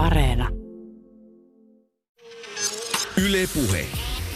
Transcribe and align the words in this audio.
Areena. 0.00 0.48
Yle 3.28 3.44
Puhe. 3.54 3.86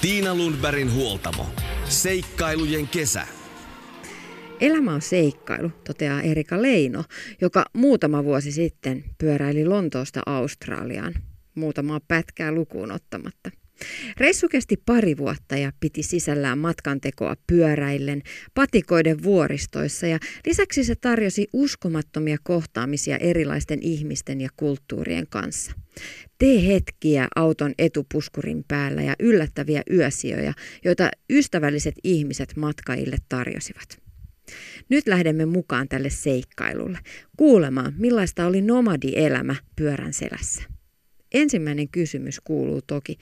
Tiina 0.01 0.35
Lundbergin 0.35 0.95
huoltamo. 0.95 1.47
Seikkailujen 1.85 2.89
kesä. 2.89 3.27
Elämä 4.61 4.95
on 4.95 5.03
seikkailu, 5.03 5.71
toteaa 5.87 6.23
Erika 6.23 6.63
Leino, 6.63 7.05
joka 7.41 7.65
muutama 7.73 8.25
vuosi 8.25 8.53
sitten 8.53 9.05
pyöräili 9.19 9.65
Lontoosta 9.65 10.23
Australiaan, 10.27 11.15
muutamaa 11.55 12.01
pätkää 12.09 12.53
lukuun 12.53 12.93
ottamatta. 12.93 13.51
Reissu 14.17 14.49
kesti 14.49 14.77
pari 14.87 15.17
vuotta 15.17 15.57
ja 15.57 15.73
piti 15.81 16.03
sisällään 16.03 16.59
matkantekoa 16.59 17.37
pyöräillen, 17.47 18.23
patikoiden 18.55 19.23
vuoristoissa 19.23 20.07
ja 20.07 20.19
lisäksi 20.47 20.85
se 20.85 20.95
tarjosi 20.95 21.49
uskomattomia 21.53 22.37
kohtaamisia 22.43 23.17
erilaisten 23.17 23.79
ihmisten 23.83 24.41
ja 24.41 24.49
kulttuurien 24.57 25.27
kanssa. 25.31 25.73
Tee 26.39 26.67
hetkiä 26.67 27.29
auton 27.37 27.75
etupuskurin 27.79 28.65
päällä 28.69 29.03
ja 29.03 29.15
yllättäviä 29.21 29.83
yösijoja, 29.91 30.53
joita 30.85 31.11
ystävälliset 31.31 31.95
ihmiset 32.05 32.57
matkaille 32.57 33.17
tarjosivat. 33.29 34.05
Nyt 34.89 35.07
lähdemme 35.09 35.47
mukaan 35.47 35.89
tälle 35.89 36.11
seikkailulle, 36.11 36.99
kuulemaan 37.37 37.95
millaista 37.99 38.47
oli 38.47 38.63
nomadielämä 38.63 39.57
pyörän 39.77 40.13
selässä. 40.13 40.63
Ensimmäinen 41.35 41.89
kysymys 41.89 42.41
kuuluu 42.45 42.83
toki, 42.87 43.19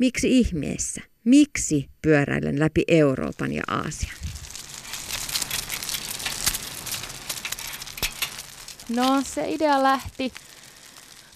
miksi 0.00 0.38
ihmeessä, 0.38 1.00
miksi 1.24 1.90
pyöräilen 2.02 2.60
läpi 2.60 2.84
Euroopan 2.88 3.52
ja 3.52 3.62
Aasian? 3.68 4.16
No 8.88 9.22
se 9.24 9.50
idea 9.50 9.82
lähti 9.82 10.32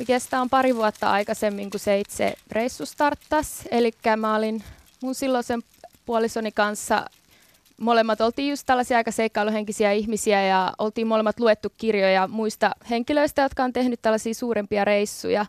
oikeastaan 0.00 0.50
pari 0.50 0.77
vuotta 0.77 1.10
aikaisemmin, 1.10 1.70
kun 1.70 1.80
se 1.80 2.00
itse 2.00 2.34
reissu 2.50 2.86
starttasi. 2.86 3.69
Eli 3.70 3.91
mä 4.16 4.36
olin 4.36 4.62
mun 5.03 5.14
silloisen 5.14 5.62
puolisoni 6.06 6.53
kanssa 6.53 7.06
molemmat 7.81 8.20
oltiin 8.20 8.50
just 8.50 8.66
tällaisia 8.66 8.97
aika 8.97 9.10
seikkailuhenkisiä 9.10 9.92
ihmisiä 9.92 10.47
ja 10.47 10.72
oltiin 10.78 11.06
molemmat 11.06 11.41
luettu 11.41 11.72
kirjoja 11.77 12.28
muista 12.28 12.70
henkilöistä, 12.91 13.42
jotka 13.42 13.64
on 13.64 13.72
tehnyt 13.72 14.03
tällaisia 14.03 14.34
suurempia 14.34 14.84
reissuja. 14.84 15.47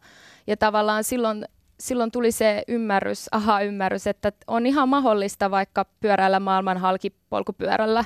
Ja 0.48 0.58
tavallaan 0.58 1.04
silloin, 1.04 1.46
silloin 1.80 2.12
tuli 2.12 2.32
se 2.32 2.64
ymmärrys, 2.68 3.28
aha-ymmärrys, 3.32 4.08
että 4.08 4.32
on 4.48 4.66
ihan 4.66 4.90
mahdollista 4.90 5.52
vaikka 5.52 5.86
pyöräillä 6.00 6.40
maailman 6.40 6.78
halkipolkupyörällä, 6.78 8.06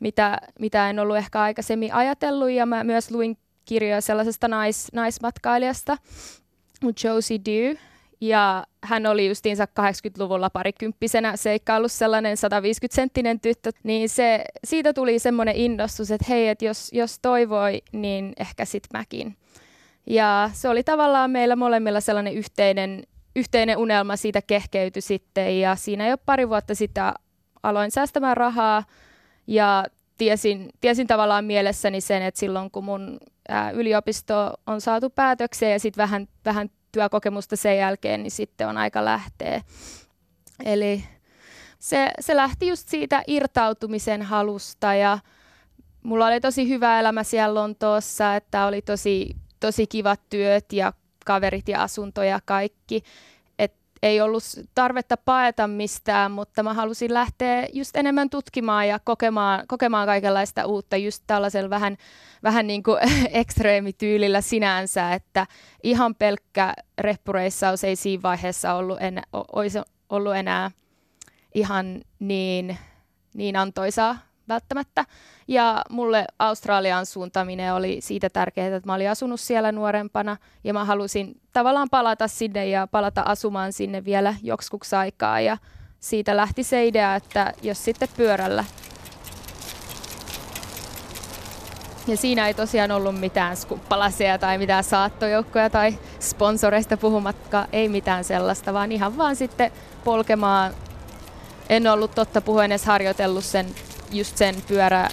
mitä, 0.00 0.38
mitä 0.60 0.90
en 0.90 0.98
ollut 0.98 1.16
ehkä 1.16 1.40
aikaisemmin 1.40 1.94
ajatellut. 1.94 2.50
Ja 2.50 2.66
mä 2.66 2.84
myös 2.84 3.10
luin 3.10 3.38
kirjoja 3.64 4.00
sellaisesta 4.00 4.48
nais, 4.48 4.88
naismatkailijasta, 4.92 5.96
Josie 7.04 7.38
Dew, 7.44 7.76
ja 8.20 8.64
hän 8.84 9.06
oli 9.06 9.28
justiinsa 9.28 9.64
80-luvulla 9.64 10.50
parikymppisenä 10.50 11.36
seikkaillut 11.36 11.92
sellainen 11.92 12.36
150-senttinen 12.36 13.40
tyttö, 13.42 13.70
niin 13.82 14.08
se, 14.08 14.44
siitä 14.64 14.92
tuli 14.92 15.18
semmoinen 15.18 15.56
innostus, 15.56 16.10
että 16.10 16.26
hei, 16.28 16.48
että 16.48 16.64
jos, 16.64 16.90
jos 16.92 17.18
toivoi, 17.18 17.82
niin 17.92 18.32
ehkä 18.36 18.64
sit 18.64 18.84
mäkin. 18.92 19.36
Ja 20.10 20.50
se 20.52 20.68
oli 20.68 20.82
tavallaan 20.82 21.30
meillä 21.30 21.56
molemmilla 21.56 22.00
sellainen 22.00 22.34
yhteinen, 22.34 23.02
yhteinen 23.36 23.78
unelma 23.78 24.16
siitä 24.16 24.42
kehkeytyi 24.42 25.02
sitten 25.02 25.60
ja 25.60 25.76
siinä 25.76 26.08
jo 26.08 26.18
pari 26.18 26.48
vuotta 26.48 26.74
sitten 26.74 27.04
aloin 27.62 27.90
säästämään 27.90 28.36
rahaa 28.36 28.84
ja 29.46 29.84
tiesin, 30.18 30.70
tiesin 30.80 31.06
tavallaan 31.06 31.44
mielessäni 31.44 32.00
sen, 32.00 32.22
että 32.22 32.40
silloin 32.40 32.70
kun 32.70 32.84
mun 32.84 33.18
yliopisto 33.74 34.52
on 34.66 34.80
saatu 34.80 35.10
päätökseen 35.10 35.72
ja 35.72 35.80
sitten 35.80 36.02
vähän, 36.02 36.28
vähän 36.44 36.70
työkokemusta 36.92 37.56
sen 37.56 37.78
jälkeen, 37.78 38.22
niin 38.22 38.30
sitten 38.30 38.68
on 38.68 38.76
aika 38.76 39.04
lähteä. 39.04 39.62
Eli 40.64 41.04
se, 41.78 42.10
se 42.20 42.36
lähti 42.36 42.66
just 42.66 42.88
siitä 42.88 43.22
irtautumisen 43.26 44.22
halusta 44.22 44.94
ja 44.94 45.18
mulla 46.02 46.26
oli 46.26 46.40
tosi 46.40 46.68
hyvä 46.68 47.00
elämä 47.00 47.22
siellä 47.22 47.54
Lontoossa, 47.54 48.36
että 48.36 48.66
oli 48.66 48.82
tosi, 48.82 49.36
tosi 49.60 49.86
kivat 49.86 50.20
työt 50.30 50.72
ja 50.72 50.92
kaverit 51.24 51.68
ja 51.68 51.82
asunto 51.82 52.22
ja 52.22 52.40
kaikki. 52.44 53.02
Ei 54.02 54.20
ollut 54.20 54.42
tarvetta 54.74 55.16
paeta 55.16 55.66
mistään, 55.66 56.30
mutta 56.32 56.62
mä 56.62 56.74
halusin 56.74 57.14
lähteä 57.14 57.66
just 57.72 57.96
enemmän 57.96 58.30
tutkimaan 58.30 58.88
ja 58.88 58.98
kokemaan, 59.04 59.64
kokemaan 59.68 60.06
kaikenlaista 60.06 60.66
uutta 60.66 60.96
just 60.96 61.24
tällaisella 61.26 61.70
vähän, 61.70 61.96
vähän 62.42 62.66
niin 62.66 62.82
kuin 62.82 62.98
ekstreemityylillä 63.40 64.40
sinänsä, 64.40 65.12
että 65.12 65.46
ihan 65.82 66.14
pelkkä 66.14 66.74
reppureissaus 66.98 67.84
ei 67.84 67.96
siinä 67.96 68.22
vaiheessa 68.22 68.74
ollut 68.74 68.98
enää, 69.00 69.24
olisi 69.32 69.78
ollut 70.08 70.36
enää 70.36 70.70
ihan 71.54 72.00
niin, 72.18 72.78
niin 73.34 73.56
antoisaa 73.56 74.27
välttämättä. 74.48 75.04
Ja 75.48 75.84
mulle 75.90 76.24
Australian 76.38 77.06
suuntaminen 77.06 77.74
oli 77.74 78.00
siitä 78.00 78.30
tärkeää, 78.30 78.76
että 78.76 78.86
mä 78.86 78.94
olin 78.94 79.10
asunut 79.10 79.40
siellä 79.40 79.72
nuorempana 79.72 80.36
ja 80.64 80.72
mä 80.72 80.84
halusin 80.84 81.40
tavallaan 81.52 81.88
palata 81.90 82.28
sinne 82.28 82.66
ja 82.66 82.86
palata 82.86 83.22
asumaan 83.26 83.72
sinne 83.72 84.04
vielä 84.04 84.34
joksikuksi 84.42 84.96
aikaa. 84.96 85.40
Ja 85.40 85.56
siitä 86.00 86.36
lähti 86.36 86.62
se 86.62 86.86
idea, 86.86 87.14
että 87.14 87.52
jos 87.62 87.84
sitten 87.84 88.08
pyörällä. 88.16 88.64
Ja 92.06 92.16
siinä 92.16 92.46
ei 92.46 92.54
tosiaan 92.54 92.90
ollut 92.90 93.20
mitään 93.20 93.56
skuppalasia 93.56 94.38
tai 94.38 94.58
mitään 94.58 94.84
saattojoukkoja 94.84 95.70
tai 95.70 95.98
sponsoreista 96.20 96.96
puhumatta, 96.96 97.68
ei 97.72 97.88
mitään 97.88 98.24
sellaista, 98.24 98.72
vaan 98.72 98.92
ihan 98.92 99.18
vaan 99.18 99.36
sitten 99.36 99.72
polkemaan. 100.04 100.74
En 101.68 101.86
ollut 101.86 102.14
totta 102.14 102.40
puhuen 102.40 102.72
edes 102.72 102.84
harjoitellut 102.84 103.44
sen 103.44 103.66
just 104.12 104.36
sen 104.36 104.54
pyörä, 104.68 105.08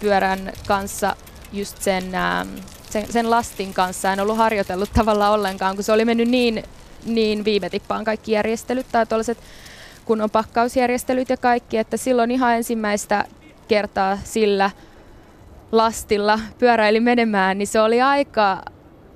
pyörän 0.00 0.52
kanssa, 0.66 1.16
just 1.52 1.82
sen, 1.82 2.14
ähm, 2.14 2.48
sen, 2.90 3.12
sen 3.12 3.30
lastin 3.30 3.74
kanssa. 3.74 4.12
En 4.12 4.20
ollut 4.20 4.36
harjoitellut 4.36 4.90
tavallaan 4.98 5.32
ollenkaan, 5.32 5.74
kun 5.74 5.84
se 5.84 5.92
oli 5.92 6.04
mennyt 6.04 6.28
niin, 6.28 6.64
niin 7.06 7.44
viime 7.44 7.70
tippaan 7.70 8.04
kaikki 8.04 8.32
järjestelyt 8.32 8.86
tai 8.92 9.06
tuollaiset 9.06 9.38
kunnon 10.04 10.30
pakkausjärjestelyt 10.30 11.28
ja 11.28 11.36
kaikki, 11.36 11.78
että 11.78 11.96
silloin 11.96 12.30
ihan 12.30 12.56
ensimmäistä 12.56 13.24
kertaa 13.68 14.18
sillä 14.24 14.70
lastilla 15.72 16.40
pyöräili 16.58 17.00
menemään, 17.00 17.58
niin 17.58 17.66
se 17.66 17.80
oli 17.80 18.02
aika, 18.02 18.62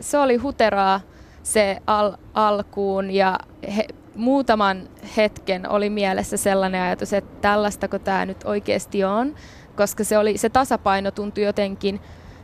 se 0.00 0.18
oli 0.18 0.36
huteraa 0.36 1.00
se 1.42 1.78
al- 1.86 2.16
alkuun 2.34 3.10
ja 3.10 3.38
he, 3.76 3.86
muutaman 4.18 4.88
hetken 5.16 5.70
oli 5.70 5.90
mielessä 5.90 6.36
sellainen 6.36 6.82
ajatus, 6.82 7.12
että 7.12 7.40
tällaistako 7.40 7.98
tämä 7.98 8.26
nyt 8.26 8.44
oikeasti 8.44 9.04
on, 9.04 9.34
koska 9.76 10.04
se, 10.04 10.18
oli, 10.18 10.38
se 10.38 10.48
tasapaino 10.48 11.10
tuntui 11.10 11.44
jotenkin, 11.44 12.00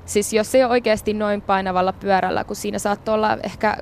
siis 0.07 0.33
jos 0.33 0.53
se 0.53 0.59
ei 0.59 0.65
ole 0.65 0.73
oikeasti 0.73 1.13
noin 1.13 1.43
painavalla 1.43 1.93
pyörällä, 1.93 2.45
kun 2.45 2.57
siinä 2.57 2.79
saattoi 2.79 3.15
olla 3.15 3.39
ehkä 3.43 3.77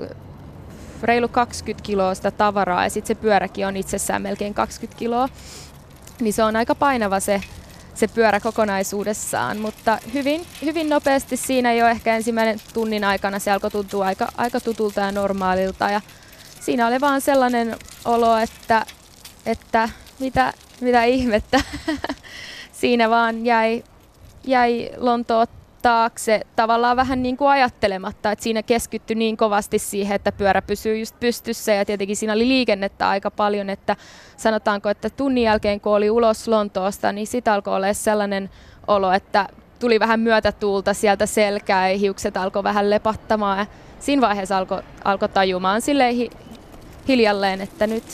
reilu 1.03 1.29
20 1.29 1.87
kiloa 1.87 2.15
sitä 2.15 2.31
tavaraa 2.31 2.85
ja 2.85 2.91
sitten 2.91 3.17
se 3.17 3.21
pyöräkin 3.21 3.67
on 3.67 3.77
itsessään 3.77 4.23
melkein 4.23 4.55
20 4.55 4.99
kiloa, 4.99 5.29
niin 6.21 6.33
se 6.33 6.43
on 6.43 6.57
aika 6.57 6.75
painava 6.75 7.21
se, 7.21 7.41
se 7.95 8.09
pyörä 8.09 8.41
kokonaisuudessaan, 8.41 9.59
mutta 9.59 9.99
hyvin, 10.15 10.47
hyvin 10.63 10.89
nopeasti 10.89 11.37
siinä 11.37 11.73
jo 11.73 11.87
ehkä 11.87 12.17
ensimmäinen 12.17 12.61
tunnin 12.75 13.05
aikana 13.05 13.39
se 13.39 13.51
alkoi 13.51 13.71
tuntua 13.71 14.07
aika, 14.07 14.29
aika 14.37 14.61
tutulta 14.61 15.01
ja 15.01 15.13
normaalilta 15.13 15.91
ja 15.91 16.01
siinä 16.63 16.87
oli 16.87 17.01
vaan 17.01 17.21
sellainen 17.21 17.77
olo, 18.05 18.37
että, 18.37 18.87
että 19.47 19.89
mitä, 20.19 20.53
mitä 20.81 21.05
ihmettä. 21.05 21.61
siinä 22.81 23.11
vaan 23.11 23.47
jäi, 23.47 23.85
jäi 24.45 24.91
Lontoot 24.97 25.51
taakse 25.83 26.41
tavallaan 26.57 26.97
vähän 26.97 27.23
niin 27.23 27.37
kuin 27.37 27.51
ajattelematta, 27.51 28.33
että 28.33 28.43
siinä 28.43 28.63
keskittyi 28.63 29.17
niin 29.17 29.37
kovasti 29.37 29.79
siihen, 29.79 30.17
että 30.17 30.33
pyörä 30.33 30.63
pysyy 30.63 30.99
just 30.99 31.21
pystyssä 31.21 31.73
ja 31.73 31.85
tietenkin 31.85 32.17
siinä 32.17 32.33
oli 32.33 32.49
liikennettä 32.49 33.09
aika 33.09 33.31
paljon, 33.31 33.71
että 33.71 33.97
sanotaanko, 34.37 34.89
että 34.89 35.11
tunnin 35.11 35.45
jälkeen 35.45 35.81
kun 35.81 35.93
oli 35.93 36.11
ulos 36.11 36.49
Lontoosta, 36.49 37.13
niin 37.13 37.27
sitä 37.27 37.55
alkoi 37.55 37.77
olla 37.77 37.93
sellainen 37.93 38.51
olo, 38.87 39.13
että 39.13 39.49
tuli 39.79 40.01
vähän 40.01 40.21
myötätuulta 40.21 40.95
sieltä 40.95 41.27
selkää 41.27 41.91
ja 41.91 41.99
hiukset 41.99 42.37
alkoi 42.37 42.63
vähän 42.63 42.91
lepattamaan 42.91 43.59
ja 43.59 43.67
siinä 44.01 44.23
vaiheessa 44.23 44.59
alkoi 44.59 44.83
alko 45.05 45.29
tajumaan 45.29 45.83
silleen 45.83 46.17
hiljalleen, 47.09 47.61
että 47.61 47.87
nyt, 47.87 48.05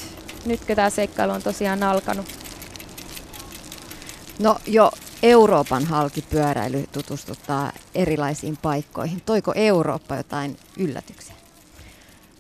nyt 0.47 0.61
tämä 0.67 0.91
seikkailu 0.91 1.33
on 1.33 1.43
tosiaan 1.43 1.83
alkanut. 1.83 2.27
No 4.39 4.57
jo 4.67 4.91
Euroopan 5.23 5.85
halkipyöräily 5.85 6.85
tutustuttaa 6.93 7.73
erilaisiin 7.95 8.57
paikkoihin. 8.63 9.23
Toiko 9.27 9.53
Eurooppa 9.55 10.17
jotain 10.17 10.57
yllätyksiä? 10.79 11.35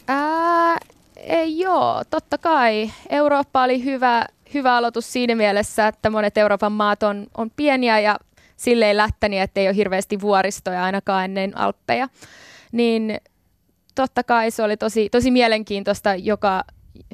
Ää, 0.09 0.79
ei, 1.17 1.59
joo, 1.59 2.03
totta 2.11 2.39
kai. 2.39 2.91
Eurooppa 3.11 3.62
oli 3.62 3.85
hyvä, 3.85 4.27
hyvä 4.55 4.77
aloitus 4.77 5.12
siinä 5.12 5.35
mielessä, 5.35 5.89
että 5.89 6.11
monet 6.11 6.39
Euroopan 6.39 6.73
maat 6.73 7.03
on, 7.03 7.27
on 7.37 7.51
pieniä 7.56 8.01
ja 8.01 8.19
silleen 8.56 8.97
lättäniä, 8.97 9.43
että 9.43 9.61
ei 9.61 9.69
ole 9.69 9.77
hirveästi 9.77 10.21
vuoristoja 10.21 10.85
ainakaan 10.85 11.25
ennen 11.25 11.59
Alppeja. 11.59 12.09
Niin 12.73 13.21
totta 14.03 14.25
kai 14.25 14.50
se 14.50 14.62
oli 14.62 14.77
tosi, 14.77 15.09
tosi 15.11 15.31
mielenkiintoista, 15.31 16.15
joka 16.15 16.65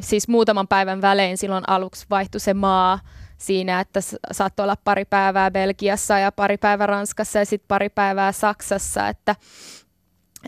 siis 0.01 0.29
muutaman 0.29 0.69
päivän 0.69 1.01
välein 1.01 1.39
silloin 1.39 1.65
aluksi 1.67 2.07
vaihtui 2.11 2.41
se 2.41 2.55
maa 2.55 2.99
siinä, 3.39 3.81
että 3.81 4.01
saattoi 4.33 4.65
olla 4.65 4.77
pari 4.85 5.05
päivää 5.05 5.51
Belgiassa 5.51 6.19
ja 6.19 6.33
pari 6.33 6.57
päivää 6.57 6.87
Ranskassa 6.87 7.39
ja 7.39 7.47
sitten 7.47 7.69
pari 7.69 7.89
päivää 7.89 8.33
Saksassa, 8.33 9.09
että 9.09 9.37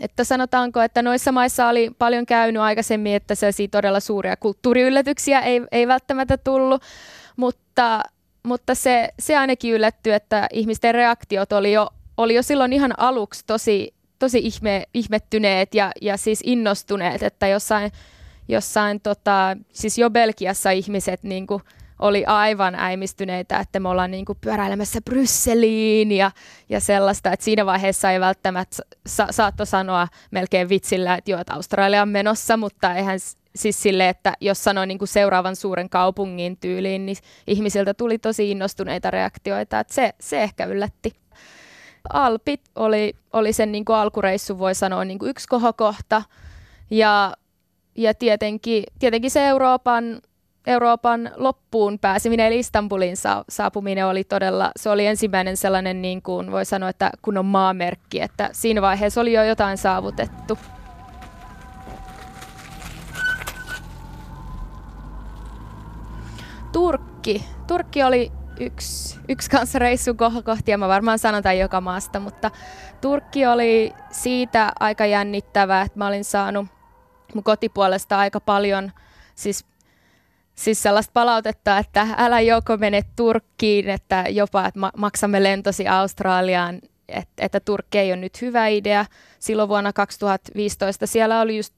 että 0.01 0.23
sanotaanko, 0.23 0.81
että 0.81 1.01
noissa 1.01 1.31
maissa 1.31 1.67
oli 1.67 1.91
paljon 1.97 2.25
käynyt 2.25 2.61
aikaisemmin, 2.61 3.15
että 3.15 3.35
sellaisia 3.35 3.67
todella 3.67 3.99
suuria 3.99 4.37
kulttuuriyllätyksiä 4.37 5.39
ei, 5.39 5.61
ei 5.71 5.87
välttämättä 5.87 6.37
tullut, 6.37 6.81
mutta, 7.35 8.03
mutta 8.43 8.75
se, 8.75 9.09
se 9.19 9.37
ainakin 9.37 9.73
yllättyi, 9.73 10.13
että 10.13 10.47
ihmisten 10.53 10.95
reaktiot 10.95 11.51
oli 11.51 11.73
jo, 11.73 11.89
oli 12.17 12.35
jo 12.35 12.43
silloin 12.43 12.73
ihan 12.73 12.99
aluksi 12.99 13.43
tosi, 13.47 13.96
tosi 14.19 14.39
ihme, 14.39 14.83
ihmettyneet 14.93 15.75
ja, 15.75 15.91
ja 16.01 16.17
siis 16.17 16.41
innostuneet, 16.43 17.23
että 17.23 17.47
jossain, 17.47 17.91
jossain 18.47 19.01
tota, 19.01 19.57
siis 19.73 19.97
jo 19.97 20.09
Belgiassa 20.09 20.71
ihmiset 20.71 21.23
niin 21.23 21.47
kuin, 21.47 21.61
oli 21.99 22.25
aivan 22.25 22.75
äimistyneitä, 22.75 23.59
että 23.59 23.79
me 23.79 23.89
ollaan 23.89 24.11
niin 24.11 24.25
kuin 24.25 24.37
pyöräilemässä 24.41 25.01
Brysseliin 25.01 26.11
ja, 26.11 26.31
ja 26.69 26.79
sellaista, 26.79 27.31
että 27.31 27.43
siinä 27.43 27.65
vaiheessa 27.65 28.11
ei 28.11 28.19
välttämättä 28.19 28.77
sa- 29.07 29.27
saatto 29.31 29.65
sanoa 29.65 30.07
melkein 30.31 30.69
vitsillä, 30.69 31.15
että 31.15 31.31
joo, 31.31 31.41
että 31.41 31.53
Australia 31.53 32.01
on 32.01 32.09
menossa, 32.09 32.57
mutta 32.57 32.95
eihän 32.95 33.19
siis 33.55 33.81
sille, 33.81 34.09
että 34.09 34.33
jos 34.41 34.63
sanoi 34.63 34.87
niin 34.87 34.97
kuin 34.97 35.07
seuraavan 35.07 35.55
suuren 35.55 35.89
kaupungin 35.89 36.57
tyyliin, 36.57 37.05
niin 37.05 37.17
ihmisiltä 37.47 37.93
tuli 37.93 38.17
tosi 38.17 38.51
innostuneita 38.51 39.11
reaktioita, 39.11 39.79
että 39.79 39.93
se, 39.93 40.13
se 40.19 40.43
ehkä 40.43 40.65
yllätti. 40.65 41.26
Alpit 42.13 42.61
oli, 42.75 43.13
oli 43.33 43.53
sen 43.53 43.71
niin 43.71 43.85
kuin 43.85 43.95
alkureissu, 43.95 44.59
voi 44.59 44.75
sanoa, 44.75 45.05
niin 45.05 45.19
kuin 45.19 45.29
yksi 45.29 45.47
kohokohta. 45.47 46.23
Ja, 46.89 47.33
ja 47.95 48.13
tietenkin, 48.13 48.83
tietenkin 48.99 49.31
se 49.31 49.47
Euroopan 49.47 50.21
Euroopan 50.67 51.31
loppuun 51.35 51.99
pääseminen, 51.99 52.45
eli 52.45 52.59
Istanbulin 52.59 53.15
saapuminen 53.49 54.05
oli 54.05 54.23
todella, 54.23 54.71
se 54.75 54.89
oli 54.89 55.05
ensimmäinen 55.05 55.57
sellainen, 55.57 56.01
niin 56.01 56.21
kuin 56.21 56.51
voi 56.51 56.65
sanoa, 56.65 56.89
että 56.89 57.11
kun 57.21 57.37
on 57.37 57.45
maamerkki, 57.45 58.21
että 58.21 58.49
siinä 58.51 58.81
vaiheessa 58.81 59.21
oli 59.21 59.33
jo 59.33 59.43
jotain 59.43 59.77
saavutettu. 59.77 60.57
Turkki. 66.71 67.43
Turkki 67.67 68.03
oli 68.03 68.31
yksi, 68.59 69.19
yksi 69.29 69.49
kanssa 69.49 69.79
reissun 69.79 70.17
kohti, 70.17 70.77
mä 70.77 70.87
varmaan 70.87 71.19
sanon 71.19 71.43
tämän 71.43 71.57
joka 71.57 71.81
maasta, 71.81 72.19
mutta 72.19 72.51
Turkki 73.01 73.45
oli 73.45 73.93
siitä 74.11 74.71
aika 74.79 75.05
jännittävää, 75.05 75.81
että 75.81 75.97
mä 75.97 76.07
olin 76.07 76.23
saanut 76.23 76.67
mun 77.33 77.43
kotipuolesta 77.43 78.17
aika 78.17 78.39
paljon, 78.39 78.91
siis 79.35 79.65
siis 80.55 80.83
sellaista 80.83 81.11
palautetta, 81.13 81.77
että 81.77 82.07
älä 82.17 82.39
joko 82.39 82.77
mene 82.77 83.01
Turkkiin, 83.15 83.89
että 83.89 84.25
jopa 84.29 84.65
että 84.65 84.79
maksamme 84.97 85.43
lentosi 85.43 85.87
Australiaan, 85.87 86.79
että, 87.07 87.45
että 87.45 87.59
Turkki 87.59 87.97
ei 87.97 88.11
ole 88.11 88.21
nyt 88.21 88.41
hyvä 88.41 88.67
idea. 88.67 89.05
Silloin 89.39 89.69
vuonna 89.69 89.93
2015 89.93 91.07
siellä 91.07 91.41
oli 91.41 91.57
just 91.57 91.73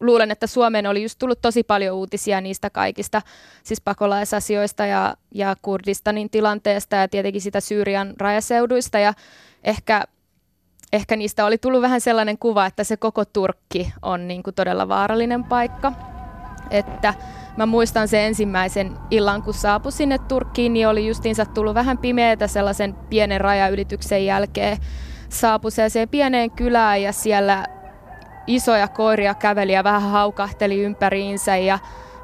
luulen, 0.00 0.30
että 0.30 0.46
Suomeen 0.46 0.86
oli 0.86 1.02
just 1.02 1.18
tullut 1.18 1.40
tosi 1.40 1.62
paljon 1.62 1.96
uutisia 1.96 2.40
niistä 2.40 2.70
kaikista, 2.70 3.22
siis 3.62 3.80
pakolaisasioista 3.80 4.86
ja, 4.86 5.14
ja 5.34 5.56
Kurdistanin 5.62 6.30
tilanteesta 6.30 6.96
ja 6.96 7.08
tietenkin 7.08 7.42
sitä 7.42 7.60
Syyrian 7.60 8.14
rajaseuduista 8.18 8.98
ja 8.98 9.14
ehkä, 9.64 10.04
ehkä 10.92 11.16
niistä 11.16 11.44
oli 11.44 11.58
tullut 11.58 11.82
vähän 11.82 12.00
sellainen 12.00 12.38
kuva, 12.38 12.66
että 12.66 12.84
se 12.84 12.96
koko 12.96 13.24
Turkki 13.24 13.92
on 14.02 14.28
niin 14.28 14.42
kuin 14.42 14.54
todella 14.54 14.88
vaarallinen 14.88 15.44
paikka, 15.44 15.92
että 16.70 17.14
Mä 17.56 17.66
muistan 17.66 18.08
sen 18.08 18.20
ensimmäisen 18.20 18.96
illan, 19.10 19.42
kun 19.42 19.54
saapui 19.54 19.92
sinne 19.92 20.18
Turkkiin, 20.18 20.72
niin 20.72 20.88
oli 20.88 21.06
justiinsa 21.06 21.46
tullut 21.46 21.74
vähän 21.74 21.98
pimeätä 21.98 22.46
sellaisen 22.46 22.94
pienen 22.94 23.40
rajaylityksen 23.40 24.26
jälkeen. 24.26 24.78
Saapui 25.28 25.70
se 25.70 26.06
pieneen 26.10 26.50
kylään 26.50 27.02
ja 27.02 27.12
siellä 27.12 27.64
isoja 28.54 28.88
koiria 28.88 29.34
käveli 29.34 29.72
ja 29.72 29.84
vähän 29.84 30.02
haukahteli 30.02 30.82
ympäriinsä 30.82 31.56
ja 31.56 31.78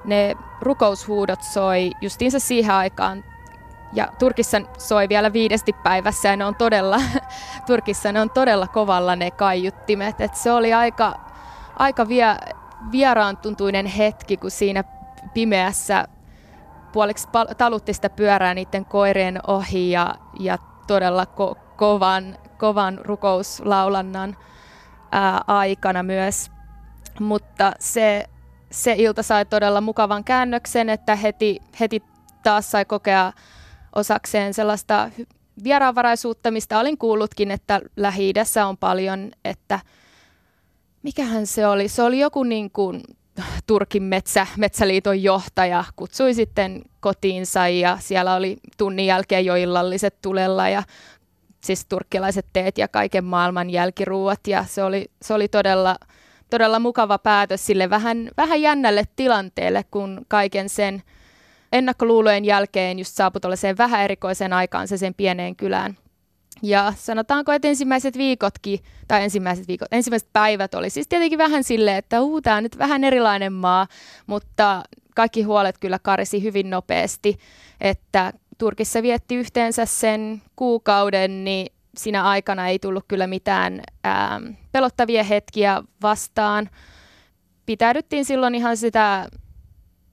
ne 0.04 0.36
rukoushuudot 0.60 1.42
soi 1.42 1.90
justiinsa 2.00 2.38
siihen 2.38 2.74
aikaan. 2.74 3.24
Ja 3.92 4.08
Turkissa 4.18 4.60
soi 4.78 5.08
vielä 5.08 5.32
viidesti 5.32 5.72
päivässä 5.72 6.28
ja 6.28 6.36
ne 6.36 6.44
on 6.44 6.54
todella, 6.54 7.00
Turkissa 7.66 8.12
ne 8.12 8.20
on 8.20 8.30
todella 8.30 8.66
kovalla 8.66 9.16
ne 9.16 9.30
kaiuttimet. 9.30 10.20
Et 10.20 10.34
se 10.34 10.52
oli 10.52 10.72
aika, 10.74 11.20
aika 11.78 12.08
vie, 12.08 12.36
vieraantuntuinen 12.92 13.86
hetki, 13.86 14.36
kun 14.36 14.50
siinä 14.50 14.84
pimeässä 15.34 16.08
puoliksi 16.92 17.28
talutti 17.58 17.92
sitä 17.92 18.10
pyörää 18.10 18.54
niiden 18.54 18.84
koirien 18.84 19.40
ohi 19.46 19.90
ja, 19.90 20.14
ja 20.40 20.58
todella 20.86 21.24
ko- 21.24 21.58
kovan, 21.76 22.38
kovan 22.58 22.98
rukouslaulannan 23.04 24.36
ää, 25.16 25.44
aikana 25.46 26.02
myös. 26.02 26.50
Mutta 27.20 27.72
se, 27.80 28.24
se 28.70 28.94
ilta 28.98 29.22
sai 29.22 29.44
todella 29.44 29.80
mukavan 29.80 30.24
käännöksen, 30.24 30.88
että 30.88 31.16
heti, 31.16 31.60
heti 31.80 32.02
taas 32.42 32.70
sai 32.70 32.84
kokea 32.84 33.32
osakseen 33.94 34.54
sellaista 34.54 35.10
vieraanvaraisuutta, 35.64 36.50
mistä 36.50 36.78
olin 36.78 36.98
kuullutkin, 36.98 37.50
että 37.50 37.80
lähi 37.96 38.32
on 38.68 38.76
paljon, 38.76 39.30
että 39.44 39.80
mikähän 41.02 41.46
se 41.46 41.66
oli? 41.66 41.88
Se 41.88 42.02
oli 42.02 42.18
joku 42.18 42.44
niin 42.44 42.70
kuin 42.70 43.02
Turkin 43.66 44.02
metsä, 44.02 44.46
metsäliiton 44.56 45.22
johtaja 45.22 45.84
kutsui 45.96 46.34
sitten 46.34 46.82
kotiinsa 47.00 47.68
ja 47.68 47.98
siellä 48.00 48.34
oli 48.34 48.56
tunnin 48.76 49.06
jälkeen 49.06 49.44
jo 49.44 49.54
illalliset 49.54 50.16
tulella 50.22 50.68
ja 50.68 50.82
siis 51.66 51.86
turkkilaiset 51.86 52.46
teet 52.52 52.78
ja 52.78 52.88
kaiken 52.88 53.24
maailman 53.24 53.70
jälkiruuat 53.70 54.46
ja 54.46 54.64
se 54.64 54.82
oli, 54.82 55.10
se 55.22 55.34
oli 55.34 55.48
todella, 55.48 55.96
todella 56.50 56.78
mukava 56.78 57.18
päätös 57.18 57.66
sille 57.66 57.90
vähän, 57.90 58.30
vähän 58.36 58.60
jännälle 58.62 59.04
tilanteelle, 59.16 59.84
kun 59.90 60.26
kaiken 60.28 60.68
sen 60.68 61.02
ennakkoluulojen 61.72 62.44
jälkeen 62.44 62.98
just 62.98 63.14
saapui 63.14 63.40
tuollaiseen 63.40 63.78
vähän 63.78 64.02
erikoiseen 64.02 64.52
aikaan 64.52 64.88
se 64.88 64.96
sen 64.96 65.14
pieneen 65.14 65.56
kylään. 65.56 65.96
Ja 66.62 66.92
sanotaanko, 66.96 67.52
että 67.52 67.68
ensimmäiset 67.68 68.18
viikotkin, 68.18 68.78
tai 69.08 69.22
ensimmäiset 69.24 69.68
viikot, 69.68 69.88
ensimmäiset 69.92 70.28
päivät 70.32 70.74
oli 70.74 70.90
siis 70.90 71.08
tietenkin 71.08 71.38
vähän 71.38 71.64
silleen, 71.64 71.96
että 71.96 72.20
uu, 72.20 72.42
tämä 72.42 72.56
on 72.56 72.62
nyt 72.62 72.78
vähän 72.78 73.04
erilainen 73.04 73.52
maa, 73.52 73.86
mutta 74.26 74.82
kaikki 75.14 75.42
huolet 75.42 75.78
kyllä 75.78 75.98
karisi 75.98 76.42
hyvin 76.42 76.70
nopeasti, 76.70 77.38
että 77.80 78.32
Turkissa 78.58 79.02
vietti 79.02 79.34
yhteensä 79.36 79.86
sen 79.86 80.42
kuukauden, 80.56 81.44
niin 81.44 81.72
siinä 81.96 82.24
aikana 82.24 82.68
ei 82.68 82.78
tullut 82.78 83.04
kyllä 83.08 83.26
mitään 83.26 83.80
ää, 84.04 84.40
pelottavia 84.72 85.24
hetkiä 85.24 85.82
vastaan. 86.02 86.70
Pitäydyttiin 87.66 88.24
silloin 88.24 88.54
ihan 88.54 88.76
sitä, 88.76 89.28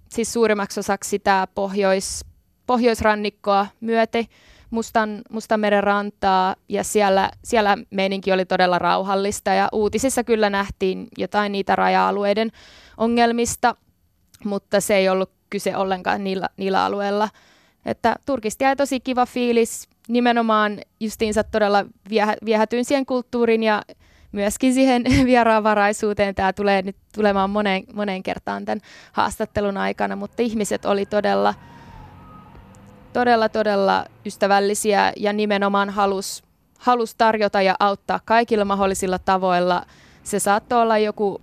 siis 0.10 0.34
suurimmaksi 0.34 0.80
osaksi 0.80 1.10
sitä 1.10 1.48
pohjois, 1.56 2.26
pohjoisrannikkoa 2.66 3.68
myöten, 3.80 4.26
Mustan, 4.70 5.22
Mustanmeren 5.30 5.84
rantaa 5.84 6.56
ja 6.70 6.84
siellä, 6.84 7.32
siellä 7.44 7.78
meininki 7.90 8.32
oli 8.32 8.46
todella 8.46 8.80
rauhallista 8.80 9.50
ja 9.50 9.70
uutisissa 9.72 10.24
kyllä 10.24 10.50
nähtiin 10.50 11.08
jotain 11.18 11.52
niitä 11.52 11.76
raja-alueiden 11.76 12.52
ongelmista, 12.98 13.76
mutta 14.46 14.82
se 14.82 14.96
ei 14.96 15.10
ollut 15.10 15.32
kyse 15.50 15.78
ollenkaan 15.78 16.24
niillä, 16.24 16.50
niillä 16.58 16.86
alueilla. 16.86 17.30
Että 17.86 18.16
Turkista 18.26 18.64
jäi 18.64 18.76
tosi 18.76 19.00
kiva 19.00 19.26
fiilis, 19.26 19.88
nimenomaan 20.08 20.80
justiinsa 21.00 21.44
todella 21.44 21.86
viehä, 22.10 22.36
viehätyin 22.46 22.86
siihen 22.86 23.06
kulttuuriin 23.06 23.64
ja 23.64 23.82
myöskin 24.32 24.74
siihen 24.74 25.04
vieraanvaraisuuteen. 25.26 26.36
Tämä 26.36 26.54
tulee 26.54 26.82
nyt 26.82 26.96
tulemaan 27.16 27.50
moneen, 27.50 27.84
moneen 27.94 28.24
kertaan 28.24 28.66
tämän 28.66 28.82
haastattelun 29.12 29.78
aikana, 29.78 30.16
mutta 30.16 30.42
ihmiset 30.42 30.86
oli 30.86 31.06
todella 31.06 31.54
todella, 33.14 33.50
todella 33.50 34.06
ystävällisiä 34.26 35.14
ja 35.18 35.34
nimenomaan 35.34 35.90
halus, 35.90 36.44
halus 36.80 37.16
tarjota 37.16 37.62
ja 37.62 37.76
auttaa 37.80 38.20
kaikilla 38.26 38.66
mahdollisilla 38.66 39.20
tavoilla. 39.20 39.86
Se 40.24 40.40
saattoi 40.40 40.82
olla 40.82 40.98
joku 40.98 41.42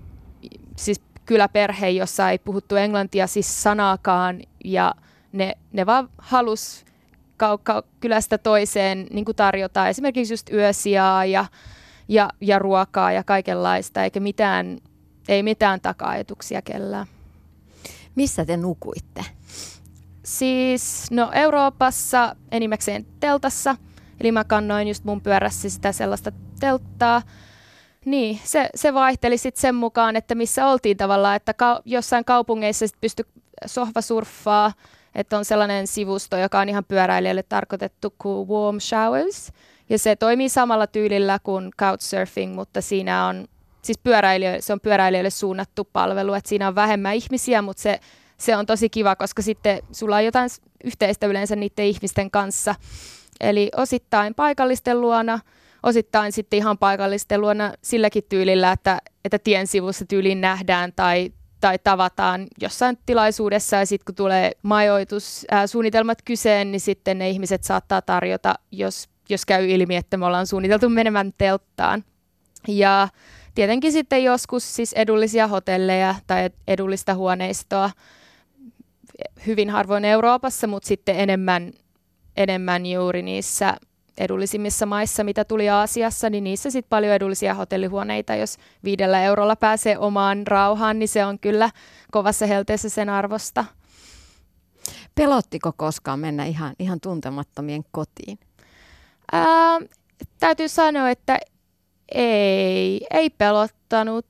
siis 0.76 1.00
kyläperhe, 1.26 1.88
jossa 1.88 2.30
ei 2.30 2.38
puhuttu 2.38 2.76
englantia 2.76 3.26
siis 3.26 3.62
sanaakaan 3.62 4.40
ja 4.64 4.94
ne, 5.32 5.54
ne 5.72 5.86
vaan 5.86 6.08
halus 6.18 6.84
kau- 7.42 7.62
kau- 7.70 7.88
kylästä 8.00 8.38
toiseen 8.38 9.06
niin 9.10 9.24
kuin 9.24 9.36
tarjota 9.36 9.88
esimerkiksi 9.88 10.32
just 10.32 10.50
yösijaa 10.52 11.24
ja, 11.24 11.44
ja, 12.08 12.30
ja 12.40 12.58
ruokaa 12.58 13.12
ja 13.12 13.24
kaikenlaista, 13.24 14.04
eikä 14.04 14.20
mitään, 14.20 14.78
ei 15.28 15.42
mitään 15.42 15.80
taka-ajatuksia 15.80 16.62
kellään. 16.62 17.06
Missä 18.14 18.44
te 18.44 18.56
nukuitte? 18.56 19.24
Siis, 20.22 21.10
no 21.10 21.30
Euroopassa 21.32 22.36
enimmäkseen 22.50 23.06
teltassa, 23.20 23.76
eli 24.20 24.32
mä 24.32 24.44
kannoin 24.44 24.88
just 24.88 25.04
mun 25.04 25.20
pyörässä 25.20 25.68
sitä 25.68 25.92
sellaista 25.92 26.32
telttaa. 26.60 27.22
Niin, 28.04 28.40
se, 28.44 28.68
se 28.74 28.94
vaihteli 28.94 29.38
sitten 29.38 29.60
sen 29.60 29.74
mukaan, 29.74 30.16
että 30.16 30.34
missä 30.34 30.66
oltiin 30.66 30.96
tavallaan, 30.96 31.36
että 31.36 31.54
ka- 31.54 31.82
jossain 31.84 32.24
kaupungeissa 32.24 32.86
sit 32.86 33.00
pystyi 33.00 33.24
sohvasurffaa, 33.66 34.72
että 35.14 35.38
on 35.38 35.44
sellainen 35.44 35.86
sivusto, 35.86 36.36
joka 36.36 36.60
on 36.60 36.68
ihan 36.68 36.84
pyöräilijöille 36.84 37.42
tarkoitettu 37.42 38.14
kuin 38.18 38.48
Warm 38.48 38.80
Showers, 38.80 39.52
ja 39.90 39.98
se 39.98 40.16
toimii 40.16 40.48
samalla 40.48 40.86
tyylillä 40.86 41.38
kuin 41.42 41.70
Couchsurfing, 41.78 42.54
mutta 42.54 42.80
siinä 42.80 43.26
on, 43.26 43.48
siis 43.82 43.98
pyöräilijöille, 43.98 44.60
se 44.60 44.72
on 44.72 44.80
pyöräilijöille 44.80 45.30
suunnattu 45.30 45.88
palvelu, 45.92 46.34
että 46.34 46.48
siinä 46.48 46.68
on 46.68 46.74
vähemmän 46.74 47.14
ihmisiä, 47.14 47.62
mutta 47.62 47.82
se, 47.82 48.00
se 48.36 48.56
on 48.56 48.66
tosi 48.66 48.90
kiva, 48.90 49.16
koska 49.16 49.42
sitten 49.42 49.82
sulla 49.92 50.16
on 50.16 50.24
jotain 50.24 50.50
yhteistä 50.84 51.26
yleensä 51.26 51.56
niiden 51.56 51.84
ihmisten 51.84 52.30
kanssa. 52.30 52.74
Eli 53.40 53.70
osittain 53.76 54.34
paikallisten 54.34 55.00
luona, 55.00 55.40
osittain 55.82 56.32
sitten 56.32 56.56
ihan 56.56 56.78
paikallisten 56.78 57.40
luona 57.40 57.72
silläkin 57.82 58.24
tyylillä, 58.28 58.72
että, 58.72 58.98
että 59.24 59.38
tien 59.38 59.66
sivussa 59.66 60.04
tyyliin 60.06 60.40
nähdään 60.40 60.92
tai, 60.96 61.32
tai 61.60 61.78
tavataan 61.78 62.46
jossain 62.60 62.98
tilaisuudessa 63.06 63.76
ja 63.76 63.86
sitten 63.86 64.04
kun 64.04 64.14
tulee 64.14 64.52
majoitussuunnitelmat 64.62 66.22
kyseen, 66.24 66.70
niin 66.72 66.80
sitten 66.80 67.18
ne 67.18 67.30
ihmiset 67.30 67.64
saattaa 67.64 68.02
tarjota, 68.02 68.54
jos, 68.72 69.08
jos 69.28 69.46
käy 69.46 69.70
ilmi, 69.70 69.96
että 69.96 70.16
me 70.16 70.26
ollaan 70.26 70.46
suunniteltu 70.46 70.88
menemään 70.88 71.32
telttaan. 71.38 72.04
Ja 72.68 73.08
tietenkin 73.54 73.92
sitten 73.92 74.24
joskus 74.24 74.76
siis 74.76 74.92
edullisia 74.92 75.46
hotelleja 75.46 76.14
tai 76.26 76.50
edullista 76.68 77.14
huoneistoa, 77.14 77.90
hyvin 79.46 79.70
harvoin 79.70 80.04
Euroopassa, 80.04 80.66
mutta 80.66 80.86
sitten 80.86 81.20
enemmän, 81.20 81.72
enemmän 82.36 82.86
juuri 82.86 83.22
niissä 83.22 83.76
edullisimmissa 84.20 84.86
maissa, 84.86 85.24
mitä 85.24 85.44
tuli 85.44 85.68
Aasiassa, 85.68 86.30
niin 86.30 86.44
niissä 86.44 86.70
sitten 86.70 86.90
paljon 86.90 87.14
edullisia 87.14 87.54
hotellihuoneita. 87.54 88.34
Jos 88.34 88.56
viidellä 88.84 89.22
eurolla 89.22 89.56
pääsee 89.56 89.98
omaan 89.98 90.46
rauhaan, 90.46 90.98
niin 90.98 91.08
se 91.08 91.24
on 91.24 91.38
kyllä 91.38 91.70
kovassa 92.10 92.46
helteessä 92.46 92.88
sen 92.88 93.08
arvosta. 93.08 93.64
Pelottiko 95.14 95.72
koskaan 95.76 96.18
mennä 96.20 96.44
ihan, 96.44 96.74
ihan 96.78 97.00
tuntemattomien 97.00 97.82
kotiin? 97.90 98.38
Ää, 99.32 99.78
täytyy 100.40 100.68
sanoa, 100.68 101.10
että 101.10 101.38
ei, 102.14 103.06
ei 103.10 103.30
pelottanut. 103.30 104.26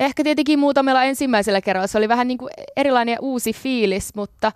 Ehkä 0.00 0.24
tietenkin 0.24 0.58
muutamalla 0.58 1.04
ensimmäisellä 1.04 1.60
kerralla 1.60 1.86
se 1.86 1.98
oli 1.98 2.08
vähän 2.08 2.28
niin 2.28 2.38
kuin 2.38 2.50
erilainen 2.76 3.12
ja 3.12 3.18
uusi 3.20 3.52
fiilis, 3.52 4.14
mutta, 4.14 4.52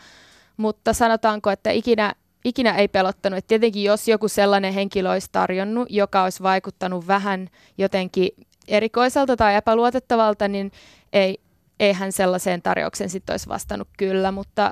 mutta 0.56 0.92
sanotaanko, 0.92 1.50
että 1.50 1.70
ikinä, 1.70 2.14
ikinä 2.48 2.74
ei 2.74 2.88
pelottanut. 2.88 3.38
Et 3.38 3.46
tietenkin 3.46 3.84
jos 3.84 4.08
joku 4.08 4.28
sellainen 4.28 4.72
henkilö 4.72 5.10
olisi 5.10 5.28
tarjonnut, 5.32 5.86
joka 5.90 6.24
olisi 6.24 6.42
vaikuttanut 6.42 7.06
vähän 7.06 7.48
jotenkin 7.78 8.28
erikoiselta 8.68 9.36
tai 9.36 9.54
epäluotettavalta, 9.54 10.48
niin 10.48 10.72
ei, 11.12 11.38
eihän 11.80 12.12
sellaiseen 12.12 12.62
tarjoukseen 12.62 13.10
sitten 13.10 13.32
olisi 13.32 13.48
vastannut 13.48 13.88
kyllä, 13.98 14.32
mutta 14.32 14.70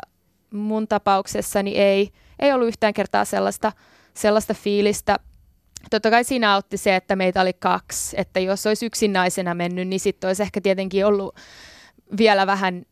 mun 0.50 0.88
tapauksessani 0.88 1.76
ei, 1.76 2.10
ei 2.38 2.52
ollut 2.52 2.68
yhtään 2.68 2.94
kertaa 2.94 3.24
sellaista, 3.24 3.72
sellaista 4.14 4.54
fiilistä. 4.54 5.16
Totta 5.90 6.10
kai 6.10 6.24
siinä 6.24 6.54
autti 6.54 6.76
se, 6.76 6.96
että 6.96 7.16
meitä 7.16 7.40
oli 7.40 7.52
kaksi, 7.52 8.16
että 8.20 8.40
jos 8.40 8.66
olisi 8.66 8.86
yksin 8.86 9.12
naisena 9.12 9.54
mennyt, 9.54 9.88
niin 9.88 10.00
sitten 10.00 10.28
olisi 10.28 10.42
ehkä 10.42 10.60
tietenkin 10.60 11.06
ollut 11.06 11.36
vielä 12.18 12.46
vähän 12.46 12.82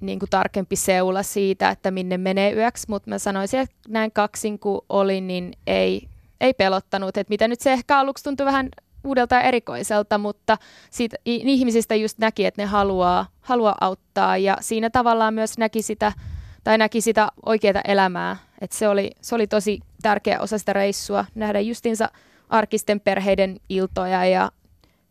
niin 0.00 0.18
kuin 0.18 0.30
tarkempi 0.30 0.76
seula 0.76 1.22
siitä, 1.22 1.70
että 1.70 1.90
minne 1.90 2.18
menee 2.18 2.52
yöksi, 2.52 2.86
mutta 2.88 3.10
mä 3.10 3.18
sanoisin, 3.18 3.60
että 3.60 3.76
näin 3.88 4.12
kaksin 4.12 4.58
kun 4.58 4.84
olin, 4.88 5.26
niin 5.26 5.52
ei, 5.66 6.08
ei 6.40 6.54
pelottanut. 6.54 7.16
Että 7.16 7.30
mitä 7.30 7.48
nyt 7.48 7.60
se 7.60 7.72
ehkä 7.72 7.98
aluksi 7.98 8.24
tuntui 8.24 8.46
vähän 8.46 8.68
uudelta 9.04 9.34
ja 9.34 9.40
erikoiselta, 9.40 10.18
mutta 10.18 10.58
siitä, 10.90 11.16
ihmisistä 11.24 11.94
just 11.94 12.18
näki, 12.18 12.46
että 12.46 12.62
ne 12.62 12.66
haluaa, 12.66 13.26
haluaa 13.40 13.74
auttaa 13.80 14.36
ja 14.36 14.56
siinä 14.60 14.90
tavallaan 14.90 15.34
myös 15.34 15.58
näki 15.58 15.82
sitä, 15.82 16.12
tai 16.64 16.78
näki 16.78 17.00
sitä 17.00 17.28
oikeaa 17.46 17.80
elämää. 17.84 18.36
että 18.60 18.76
se, 18.76 18.88
oli, 18.88 19.10
se 19.20 19.34
oli 19.34 19.46
tosi 19.46 19.80
tärkeä 20.02 20.40
osa 20.40 20.58
sitä 20.58 20.72
reissua, 20.72 21.24
nähdä 21.34 21.60
justinsa 21.60 22.08
arkisten 22.48 23.00
perheiden 23.00 23.56
iltoja 23.68 24.24
ja 24.24 24.50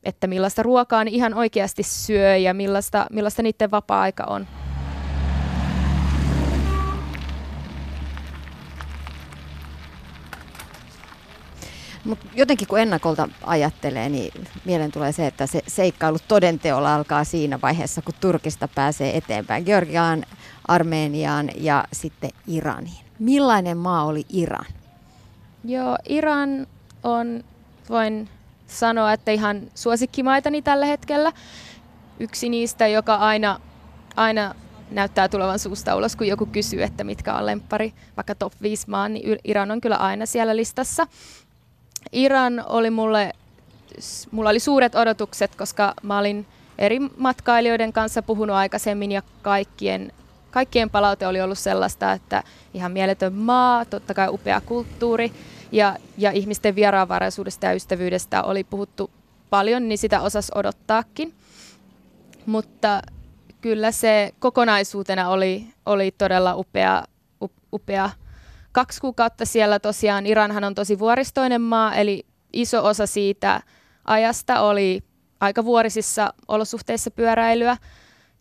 että 0.03 0.27
millaista 0.27 0.63
ruokaa 0.63 1.03
ne 1.03 1.11
ihan 1.13 1.33
oikeasti 1.33 1.83
syö 1.83 2.37
ja 2.37 2.53
millaista, 2.53 3.05
millaista 3.11 3.43
niiden 3.43 3.71
vapaa-aika 3.71 4.23
on. 4.23 4.47
Mut 12.05 12.19
jotenkin 12.35 12.67
kun 12.67 12.79
ennakolta 12.79 13.29
ajattelee, 13.43 14.09
niin 14.09 14.47
mieleen 14.65 14.91
tulee 14.91 15.11
se, 15.11 15.27
että 15.27 15.47
se 15.47 15.61
seikkailu 15.67 16.17
todenteolla 16.27 16.95
alkaa 16.95 17.23
siinä 17.23 17.59
vaiheessa, 17.61 18.01
kun 18.01 18.13
Turkista 18.19 18.67
pääsee 18.67 19.17
eteenpäin. 19.17 19.63
Georgiaan, 19.63 20.25
Armeniaan 20.67 21.49
ja 21.55 21.83
sitten 21.93 22.29
Iraniin. 22.47 23.05
Millainen 23.19 23.77
maa 23.77 24.05
oli 24.05 24.25
Iran? 24.29 24.65
Joo, 25.63 25.97
Iran 26.09 26.67
on, 27.03 27.43
voin 27.89 28.29
sanoa, 28.67 29.13
että 29.13 29.31
ihan 29.31 29.61
suosikkimaitani 29.75 30.61
tällä 30.61 30.85
hetkellä. 30.85 31.31
Yksi 32.19 32.49
niistä, 32.49 32.87
joka 32.87 33.15
aina, 33.15 33.59
aina 34.15 34.55
näyttää 34.91 35.27
tulevan 35.29 35.59
suusta 35.59 35.95
ulos, 35.95 36.15
kun 36.15 36.27
joku 36.27 36.45
kysyy, 36.45 36.83
että 36.83 37.03
mitkä 37.03 37.35
on 37.35 37.45
lemppari, 37.45 37.93
vaikka 38.17 38.35
top 38.35 38.53
5 38.61 38.89
maan, 38.89 39.13
niin 39.13 39.39
Iran 39.43 39.71
on 39.71 39.81
kyllä 39.81 39.95
aina 39.95 40.25
siellä 40.25 40.55
listassa. 40.55 41.07
Iran 42.15 42.63
oli 42.67 42.89
mulle, 42.89 43.31
mulla 44.31 44.49
oli 44.49 44.59
suuret 44.59 44.95
odotukset, 44.95 45.55
koska 45.55 45.93
mä 46.03 46.19
olin 46.19 46.45
eri 46.77 46.99
matkailijoiden 46.99 47.93
kanssa 47.93 48.21
puhunut 48.21 48.55
aikaisemmin 48.55 49.11
ja 49.11 49.21
kaikkien, 49.41 50.11
kaikkien 50.51 50.89
palaute 50.89 51.27
oli 51.27 51.41
ollut 51.41 51.57
sellaista, 51.57 52.11
että 52.11 52.43
ihan 52.73 52.91
mieletön 52.91 53.33
maa, 53.33 53.85
totta 53.85 54.13
kai 54.13 54.29
upea 54.29 54.61
kulttuuri 54.61 55.31
ja, 55.71 55.95
ja 56.17 56.31
ihmisten 56.31 56.75
vieraanvaraisuudesta 56.75 57.65
ja 57.65 57.73
ystävyydestä 57.73 58.43
oli 58.43 58.63
puhuttu 58.63 59.11
paljon, 59.49 59.89
niin 59.89 59.97
sitä 59.97 60.21
osas 60.21 60.51
odottaakin. 60.55 61.33
Mutta 62.45 63.01
kyllä 63.61 63.91
se 63.91 64.33
kokonaisuutena 64.39 65.29
oli, 65.29 65.67
oli 65.85 66.11
todella 66.11 66.55
upea, 66.55 67.03
upea 67.73 68.09
kaksi 68.75 69.01
kuukautta 69.01 69.45
siellä 69.45 69.79
tosiaan. 69.79 70.25
Iranhan 70.25 70.63
on 70.63 70.75
tosi 70.75 70.99
vuoristoinen 70.99 71.61
maa, 71.61 71.95
eli 71.95 72.25
iso 72.53 72.85
osa 72.85 73.05
siitä 73.05 73.61
ajasta 74.05 74.61
oli 74.61 75.03
aika 75.39 75.65
vuorisissa 75.65 76.33
olosuhteissa 76.47 77.11
pyöräilyä. 77.11 77.77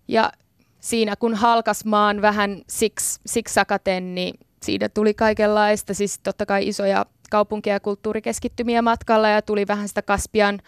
Ja 0.08 0.32
siinä 0.80 1.16
kun 1.16 1.34
halkas 1.34 1.84
maan 1.84 2.22
vähän 2.22 2.62
siksi, 2.68 3.20
siksakaten, 3.26 4.14
niin 4.14 4.34
siinä 4.62 4.88
tuli 4.88 5.14
kaikenlaista, 5.14 5.94
siis 5.94 6.18
totta 6.18 6.46
kai 6.46 6.68
isoja 6.68 7.06
kaupunkia 7.30 7.72
ja 7.72 7.80
kulttuurikeskittymiä 7.80 8.82
matkalla 8.82 9.28
ja 9.28 9.42
tuli 9.42 9.66
vähän 9.68 9.88
sitä 9.88 10.02
Kaspian 10.02 10.60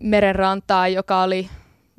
merenrantaa, 0.00 0.88
joka 0.88 1.22
oli, 1.22 1.48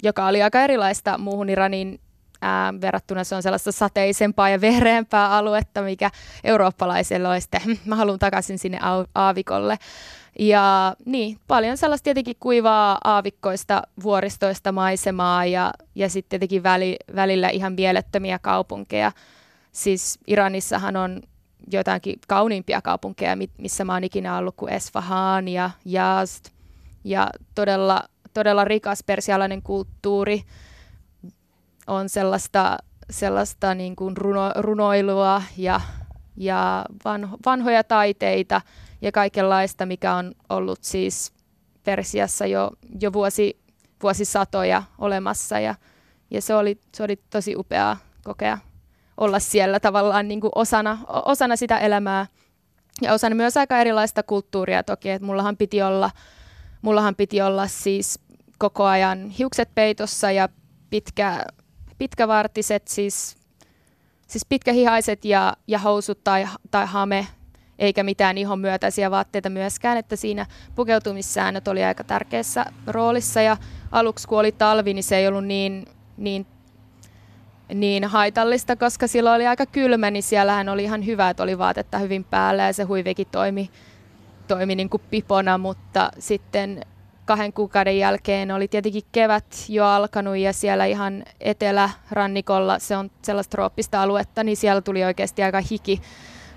joka 0.03 0.27
oli 0.27 0.41
aika 0.43 0.61
erilaista 0.61 1.17
muuhun 1.17 1.49
Iranin 1.49 1.99
ää, 2.43 2.73
verrattuna 2.81 3.23
se 3.23 3.35
on 3.35 3.43
sellaista 3.43 3.71
sateisempaa 3.71 4.49
ja 4.49 4.61
vehreämpää 4.61 5.37
aluetta, 5.37 5.81
mikä 5.81 6.11
eurooppalaiselle 6.43 7.27
olisi, 7.27 7.47
että 7.51 7.69
mä 7.85 7.95
haluan 7.95 8.19
takaisin 8.19 8.59
sinne 8.59 8.79
aavikolle. 9.15 9.77
Ja 10.39 10.95
niin, 11.05 11.37
paljon 11.47 11.77
sellaista 11.77 12.03
tietenkin 12.03 12.35
kuivaa 12.39 12.97
aavikkoista 13.03 13.81
vuoristoista 14.03 14.71
maisemaa 14.71 15.45
ja, 15.45 15.73
ja 15.95 16.09
sitten 16.09 16.29
tietenkin 16.29 16.63
väli, 16.63 16.97
välillä 17.15 17.49
ihan 17.49 17.73
mielettömiä 17.73 18.39
kaupunkeja. 18.39 19.11
Siis 19.71 20.19
Iranissahan 20.27 20.95
on 20.95 21.21
jotakin 21.71 22.19
kauniimpia 22.27 22.81
kaupunkeja, 22.81 23.37
missä 23.57 23.85
mä 23.85 23.93
oon 23.93 24.03
ikinä 24.03 24.37
ollut, 24.37 24.55
kuin 24.57 24.73
Esfahan 24.73 25.47
ja 25.47 25.69
Yazd. 25.93 26.45
Ja 27.03 27.29
todella, 27.55 28.03
todella 28.33 28.65
rikas 28.65 29.03
persialainen 29.05 29.61
kulttuuri 29.61 30.43
on 31.87 32.09
sellaista, 32.09 32.77
sellaista 33.09 33.75
niin 33.75 33.95
kuin 33.95 34.17
runo, 34.17 34.51
runoilua 34.55 35.41
ja, 35.57 35.81
ja 36.37 36.85
vanho, 37.05 37.37
vanhoja 37.45 37.83
taiteita 37.83 38.61
ja 39.01 39.11
kaikenlaista, 39.11 39.85
mikä 39.85 40.15
on 40.15 40.31
ollut 40.49 40.83
siis 40.83 41.33
Persiassa 41.83 42.45
jo, 42.45 42.71
jo 43.01 43.13
vuosi, 43.13 43.59
vuosisatoja 44.03 44.83
olemassa. 44.97 45.59
Ja, 45.59 45.75
ja 46.31 46.41
se, 46.41 46.55
oli, 46.55 46.79
se 46.95 47.03
oli 47.03 47.15
tosi 47.29 47.55
upeaa 47.55 47.97
kokea 48.23 48.57
olla 49.17 49.39
siellä 49.39 49.79
tavallaan 49.79 50.27
niin 50.27 50.41
kuin 50.41 50.51
osana, 50.55 50.97
osana 51.25 51.55
sitä 51.55 51.79
elämää. 51.79 52.25
Ja 53.01 53.13
osana 53.13 53.35
myös 53.35 53.57
aika 53.57 53.77
erilaista 53.77 54.23
kulttuuria 54.23 54.83
toki, 54.83 55.09
että 55.09 55.25
mullahan 55.25 55.57
piti 55.57 55.81
olla, 55.81 56.11
mullahan 56.81 57.15
piti 57.15 57.41
olla 57.41 57.67
siis 57.67 58.19
koko 58.57 58.85
ajan 58.85 59.29
hiukset 59.29 59.69
peitossa 59.75 60.31
ja 60.31 60.49
pitkä, 60.89 61.45
pitkävartiset, 61.97 62.87
siis, 62.87 63.37
siis 64.27 64.45
pitkähihaiset 64.49 65.25
ja, 65.25 65.57
ja 65.67 65.79
housut 65.79 66.23
tai, 66.23 66.47
tai 66.71 66.85
hame 66.85 67.27
eikä 67.79 68.03
mitään 68.03 68.37
ihon 68.37 68.59
myötäisiä 68.59 69.11
vaatteita 69.11 69.49
myöskään, 69.49 69.97
että 69.97 70.15
siinä 70.15 70.45
pukeutumissäännöt 70.75 71.67
oli 71.67 71.83
aika 71.83 72.03
tärkeässä 72.03 72.65
roolissa. 72.87 73.41
Ja 73.41 73.57
aluksi 73.91 74.27
kun 74.27 74.39
oli 74.39 74.51
talvi, 74.51 74.93
niin 74.93 75.03
se 75.03 75.17
ei 75.17 75.27
ollut 75.27 75.45
niin, 75.45 75.85
niin, 76.17 76.45
niin 77.73 78.03
haitallista, 78.03 78.75
koska 78.75 79.07
silloin 79.07 79.35
oli 79.35 79.47
aika 79.47 79.65
kylmä, 79.65 80.11
niin 80.11 80.23
siellähän 80.23 80.69
oli 80.69 80.83
ihan 80.83 81.05
hyvä, 81.05 81.29
että 81.29 81.43
oli 81.43 81.57
vaatetta 81.57 81.97
hyvin 81.97 82.23
päällä 82.23 82.63
ja 82.63 82.73
se 82.73 82.83
huivikin 82.83 83.27
toimi, 83.31 83.69
toimi 84.47 84.75
niin 84.75 84.89
kuin 84.89 85.03
pipona, 85.09 85.57
mutta 85.57 86.11
sitten 86.19 86.85
kahden 87.25 87.53
kuukauden 87.53 87.97
jälkeen 87.97 88.51
oli 88.51 88.67
tietenkin 88.67 89.03
kevät 89.11 89.65
jo 89.69 89.85
alkanut 89.85 90.37
ja 90.37 90.53
siellä 90.53 90.85
ihan 90.85 91.23
etelärannikolla, 91.39 92.79
se 92.79 92.97
on 92.97 93.11
sellaista 93.21 93.51
trooppista 93.51 94.01
aluetta, 94.01 94.43
niin 94.43 94.57
siellä 94.57 94.81
tuli 94.81 95.03
oikeasti 95.03 95.43
aika 95.43 95.61
hiki, 95.71 96.01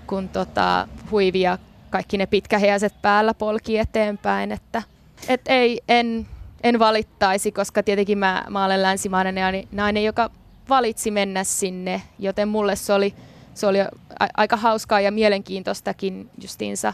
kun 0.07 0.29
tota, 0.29 0.87
huivi 1.11 1.41
ja 1.41 1.57
kaikki 1.89 2.17
ne 2.17 2.25
pitkäheiäiset 2.25 2.93
päällä 3.01 3.33
polki 3.33 3.77
eteenpäin, 3.77 4.51
että 4.51 4.83
et 5.27 5.41
ei, 5.45 5.81
en, 5.87 6.27
en 6.63 6.79
valittaisi, 6.79 7.51
koska 7.51 7.83
tietenkin 7.83 8.17
mä, 8.17 8.45
mä 8.49 8.65
olen 8.65 8.83
länsimainen 8.83 9.35
nainen, 9.71 10.03
joka 10.03 10.29
valitsi 10.69 11.11
mennä 11.11 11.43
sinne, 11.43 12.01
joten 12.19 12.47
mulle 12.47 12.75
se 12.75 12.93
oli, 12.93 13.13
se 13.53 13.67
oli 13.67 13.77
aika 14.37 14.57
hauskaa 14.57 15.01
ja 15.01 15.11
mielenkiintoistakin 15.11 16.29
justiinsa 16.41 16.93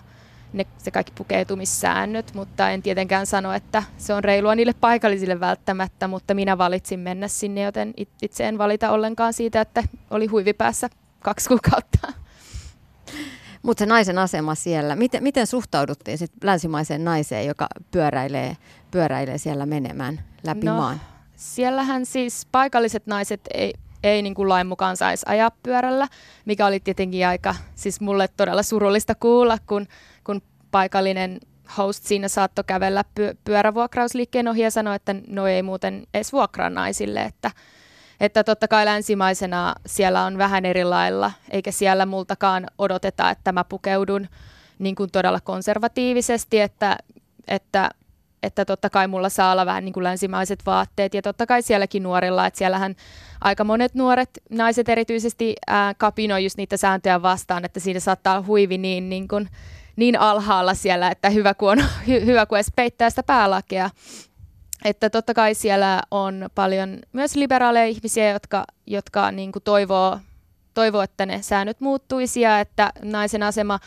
ne, 0.53 0.65
se 0.77 0.91
kaikki 0.91 1.13
pukeutumissäännöt, 1.15 2.33
mutta 2.33 2.69
en 2.69 2.81
tietenkään 2.81 3.25
sano, 3.25 3.53
että 3.53 3.83
se 3.97 4.13
on 4.13 4.23
reilua 4.23 4.55
niille 4.55 4.73
paikallisille 4.73 5.39
välttämättä, 5.39 6.07
mutta 6.07 6.33
minä 6.33 6.57
valitsin 6.57 6.99
mennä 6.99 7.27
sinne, 7.27 7.61
joten 7.61 7.93
itse 8.21 8.47
en 8.47 8.57
valita 8.57 8.91
ollenkaan 8.91 9.33
siitä, 9.33 9.61
että 9.61 9.83
oli 10.11 10.25
huivi 10.25 10.53
päässä 10.53 10.89
kaksi 11.19 11.49
kuukautta. 11.49 12.13
Mutta 13.63 13.81
se 13.81 13.85
naisen 13.85 14.17
asema 14.17 14.55
siellä, 14.55 14.95
miten, 14.95 15.23
miten 15.23 15.47
suhtauduttiin 15.47 16.17
sit 16.17 16.31
länsimaiseen 16.43 17.03
naiseen, 17.03 17.47
joka 17.47 17.67
pyöräilee, 17.91 18.57
pyöräilee 18.91 19.37
siellä 19.37 19.65
menemään 19.65 20.23
läpi 20.43 20.65
no, 20.65 20.77
maan? 20.77 21.01
Siellähän 21.35 22.05
siis 22.05 22.47
paikalliset 22.51 23.07
naiset 23.07 23.41
ei, 23.53 23.73
ei 24.03 24.21
niin 24.21 24.33
kuin 24.33 24.49
lain 24.49 24.67
mukaan 24.67 24.97
saisi 24.97 25.25
ajaa 25.29 25.51
pyörällä, 25.63 26.07
mikä 26.45 26.65
oli 26.65 26.79
tietenkin 26.79 27.27
aika 27.27 27.55
siis 27.75 28.01
mulle 28.01 28.27
todella 28.27 28.63
surullista 28.63 29.15
kuulla, 29.15 29.57
kun 29.67 29.87
paikallinen 30.73 31.39
host 31.77 32.03
siinä 32.03 32.27
saattoi 32.27 32.63
kävellä 32.67 33.03
py- 33.19 33.37
pyörävuokrausliikkeen 33.43 34.47
ohi 34.47 34.61
ja 34.61 34.71
sanoi, 34.71 34.95
että 34.95 35.15
no 35.27 35.47
ei 35.47 35.63
muuten 35.63 36.03
edes 36.13 36.33
vuokraa 36.33 36.69
naisille, 36.69 37.21
että, 37.21 37.51
että 38.19 38.43
totta 38.43 38.67
kai 38.67 38.85
länsimaisena 38.85 39.75
siellä 39.85 40.23
on 40.23 40.37
vähän 40.37 40.65
eri 40.65 40.83
lailla, 40.83 41.31
eikä 41.51 41.71
siellä 41.71 42.05
multakaan 42.05 42.67
odoteta, 42.77 43.29
että 43.29 43.51
mä 43.51 43.63
pukeudun 43.63 44.27
niin 44.79 44.95
kuin 44.95 45.11
todella 45.11 45.39
konservatiivisesti, 45.39 46.59
että, 46.59 46.97
että 47.47 47.89
että 48.43 48.65
totta 48.65 48.89
kai 48.89 49.07
mulla 49.07 49.29
saa 49.29 49.51
olla 49.51 49.65
vähän 49.65 49.85
niin 49.85 49.93
kuin 49.93 50.03
länsimaiset 50.03 50.59
vaatteet. 50.65 51.13
Ja 51.13 51.21
totta 51.21 51.45
kai 51.45 51.61
sielläkin 51.61 52.03
nuorilla, 52.03 52.45
että 52.45 52.57
siellähän 52.57 52.95
aika 53.41 53.63
monet 53.63 53.93
nuoret 53.93 54.29
naiset 54.49 54.89
erityisesti 54.89 55.55
ää, 55.67 55.93
kapinoi 55.93 56.43
just 56.43 56.57
niitä 56.57 56.77
sääntöjä 56.77 57.21
vastaan, 57.21 57.65
että 57.65 57.79
siinä 57.79 57.99
saattaa 57.99 58.43
huivi 58.47 58.77
niin, 58.77 59.09
niin, 59.09 59.27
kuin, 59.27 59.49
niin 59.95 60.19
alhaalla 60.19 60.73
siellä, 60.73 61.11
että 61.11 61.29
hyvä 61.29 61.53
kun, 61.53 61.69
on, 61.69 61.83
hy, 62.07 62.25
hyvä 62.25 62.45
kun 62.45 62.57
edes 62.57 62.71
peittää 62.75 63.09
sitä 63.09 63.23
päälakea. 63.23 63.89
Että 64.85 65.09
totta 65.09 65.33
kai 65.33 65.55
siellä 65.55 66.01
on 66.11 66.49
paljon 66.55 66.99
myös 67.13 67.35
liberaaleja 67.35 67.85
ihmisiä, 67.85 68.29
jotka, 68.29 68.65
jotka 68.87 69.31
niin 69.31 69.51
kuin 69.51 69.63
toivoo, 69.63 70.19
toivoo, 70.73 71.01
että 71.01 71.25
ne 71.25 71.41
säännöt 71.41 71.81
muuttuisi 71.81 72.41
ja 72.41 72.59
että 72.59 72.91
naisen 73.03 73.43
asema 73.43 73.79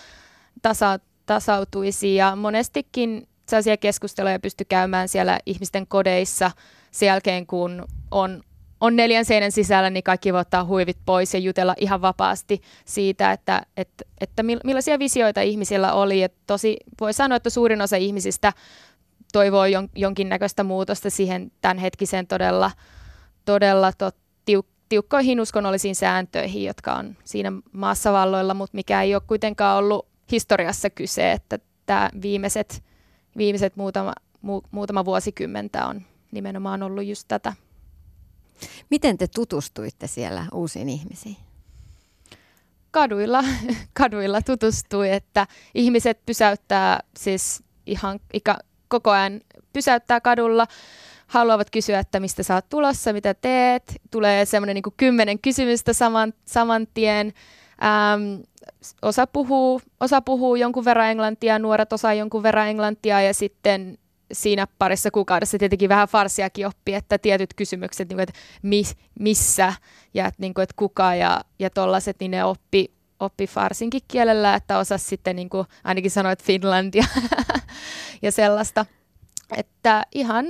tasa, 0.62 0.98
tasautuisi 1.26 2.14
ja 2.14 2.36
monestikin 2.36 3.28
sellaisia 3.48 3.76
keskusteluja 3.76 4.40
pysty 4.40 4.64
käymään 4.64 5.08
siellä 5.08 5.38
ihmisten 5.46 5.86
kodeissa 5.86 6.50
sen 6.90 7.06
jälkeen, 7.06 7.46
kun 7.46 7.84
on, 8.10 8.42
on 8.80 8.96
neljän 8.96 9.24
seinän 9.24 9.52
sisällä, 9.52 9.90
niin 9.90 10.02
kaikki 10.02 10.32
voi 10.32 10.40
ottaa 10.40 10.64
huivit 10.64 10.98
pois 11.06 11.34
ja 11.34 11.40
jutella 11.40 11.74
ihan 11.78 12.02
vapaasti 12.02 12.60
siitä, 12.84 13.32
että, 13.32 13.62
että, 13.76 14.04
että 14.20 14.42
millaisia 14.42 14.98
visioita 14.98 15.40
ihmisillä 15.40 15.92
oli. 15.92 16.22
Et 16.22 16.34
tosi 16.46 16.76
voi 17.00 17.12
sanoa, 17.12 17.36
että 17.36 17.50
suurin 17.50 17.82
osa 17.82 17.96
ihmisistä 17.96 18.52
toivoo 19.32 19.64
jon, 19.64 19.88
jonkinnäköistä 19.94 20.64
muutosta 20.64 21.10
siihen 21.10 21.52
tämänhetkiseen 21.60 22.26
todella, 22.26 22.70
todella 23.44 23.92
tot, 23.92 24.16
tiuk, 24.44 24.66
tiukkoihin 24.88 25.40
uskonnollisiin 25.40 25.96
sääntöihin, 25.96 26.64
jotka 26.64 26.94
on 26.94 27.16
siinä 27.24 27.52
maassa 27.72 28.12
valloilla, 28.12 28.54
mutta 28.54 28.76
mikä 28.76 29.02
ei 29.02 29.14
ole 29.14 29.22
kuitenkaan 29.26 29.78
ollut 29.78 30.08
historiassa 30.32 30.90
kyse, 30.90 31.32
että 31.32 31.58
tämä 31.86 32.10
viimeiset 32.22 32.82
viimeiset 33.36 33.76
muutama, 33.76 34.12
mu, 34.42 34.60
muutama 34.70 35.04
vuosikymmentä 35.04 35.86
on 35.86 36.02
nimenomaan 36.32 36.82
ollut 36.82 37.04
just 37.04 37.24
tätä. 37.28 37.52
Miten 38.90 39.18
te 39.18 39.26
tutustuitte 39.28 40.06
siellä 40.06 40.46
uusiin 40.52 40.88
ihmisiin? 40.88 41.36
Kaduilla, 42.90 43.44
kaduilla 44.00 44.42
tutustui, 44.42 45.10
että 45.10 45.46
ihmiset 45.74 46.26
pysäyttää 46.26 47.00
siis 47.16 47.62
ihan 47.86 48.20
ikä, 48.32 48.58
koko 48.88 49.10
ajan 49.10 49.40
pysäyttää 49.72 50.20
kadulla, 50.20 50.66
haluavat 51.26 51.70
kysyä, 51.70 51.98
että 51.98 52.20
mistä 52.20 52.42
sä 52.42 52.54
oot 52.54 52.68
tulossa, 52.68 53.12
mitä 53.12 53.34
teet. 53.34 54.00
Tulee 54.10 54.44
semmoinen 54.44 54.74
niin 54.74 54.94
kymmenen 54.96 55.38
kysymystä 55.38 55.92
saman, 55.92 56.32
saman 56.44 56.86
tien. 56.94 57.32
Ähm, 57.82 58.42
osa, 59.02 59.26
puhuu, 59.26 59.80
osa 60.00 60.20
puhuu 60.20 60.56
jonkun 60.56 60.84
verran 60.84 61.10
englantia, 61.10 61.58
nuoret 61.58 61.92
osaa 61.92 62.14
jonkun 62.14 62.42
verran 62.42 62.68
englantia 62.68 63.20
ja 63.20 63.34
sitten 63.34 63.98
siinä 64.32 64.66
parissa 64.78 65.10
kuukaudessa 65.10 65.58
tietenkin 65.58 65.88
vähän 65.88 66.08
farsiakin 66.08 66.66
oppi, 66.66 66.94
että 66.94 67.18
tietyt 67.18 67.54
kysymykset, 67.54 68.08
niin 68.08 68.16
kuin, 68.16 68.22
että 68.22 68.38
mis, 68.62 68.96
missä 69.20 69.72
ja 70.14 70.26
että, 70.26 70.40
niin 70.40 70.54
kuin, 70.54 70.62
että 70.62 70.74
kuka 70.76 71.14
ja, 71.14 71.40
ja 71.58 71.70
tollaset, 71.70 72.16
niin 72.20 72.30
ne 72.30 72.44
oppi, 72.44 72.92
oppi 73.20 73.46
farsinkin 73.46 74.02
kielellä, 74.08 74.54
että 74.54 74.78
osa 74.78 74.98
sitten 74.98 75.36
niin 75.36 75.50
kuin, 75.50 75.66
ainakin 75.84 76.10
sanoit 76.10 76.42
Finlandia 76.42 77.04
ja 78.22 78.32
sellaista. 78.32 78.86
Että 79.56 80.02
ihan, 80.14 80.46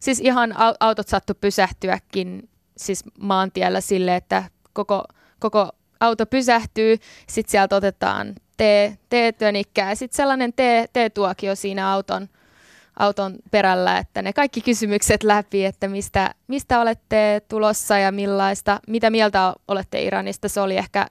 siis 0.00 0.20
ihan 0.20 0.54
autot 0.80 1.08
sattu 1.08 1.34
pysähtyäkin 1.40 2.48
siis 2.76 3.04
maantiellä 3.18 3.80
sille, 3.80 4.16
että 4.16 4.44
koko, 4.72 5.04
koko 5.38 5.70
auto 6.00 6.26
pysähtyy, 6.26 6.96
sitten 7.28 7.50
sieltä 7.50 7.76
otetaan 7.76 8.34
tee, 8.56 8.98
teetönikkää 9.08 9.88
ja 9.88 9.96
sitten 9.96 10.16
sellainen 10.16 10.52
tee, 10.52 10.86
teetuokio 10.92 11.54
siinä 11.54 11.92
auton, 11.92 12.28
auton 12.98 13.36
perällä, 13.50 13.98
että 13.98 14.22
ne 14.22 14.32
kaikki 14.32 14.60
kysymykset 14.60 15.22
läpi, 15.22 15.64
että 15.64 15.88
mistä, 15.88 16.34
mistä 16.46 16.80
olette 16.80 17.42
tulossa 17.48 17.98
ja 17.98 18.12
millaista, 18.12 18.80
mitä 18.88 19.10
mieltä 19.10 19.54
olette 19.68 20.02
Iranista, 20.02 20.48
se 20.48 20.60
oli 20.60 20.76
ehkä, 20.76 21.06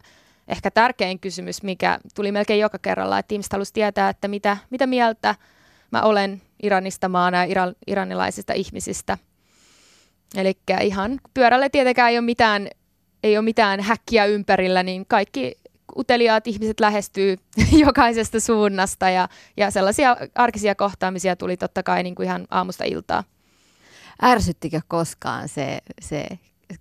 ehkä 0.48 0.72
tärkein 0.72 1.20
kysymys, 1.20 1.64
mikä 1.64 2.00
tuli 2.16 2.32
melkein 2.32 2.60
joka 2.60 2.80
kerralla, 2.80 3.20
että 3.20 3.36
ihmiset 3.36 3.54
halusivat 3.54 3.74
tietää, 3.74 4.10
että 4.10 4.28
mitä, 4.28 4.58
mitä 4.70 4.88
mieltä 4.88 5.36
mä 5.92 6.02
olen 6.02 6.42
Iranista 6.64 7.10
maana 7.10 7.38
ja 7.38 7.44
iran, 7.44 7.76
iranilaisista 7.88 8.54
ihmisistä. 8.54 9.18
Eli 10.36 10.58
ihan 10.82 11.20
pyörälle 11.34 11.70
tietenkään 11.70 12.10
ei 12.10 12.18
ole 12.18 12.26
mitään 12.26 12.68
ei 13.24 13.38
ole 13.38 13.44
mitään 13.44 13.80
häkkiä 13.80 14.26
ympärillä, 14.26 14.84
niin 14.84 15.06
kaikki 15.08 15.56
uteliaat 15.98 16.48
ihmiset 16.48 16.80
lähestyy 16.80 17.38
jokaisesta 17.86 18.40
suunnasta 18.40 19.10
ja, 19.10 19.30
ja 19.58 19.72
sellaisia 19.72 20.18
arkisia 20.36 20.76
kohtaamisia 20.76 21.36
tuli 21.36 21.58
totta 21.58 21.84
kai 21.84 22.04
niin 22.04 22.16
kuin 22.16 22.26
ihan 22.26 22.48
aamusta 22.52 22.84
iltaa. 22.84 23.24
Ärsyttikö 24.24 24.82
koskaan 24.88 25.50
se, 25.50 25.80
se 26.02 26.28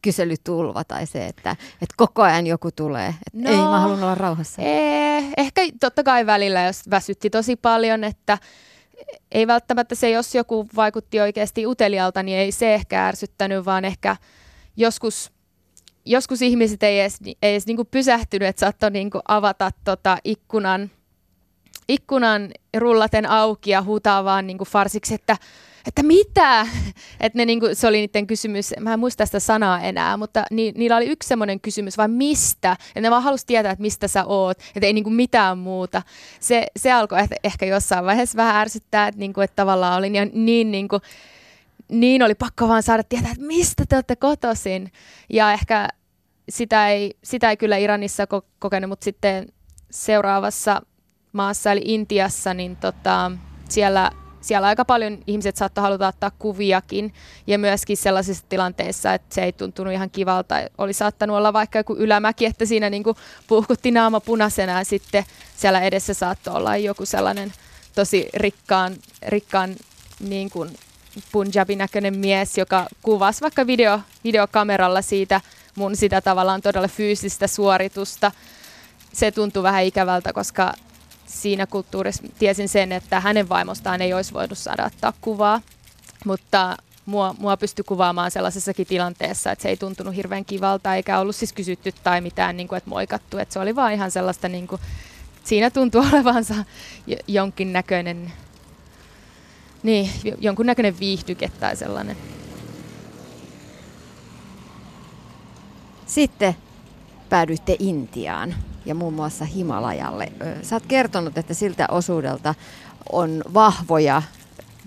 kyselytulva 0.02 0.84
tai 0.84 1.06
se, 1.06 1.26
että, 1.26 1.50
että 1.72 1.94
koko 1.96 2.22
ajan 2.22 2.46
joku 2.46 2.70
tulee, 2.70 3.08
että 3.08 3.50
no, 3.50 3.50
ei 3.50 3.56
mä 3.56 3.80
haluan 3.80 4.02
olla 4.02 4.14
rauhassa? 4.14 4.62
Ee, 4.62 5.32
ehkä 5.36 5.62
totta 5.80 6.02
kai 6.02 6.26
välillä, 6.26 6.62
jos 6.62 6.90
väsytti 6.90 7.30
tosi 7.30 7.56
paljon, 7.56 8.04
että 8.04 8.38
ei 9.32 9.46
välttämättä 9.46 9.94
se, 9.94 10.10
jos 10.10 10.34
joku 10.34 10.68
vaikutti 10.76 11.20
oikeasti 11.20 11.66
utelialta, 11.66 12.22
niin 12.22 12.38
ei 12.38 12.52
se 12.52 12.74
ehkä 12.74 13.06
ärsyttänyt, 13.06 13.64
vaan 13.64 13.84
ehkä 13.84 14.16
joskus 14.76 15.32
joskus 16.04 16.42
ihmiset 16.42 16.82
ei 16.82 17.00
edes, 17.00 17.18
ei 17.42 17.52
edes 17.52 17.66
niinku 17.66 17.84
pysähtynyt, 17.84 18.48
että 18.48 18.60
saattoi 18.60 18.90
niinku 18.90 19.20
avata 19.28 19.70
tota 19.84 20.18
ikkunan, 20.24 20.90
ikkunan 21.88 22.50
rullaten 22.76 23.26
auki 23.30 23.70
ja 23.70 23.82
huutaa 23.82 24.24
vaan 24.24 24.46
niinku 24.46 24.64
farsiksi, 24.64 25.14
että, 25.14 25.36
että 25.86 26.02
mitä? 26.02 26.66
Et 27.20 27.34
ne 27.34 27.44
niinku, 27.44 27.66
se 27.72 27.86
oli 27.86 27.96
niiden 27.96 28.26
kysymys, 28.26 28.74
mä 28.80 28.92
en 28.92 28.98
muista 28.98 29.26
sitä 29.26 29.40
sanaa 29.40 29.80
enää, 29.80 30.16
mutta 30.16 30.44
ni, 30.50 30.72
niillä 30.76 30.96
oli 30.96 31.06
yksi 31.06 31.28
semmoinen 31.28 31.60
kysymys, 31.60 31.98
vaan 31.98 32.10
mistä? 32.10 32.76
Ja 32.94 33.00
ne 33.00 33.10
vaan 33.10 33.22
halusi 33.22 33.46
tietää, 33.46 33.72
että 33.72 33.82
mistä 33.82 34.08
sä 34.08 34.24
oot, 34.24 34.58
että 34.76 34.86
ei 34.86 34.92
niinku 34.92 35.10
mitään 35.10 35.58
muuta. 35.58 36.02
Se, 36.40 36.66
se 36.76 36.92
alkoi 36.92 37.20
ehkä, 37.20 37.36
ehkä 37.44 37.66
jossain 37.66 38.04
vaiheessa 38.04 38.36
vähän 38.36 38.56
ärsyttää, 38.56 39.08
että, 39.08 39.18
niinku, 39.18 39.40
että 39.40 39.56
tavallaan 39.56 39.98
oli 39.98 40.10
niin, 40.10 40.30
niin 40.34 40.70
niinku, 40.70 41.00
niin 41.92 42.22
oli 42.22 42.34
pakko 42.34 42.68
vaan 42.68 42.82
saada 42.82 43.02
tietää, 43.02 43.30
että 43.32 43.44
mistä 43.44 43.84
te 43.88 43.96
olette 43.96 44.16
kotoisin. 44.16 44.92
Ja 45.30 45.52
ehkä 45.52 45.88
sitä 46.48 46.88
ei, 46.88 47.16
sitä 47.24 47.50
ei 47.50 47.56
kyllä 47.56 47.76
Iranissa 47.76 48.24
ko- 48.24 48.46
kokenut, 48.58 48.88
mutta 48.88 49.04
sitten 49.04 49.46
seuraavassa 49.90 50.82
maassa 51.32 51.72
eli 51.72 51.82
Intiassa, 51.84 52.54
niin 52.54 52.76
tota, 52.76 53.32
siellä 53.68 54.10
siellä 54.40 54.68
aika 54.68 54.84
paljon 54.84 55.18
ihmiset 55.26 55.56
saattoi 55.56 55.82
haluta 55.82 56.08
ottaa 56.08 56.30
kuviakin 56.38 57.14
ja 57.46 57.58
myöskin 57.58 57.96
sellaisissa 57.96 58.44
tilanteissa, 58.48 59.14
että 59.14 59.34
se 59.34 59.42
ei 59.42 59.52
tuntunut 59.52 59.92
ihan 59.92 60.10
kivalta. 60.10 60.54
Oli 60.78 60.92
saattanut 60.92 61.36
olla 61.36 61.52
vaikka 61.52 61.78
joku 61.78 61.96
ylämäki, 61.98 62.46
että 62.46 62.66
siinä 62.66 62.90
niin 62.90 63.04
puhkutti 63.46 63.90
naama 63.90 64.20
punaisena 64.20 64.78
ja 64.78 64.84
sitten 64.84 65.24
siellä 65.56 65.80
edessä 65.80 66.14
saattoi 66.14 66.54
olla 66.54 66.76
joku 66.76 67.06
sellainen 67.06 67.52
tosi 67.94 68.28
rikkaan, 68.34 68.96
rikkaan 69.26 69.74
niin 70.20 70.50
kuin 70.50 70.70
punjabin 71.32 71.78
näköinen 71.78 72.18
mies, 72.18 72.58
joka 72.58 72.86
kuvasi 73.02 73.40
vaikka 73.40 73.66
video, 73.66 74.00
videokameralla 74.24 75.02
siitä 75.02 75.40
mun 75.74 75.96
sitä 75.96 76.20
tavallaan 76.20 76.62
todella 76.62 76.88
fyysistä 76.88 77.46
suoritusta. 77.46 78.32
Se 79.12 79.30
tuntui 79.30 79.62
vähän 79.62 79.84
ikävältä, 79.84 80.32
koska 80.32 80.72
siinä 81.26 81.66
kulttuurissa 81.66 82.22
tiesin 82.38 82.68
sen, 82.68 82.92
että 82.92 83.20
hänen 83.20 83.48
vaimostaan 83.48 84.02
ei 84.02 84.14
olisi 84.14 84.34
voinut 84.34 84.58
saada 84.58 84.86
ottaa 84.86 85.12
kuvaa, 85.20 85.60
mutta 86.24 86.76
mua, 87.06 87.34
mua 87.38 87.56
pystyi 87.56 87.84
kuvaamaan 87.84 88.30
sellaisessakin 88.30 88.86
tilanteessa, 88.86 89.52
että 89.52 89.62
se 89.62 89.68
ei 89.68 89.76
tuntunut 89.76 90.16
hirveän 90.16 90.44
kivalta 90.44 90.94
eikä 90.94 91.18
ollut 91.18 91.36
siis 91.36 91.52
kysytty 91.52 91.92
tai 92.04 92.20
mitään, 92.20 92.56
niin 92.56 92.68
kuin, 92.68 92.76
että 92.76 92.90
moikattu. 92.90 93.38
Että 93.38 93.52
se 93.52 93.58
oli 93.58 93.76
vaan 93.76 93.92
ihan 93.92 94.10
sellaista, 94.10 94.48
niin 94.48 94.66
kuin, 94.66 94.80
siinä 95.44 95.70
tuntui 95.70 96.06
olevansa 96.12 96.54
jonkinnäköinen, 97.28 98.32
niin, 99.82 100.10
jonkunnäköinen 100.40 100.98
viihdyke 101.00 101.50
tai 101.60 101.76
sellainen. 101.76 102.16
Sitten 106.06 106.56
päädyitte 107.28 107.76
Intiaan 107.78 108.54
ja 108.86 108.94
muun 108.94 109.14
muassa 109.14 109.44
Himalajalle. 109.44 110.32
Sä 110.62 110.76
oot 110.76 110.86
kertonut, 110.86 111.38
että 111.38 111.54
siltä 111.54 111.86
osuudelta 111.90 112.54
on 113.12 113.42
vahvoja, 113.54 114.22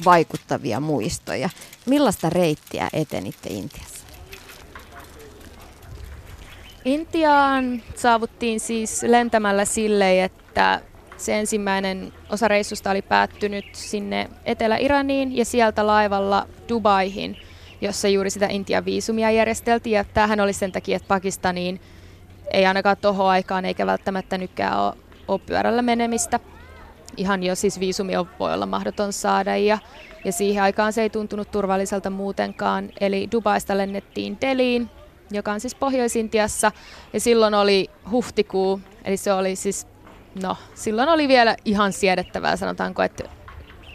vaikuttavia 0.06 0.80
muistoja. 0.80 1.50
Millaista 1.86 2.30
reittiä 2.30 2.90
etenitte 2.94 3.50
Intiassa? 3.50 4.06
Intiaan 6.86 7.84
saavuttiin 7.96 8.60
siis 8.60 9.04
lentämällä 9.04 9.66
sille, 9.66 10.24
että 10.24 10.82
se 11.18 11.40
ensimmäinen 11.40 12.14
osa 12.30 12.48
reissusta 12.48 12.92
oli 12.92 13.02
päättynyt 13.02 13.66
sinne 13.72 14.30
Etelä-Iraniin 14.46 15.38
ja 15.38 15.46
sieltä 15.46 15.88
laivalla 15.88 16.48
Dubaihin, 16.70 17.38
jossa 17.82 18.08
juuri 18.08 18.30
sitä 18.30 18.48
Intian 18.50 18.86
viisumia 18.86 19.32
järjesteltiin. 19.32 19.96
Ja 19.96 20.04
tämähän 20.04 20.40
oli 20.40 20.54
sen 20.54 20.72
takia, 20.72 20.96
että 20.96 21.08
Pakistaniin 21.08 21.82
ei 22.52 22.66
ainakaan 22.66 22.98
tuohon 22.98 23.30
aikaan 23.30 23.66
eikä 23.66 23.86
välttämättä 23.86 24.38
nytkään 24.38 24.80
ole, 24.80 24.94
ole 25.28 25.40
pyörällä 25.46 25.82
menemistä. 25.82 26.40
Ihan 27.18 27.44
jo 27.44 27.56
siis 27.56 27.80
viisumi 27.80 28.14
voi 28.40 28.54
olla 28.54 28.66
mahdoton 28.66 29.14
saada 29.14 29.58
ja, 29.58 29.78
ja 30.26 30.32
siihen 30.32 30.64
aikaan 30.64 30.94
se 30.94 31.02
ei 31.02 31.10
tuntunut 31.10 31.52
turvalliselta 31.52 32.10
muutenkaan. 32.10 32.90
Eli 33.02 33.28
Dubaista 33.32 33.78
lennettiin 33.78 34.38
Deliin, 34.42 34.90
joka 35.32 35.52
on 35.52 35.60
siis 35.60 35.76
Pohjois-Intiassa 35.76 36.72
ja 37.14 37.20
silloin 37.20 37.54
oli 37.54 37.90
huhtikuu, 38.12 38.82
eli 39.06 39.18
se 39.18 39.34
oli 39.34 39.56
siis, 39.56 39.88
no 40.44 40.58
silloin 40.74 41.10
oli 41.10 41.28
vielä 41.28 41.56
ihan 41.66 41.94
siedettävää, 41.94 42.56
sanotaanko, 42.56 43.04
että 43.04 43.24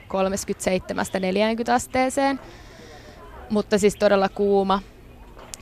37-40 0.09 1.73
asteeseen, 1.73 2.41
mutta 3.51 3.79
siis 3.79 3.97
todella 3.97 4.29
kuuma. 4.29 4.83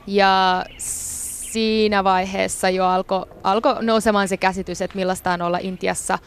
Ja 0.07 0.65
siinä 1.51 2.03
vaiheessa 2.03 2.69
jo 2.69 2.85
alkoi 2.85 3.25
alko 3.43 3.75
nousemaan 3.81 4.27
se 4.27 4.37
käsitys, 4.37 4.81
että 4.81 4.97
millaista 4.97 5.31
on 5.31 5.41
olla 5.41 5.57
Intiassa 5.61 6.19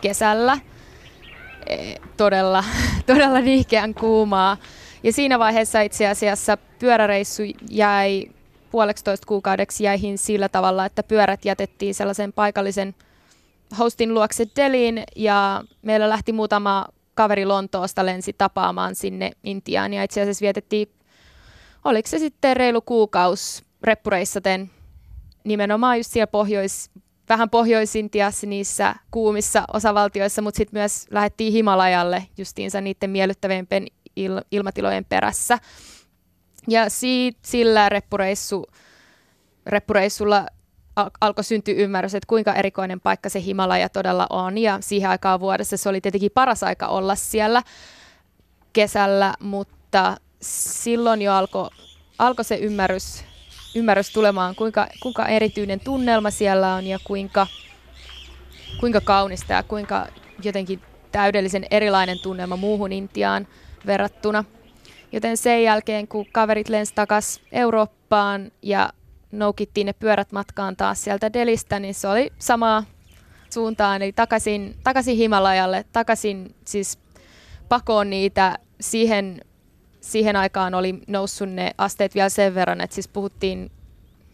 kesällä. 0.00 0.58
E, 1.66 1.94
todella, 2.16 2.64
todella 3.06 3.40
niihkeän 3.40 3.94
kuumaa. 3.94 4.56
Ja 5.02 5.12
siinä 5.12 5.38
vaiheessa 5.38 5.80
itse 5.80 6.08
asiassa 6.08 6.58
pyöräreissu 6.78 7.42
jäi 7.70 8.30
puoleksitoista 8.70 9.26
kuukaudeksi 9.26 9.84
jäihin 9.84 10.18
sillä 10.18 10.48
tavalla, 10.48 10.86
että 10.86 11.02
pyörät 11.02 11.44
jätettiin 11.44 11.94
sellaisen 11.94 12.32
paikallisen 12.32 12.94
hostin 13.78 14.14
luokse 14.14 14.46
Deliin 14.56 15.02
ja 15.16 15.64
meillä 15.82 16.08
lähti 16.08 16.32
muutama 16.32 16.86
kaveri 17.14 17.46
Lontoosta 17.46 18.06
lensi 18.06 18.32
tapaamaan 18.32 18.94
sinne 18.94 19.30
Intiaan 19.44 19.92
ja 19.92 20.02
itse 20.02 20.22
asiassa 20.22 20.42
vietettiin, 20.42 20.92
oliko 21.84 22.08
se 22.08 22.18
sitten 22.18 22.56
reilu 22.56 22.80
kuukausi 22.80 23.62
reppureissaten 23.82 24.70
nimenomaan 25.44 25.98
just 25.98 26.10
siellä 26.10 26.26
pohjois, 26.26 26.90
vähän 27.28 27.50
pohjoisintiassa 27.50 28.46
niissä 28.46 28.94
kuumissa 29.10 29.64
osavaltioissa, 29.72 30.42
mutta 30.42 30.58
sitten 30.58 30.80
myös 30.80 31.06
lähdettiin 31.10 31.52
Himalajalle 31.52 32.26
justiinsa 32.38 32.80
niiden 32.80 33.10
miellyttävimpien 33.10 33.86
il- 34.20 34.44
ilmatilojen 34.50 35.04
perässä. 35.04 35.58
Ja 36.68 36.90
siitä, 36.90 37.38
sillä 37.44 37.88
reppureissu, 37.88 38.66
reppureissulla 39.66 40.46
al- 40.96 41.10
alkoi 41.20 41.44
syntyä 41.44 41.74
ymmärrys, 41.74 42.14
että 42.14 42.26
kuinka 42.26 42.54
erikoinen 42.54 43.00
paikka 43.00 43.28
se 43.28 43.42
Himalaja 43.42 43.88
todella 43.88 44.26
on. 44.30 44.58
Ja 44.58 44.78
siihen 44.80 45.10
aikaan 45.10 45.40
vuodessa 45.40 45.76
se 45.76 45.88
oli 45.88 46.00
tietenkin 46.00 46.30
paras 46.34 46.62
aika 46.62 46.86
olla 46.86 47.14
siellä 47.14 47.62
kesällä, 48.72 49.34
mutta 49.40 50.16
silloin 50.42 51.22
jo 51.22 51.32
alkoi 51.32 51.70
alko 52.18 52.42
se 52.42 52.56
ymmärrys 52.56 53.24
ymmärrys 53.74 54.12
tulemaan, 54.12 54.54
kuinka, 54.54 54.88
kuinka 55.02 55.28
erityinen 55.28 55.80
tunnelma 55.80 56.30
siellä 56.30 56.74
on 56.74 56.86
ja 56.86 56.98
kuinka, 57.04 57.46
kuinka 58.80 59.00
kaunista 59.00 59.52
ja 59.52 59.62
kuinka 59.62 60.06
jotenkin 60.42 60.80
täydellisen 61.12 61.66
erilainen 61.70 62.18
tunnelma 62.22 62.56
muuhun 62.56 62.92
Intiaan 62.92 63.46
verrattuna. 63.86 64.44
Joten 65.12 65.36
sen 65.36 65.62
jälkeen, 65.62 66.08
kun 66.08 66.26
kaverit 66.32 66.68
lensi 66.68 66.94
takaisin 66.94 67.44
Eurooppaan 67.52 68.52
ja 68.62 68.90
noukittiin 69.32 69.86
ne 69.86 69.92
pyörät 69.92 70.32
matkaan 70.32 70.76
taas 70.76 71.04
sieltä 71.04 71.32
Delistä, 71.32 71.80
niin 71.80 71.94
se 71.94 72.08
oli 72.08 72.32
samaa 72.38 72.84
suuntaan, 73.50 74.02
eli 74.02 74.12
takaisin, 74.12 74.76
takaisin 74.84 75.16
Himalajalle, 75.16 75.84
takaisin 75.92 76.54
siis 76.64 76.98
pakoon 77.68 78.10
niitä 78.10 78.58
siihen 78.80 79.40
siihen 80.00 80.36
aikaan 80.36 80.74
oli 80.74 81.02
noussut 81.06 81.48
ne 81.48 81.70
asteet 81.78 82.14
vielä 82.14 82.28
sen 82.28 82.54
verran, 82.54 82.80
että 82.80 82.94
siis 82.94 83.08
puhuttiin 83.08 83.70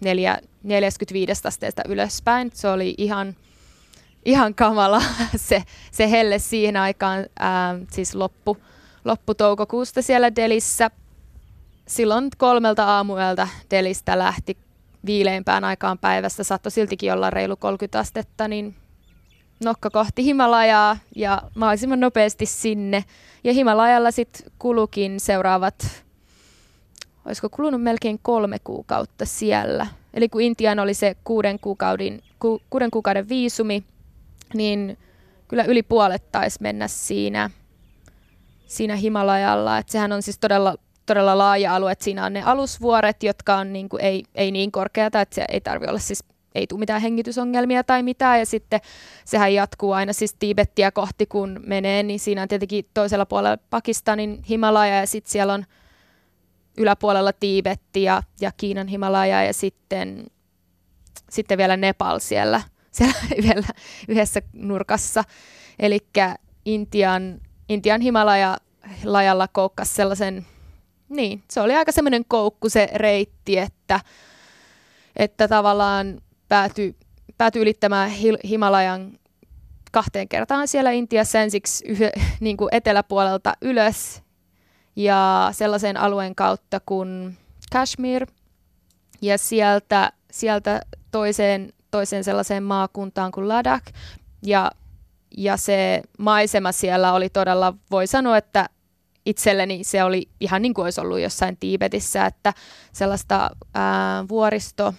4, 0.01 0.39
45 0.63 1.49
asteesta 1.49 1.83
ylöspäin. 1.89 2.51
Se 2.55 2.69
oli 2.69 2.95
ihan, 2.99 3.37
ihan 4.25 4.55
kamala 4.55 5.03
se, 5.37 5.63
se 5.93 6.11
helle 6.11 6.39
siihen 6.39 6.77
aikaan, 6.77 7.27
ää, 7.39 7.79
siis 7.91 8.15
loppu, 8.15 8.57
loppu 9.05 9.35
toukokuusta 9.35 10.03
siellä 10.03 10.37
Delissä. 10.37 10.91
Silloin 11.89 12.29
kolmelta 12.37 12.85
aamuyöltä 12.85 13.49
Delistä 13.71 14.19
lähti 14.19 14.57
viileimpään 15.07 15.65
aikaan 15.65 15.99
päivästä, 15.99 16.45
saattoi 16.45 16.73
siltikin 16.73 17.13
olla 17.13 17.31
reilu 17.31 17.57
30 17.57 17.99
astetta, 17.99 18.49
niin 18.49 18.75
nokka 19.65 19.91
kohti 19.91 20.25
Himalajaa 20.25 20.97
ja 21.17 21.43
mahdollisimman 21.55 22.01
nopeasti 22.01 22.47
sinne. 22.47 23.05
Ja 23.45 23.53
Himalajalla 23.53 24.11
sitten 24.11 24.53
kulukin 24.59 25.21
seuraavat, 25.21 26.05
olisiko 27.25 27.49
kulunut 27.51 27.83
melkein 27.83 28.19
kolme 28.23 28.59
kuukautta 28.65 29.25
siellä. 29.25 29.87
Eli 30.15 30.29
kun 30.29 30.41
Intian 30.41 30.79
oli 30.79 30.95
se 30.95 31.17
kuuden 31.25 31.59
kuukauden, 31.59 32.23
ku, 32.39 32.63
kuuden 32.71 32.91
kuukauden 32.91 33.29
viisumi, 33.29 33.85
niin 34.55 34.99
kyllä 35.49 35.65
yli 35.65 35.83
puolet 35.83 36.33
taisi 36.33 36.59
mennä 36.63 36.89
siinä, 36.89 37.51
siinä 38.67 38.97
Himalajalla. 38.97 39.79
Et 39.79 39.89
sehän 39.89 40.13
on 40.13 40.23
siis 40.23 40.39
todella, 40.39 40.77
todella 41.07 41.39
laaja 41.39 41.75
alue. 41.75 41.93
Et 41.93 42.01
siinä 42.01 42.25
on 42.25 42.33
ne 42.33 42.43
alusvuoret, 42.43 43.23
jotka 43.23 43.57
on 43.57 43.73
niin 43.73 43.89
kuin, 43.89 44.03
ei, 44.03 44.25
ei 44.35 44.51
niin 44.51 44.73
korkeata, 44.73 45.21
että 45.21 45.35
se 45.35 45.45
ei 45.49 45.61
tarvitse 45.61 45.91
olla 45.91 46.01
siis 46.01 46.25
ei 46.57 46.67
tule 46.67 46.79
mitään 46.79 47.03
hengitysongelmia 47.03 47.85
tai 47.85 48.03
mitään. 48.03 48.39
Ja 48.39 48.47
sitten 48.47 48.81
sehän 49.25 49.55
jatkuu 49.55 49.93
aina 49.93 50.13
siis 50.13 50.35
Tiibettiä 50.39 50.91
kohti, 50.91 51.27
kun 51.27 51.61
menee, 51.67 52.03
niin 52.03 52.21
siinä 52.21 52.43
on 52.43 52.49
tietenkin 52.49 52.89
toisella 52.95 53.27
puolella 53.27 53.59
Pakistanin 53.71 54.43
Himalaja 54.49 54.97
ja 54.97 55.07
sitten 55.07 55.33
siellä 55.33 55.55
on 55.55 55.65
yläpuolella 56.79 57.33
Tiibetti 57.33 58.03
ja, 58.03 58.23
ja 58.41 58.53
Kiinan 58.57 58.89
Himalaja 58.89 59.45
ja 59.45 59.53
sitten, 59.53 60.27
sitten 61.31 61.59
vielä 61.59 61.77
Nepal 61.77 62.19
siellä, 62.19 62.63
siellä 62.97 63.15
vielä 63.43 63.67
yhdessä 64.09 64.43
nurkassa. 64.53 65.25
Eli 65.79 66.07
Intian, 66.65 67.41
Intian 67.69 68.01
Himalaja 68.01 68.57
lajalla 69.05 69.49
koukkasi 69.49 69.95
sellaisen, 69.95 70.47
niin 71.09 71.43
se 71.51 71.61
oli 71.61 71.75
aika 71.75 71.93
semmoinen 71.93 72.25
koukku 72.29 72.69
se 72.69 72.89
reitti, 72.95 73.59
että, 73.59 74.01
että 75.17 75.49
tavallaan 75.49 76.21
päätyi, 76.49 76.97
päätyi 77.39 77.63
ylittämään 77.63 78.11
Himalajan 78.45 79.19
kahteen 79.93 80.29
kertaan 80.29 80.69
siellä 80.69 80.91
Intiassa 80.91 81.41
ensiksi 81.41 81.85
yh, 81.89 81.99
niin 82.41 82.57
kuin 82.57 82.69
eteläpuolelta 82.73 83.53
ylös 83.63 84.23
ja 84.97 85.49
sellaisen 85.53 85.97
alueen 85.97 86.35
kautta 86.35 86.81
kuin 86.87 87.37
Kashmir. 87.73 88.27
Ja 89.23 89.39
sieltä, 89.39 90.13
sieltä 90.31 90.81
toiseen, 91.11 91.73
toiseen 91.91 92.25
sellaiseen 92.25 92.63
maakuntaan 92.63 93.33
kuin 93.33 93.49
Ladakh. 93.49 93.93
Ja, 94.43 94.71
ja 95.37 95.57
se 95.57 96.03
maisema 96.19 96.73
siellä 96.73 97.13
oli 97.13 97.29
todella, 97.29 97.75
voi 97.91 98.07
sanoa, 98.07 98.37
että 98.37 98.69
itselleni 99.27 99.85
se 99.85 100.05
oli 100.05 100.29
ihan 100.41 100.63
niin 100.63 100.75
kuin 100.75 100.85
olisi 100.85 101.01
ollut 101.01 101.21
jossain 101.21 101.57
Tiibetissä, 101.57 102.27
että 102.27 102.55
sellaista 102.93 103.51
ää, 103.75 104.29
vuoristo, 104.29 104.95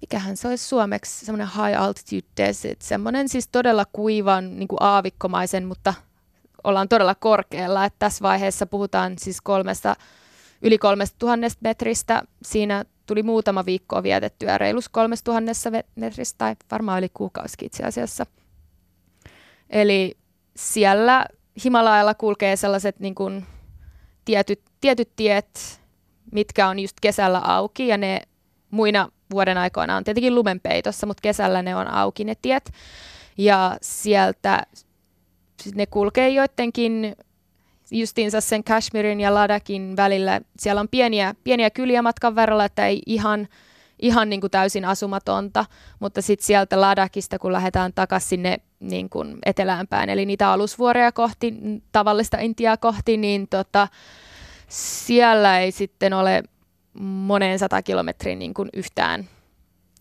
mikähän 0.00 0.36
se 0.36 0.48
olisi 0.48 0.68
suomeksi, 0.68 1.26
semmoinen 1.26 1.48
high 1.48 1.82
altitude 1.82 2.26
desert, 2.36 2.82
semmoinen 2.82 3.28
siis 3.28 3.48
todella 3.48 3.84
kuivan 3.92 4.58
niin 4.58 4.68
kuin 4.68 4.82
aavikkomaisen, 4.82 5.66
mutta 5.66 5.94
ollaan 6.64 6.88
todella 6.88 7.14
korkealla, 7.14 7.84
että 7.84 7.96
tässä 7.98 8.22
vaiheessa 8.22 8.66
puhutaan 8.66 9.18
siis 9.18 9.40
kolmesta, 9.40 9.96
yli 10.62 10.78
kolmesta 10.78 11.16
tuhannesta 11.18 11.58
metristä, 11.62 12.22
siinä 12.42 12.84
tuli 13.06 13.22
muutama 13.22 13.66
viikko 13.66 14.02
vietettyä 14.02 14.58
reilus 14.58 14.88
kolmesta 14.88 15.24
tuhannessa 15.24 15.70
metristä, 15.96 16.38
tai 16.38 16.56
varmaan 16.70 16.98
yli 16.98 17.08
kuukausikin 17.14 17.66
itse 17.66 17.84
asiassa. 17.84 18.26
Eli 19.70 20.16
siellä 20.56 21.26
Himalajalla 21.64 22.14
kulkee 22.14 22.56
sellaiset 22.56 23.00
niin 23.00 23.14
kuin, 23.14 23.46
tietyt, 24.24 24.60
tietyt 24.80 25.16
tiet, 25.16 25.80
mitkä 26.32 26.68
on 26.68 26.78
just 26.78 26.96
kesällä 27.00 27.38
auki, 27.38 27.88
ja 27.88 27.98
ne 27.98 28.20
muina 28.70 29.08
vuoden 29.30 29.58
aikoina 29.58 29.96
on 29.96 30.04
tietenkin 30.04 30.34
lumenpeitossa, 30.34 31.06
mutta 31.06 31.20
kesällä 31.20 31.62
ne 31.62 31.76
on 31.76 31.88
auki 31.88 32.24
ne 32.24 32.34
tiet. 32.42 32.72
Ja 33.38 33.76
sieltä 33.82 34.62
ne 35.74 35.86
kulkee 35.86 36.28
joidenkin 36.28 37.16
justiinsa 37.90 38.40
sen 38.40 38.64
Kashmirin 38.64 39.20
ja 39.20 39.34
Ladakin 39.34 39.96
välillä. 39.96 40.40
Siellä 40.58 40.80
on 40.80 40.88
pieniä, 40.88 41.34
pieniä 41.44 41.70
kyliä 41.70 42.02
matkan 42.02 42.34
verralla, 42.34 42.64
että 42.64 42.86
ei 42.86 43.02
ihan, 43.06 43.48
ihan 43.98 44.28
niin 44.28 44.40
kuin 44.40 44.50
täysin 44.50 44.84
asumatonta, 44.84 45.64
mutta 46.00 46.22
sitten 46.22 46.46
sieltä 46.46 46.80
Ladakista, 46.80 47.38
kun 47.38 47.52
lähdetään 47.52 47.92
takaisin 47.92 48.28
sinne 48.28 48.58
niin 48.80 49.10
kuin 49.10 49.38
eteläänpäin, 49.46 50.10
eli 50.10 50.26
niitä 50.26 50.52
alusvuoreja 50.52 51.12
kohti, 51.12 51.54
tavallista 51.92 52.38
Intiaa 52.38 52.76
kohti, 52.76 53.16
niin 53.16 53.48
tota, 53.48 53.88
siellä 54.68 55.60
ei 55.60 55.70
sitten 55.72 56.12
ole 56.12 56.42
moneen 57.00 57.58
sata 57.58 57.82
kilometrin 57.82 58.38
niin 58.38 58.54
kuin 58.54 58.68
yhtään, 58.74 59.28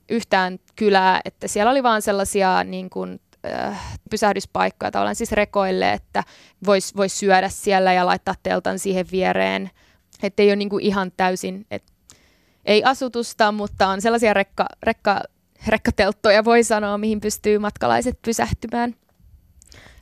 yhtään 0.09 0.59
kylää, 0.75 1.21
että 1.25 1.47
siellä 1.47 1.71
oli 1.71 1.83
vaan 1.83 2.01
sellaisia 2.01 2.63
niin 2.63 2.89
kuin, 2.89 3.19
äh, 3.51 3.97
pysähdyspaikkoja 4.09 4.91
tavallaan 4.91 5.15
siis 5.15 5.31
rekoille, 5.31 5.93
että 5.93 6.23
voisi 6.65 6.95
vois 6.95 7.19
syödä 7.19 7.49
siellä 7.49 7.93
ja 7.93 8.05
laittaa 8.05 8.35
teltan 8.43 8.79
siihen 8.79 9.05
viereen, 9.11 9.69
että 10.23 10.43
ei 10.43 10.49
ole 10.49 10.55
niin 10.55 10.69
kuin 10.69 10.83
ihan 10.83 11.11
täysin, 11.17 11.65
et, 11.71 11.83
ei 12.65 12.83
asutusta, 12.83 13.51
mutta 13.51 13.87
on 13.87 14.01
sellaisia 14.01 14.33
rekka, 14.33 14.65
rekka, 14.83 15.21
rekkatelttoja 15.67 16.45
voi 16.45 16.63
sanoa, 16.63 16.97
mihin 16.97 17.21
pystyy 17.21 17.59
matkalaiset 17.59 18.21
pysähtymään. 18.21 18.95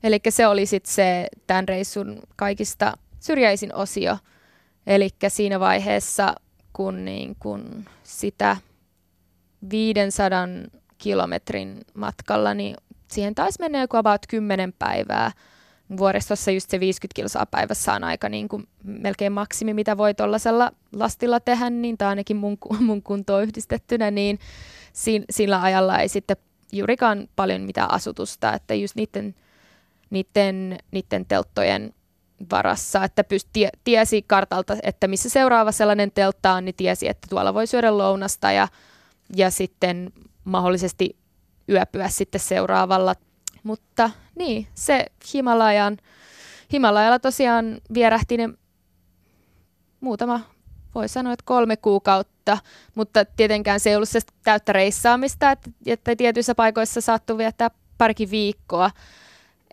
Eli 0.03 0.19
se 0.29 0.47
oli 0.47 0.65
sitten 0.65 0.93
se 0.93 1.27
tämän 1.47 1.67
reissun 1.67 2.19
kaikista 2.35 2.93
syrjäisin 3.19 3.75
osio. 3.75 4.17
Eli 4.87 5.09
siinä 5.27 5.59
vaiheessa 5.59 6.35
kun, 6.73 7.05
niin 7.05 7.35
kun 7.39 7.85
sitä 8.03 8.57
500 9.69 10.47
kilometrin 10.97 11.81
matkalla, 11.93 12.53
niin 12.53 12.75
siihen 13.07 13.35
taisi 13.35 13.59
mennä 13.59 13.81
joku 13.81 13.97
about 13.97 14.21
10 14.29 14.73
päivää. 14.79 15.31
Vuoristossa 15.97 16.51
just 16.51 16.69
se 16.69 16.79
50 16.79 17.15
kilsaa 17.15 17.45
päivässä 17.45 17.93
on 17.93 18.03
aika 18.03 18.29
niin 18.29 18.47
kuin 18.47 18.67
melkein 18.83 19.31
maksimi, 19.31 19.73
mitä 19.73 19.97
voi 19.97 20.13
tuollaisella 20.13 20.71
lastilla 20.93 21.39
tehdä, 21.39 21.69
niin 21.69 21.97
tai 21.97 22.07
ainakin 22.07 22.37
mun, 22.37 22.57
mun 22.79 23.03
kuntoon 23.03 23.43
yhdistettynä, 23.43 24.11
niin 24.11 24.39
siinä, 24.95 25.25
sillä 25.29 25.61
ajalla 25.61 25.99
ei 25.99 26.09
sitten 26.09 26.37
juurikaan 26.71 27.27
paljon 27.35 27.61
mitään 27.61 27.91
asutusta, 27.91 28.53
että 28.53 28.73
just 28.73 28.95
niiden, 28.95 29.35
niiden, 30.09 30.77
niiden 30.91 31.25
telttojen 31.25 31.93
varassa, 32.51 33.03
että 33.03 33.23
pyst, 33.23 33.49
tie, 33.53 33.69
tiesi 33.83 34.21
kartalta, 34.21 34.77
että 34.83 35.07
missä 35.07 35.29
seuraava 35.29 35.71
sellainen 35.71 36.11
teltta 36.11 36.53
on, 36.53 36.65
niin 36.65 36.75
tiesi, 36.75 37.07
että 37.07 37.27
tuolla 37.29 37.53
voi 37.53 37.67
syödä 37.67 37.97
lounasta 37.97 38.51
ja, 38.51 38.67
ja 39.35 39.49
sitten 39.49 40.13
mahdollisesti 40.43 41.17
yöpyä 41.69 42.09
sitten 42.09 42.41
seuraavalla. 42.41 43.15
Mutta 43.63 44.09
niin, 44.35 44.67
se 44.73 45.05
Himalajan, 45.33 45.97
Himalajalla 46.73 47.19
tosiaan 47.19 47.77
vierähti 47.93 48.37
ne 48.37 48.49
muutama, 49.99 50.41
voi 50.95 51.09
sanoa, 51.09 51.33
että 51.33 51.45
kolme 51.45 51.77
kuukautta, 51.77 52.57
mutta 52.95 53.25
tietenkään 53.25 53.79
se 53.79 53.89
ei 53.89 53.95
ollut 53.95 54.09
se 54.09 54.19
täyttä 54.43 54.73
reissaamista, 54.73 55.51
että, 55.51 55.69
että 55.85 56.15
tietyissä 56.15 56.55
paikoissa 56.55 57.01
saattoi 57.01 57.37
viettää 57.37 57.71
parikin 57.97 58.31
viikkoa, 58.31 58.91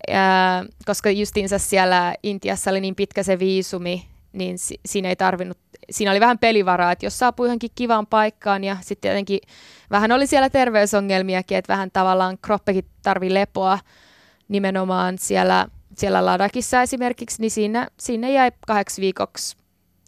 ja, 0.09 0.65
koska 0.87 1.11
justiinsa 1.11 1.59
siellä 1.59 2.15
Intiassa 2.23 2.71
oli 2.71 2.81
niin 2.81 2.95
pitkä 2.95 3.23
se 3.23 3.39
viisumi, 3.39 4.07
niin 4.33 4.59
si- 4.59 4.81
siinä 4.87 5.09
ei 5.09 5.17
tarvinnut, 5.17 5.59
siinä 5.91 6.11
oli 6.11 6.21
vähän 6.21 6.39
pelivaraa, 6.39 6.93
että 6.93 7.07
jos 7.07 7.19
saapui 7.19 7.47
johonkin 7.47 7.71
kivaan 7.75 8.07
paikkaan 8.07 8.65
ja 8.65 8.77
sitten 8.81 9.09
jotenkin 9.09 9.39
vähän 9.91 10.13
oli 10.13 10.27
siellä 10.27 10.51
terveysongelmiakin, 10.51 11.59
että 11.59 11.73
vähän 11.73 11.91
tavallaan 11.93 12.39
kroppekin 12.39 12.85
tarvi 13.03 13.35
lepoa 13.35 13.79
nimenomaan 14.49 15.19
siellä, 15.19 15.67
siellä 15.97 16.25
Ladakissa 16.25 16.83
esimerkiksi, 16.83 17.41
niin 17.41 17.51
siinä, 17.51 17.89
sinne 18.01 18.33
jäi 18.33 18.53
kahdeksi 18.67 19.01
viikoksi 19.01 19.57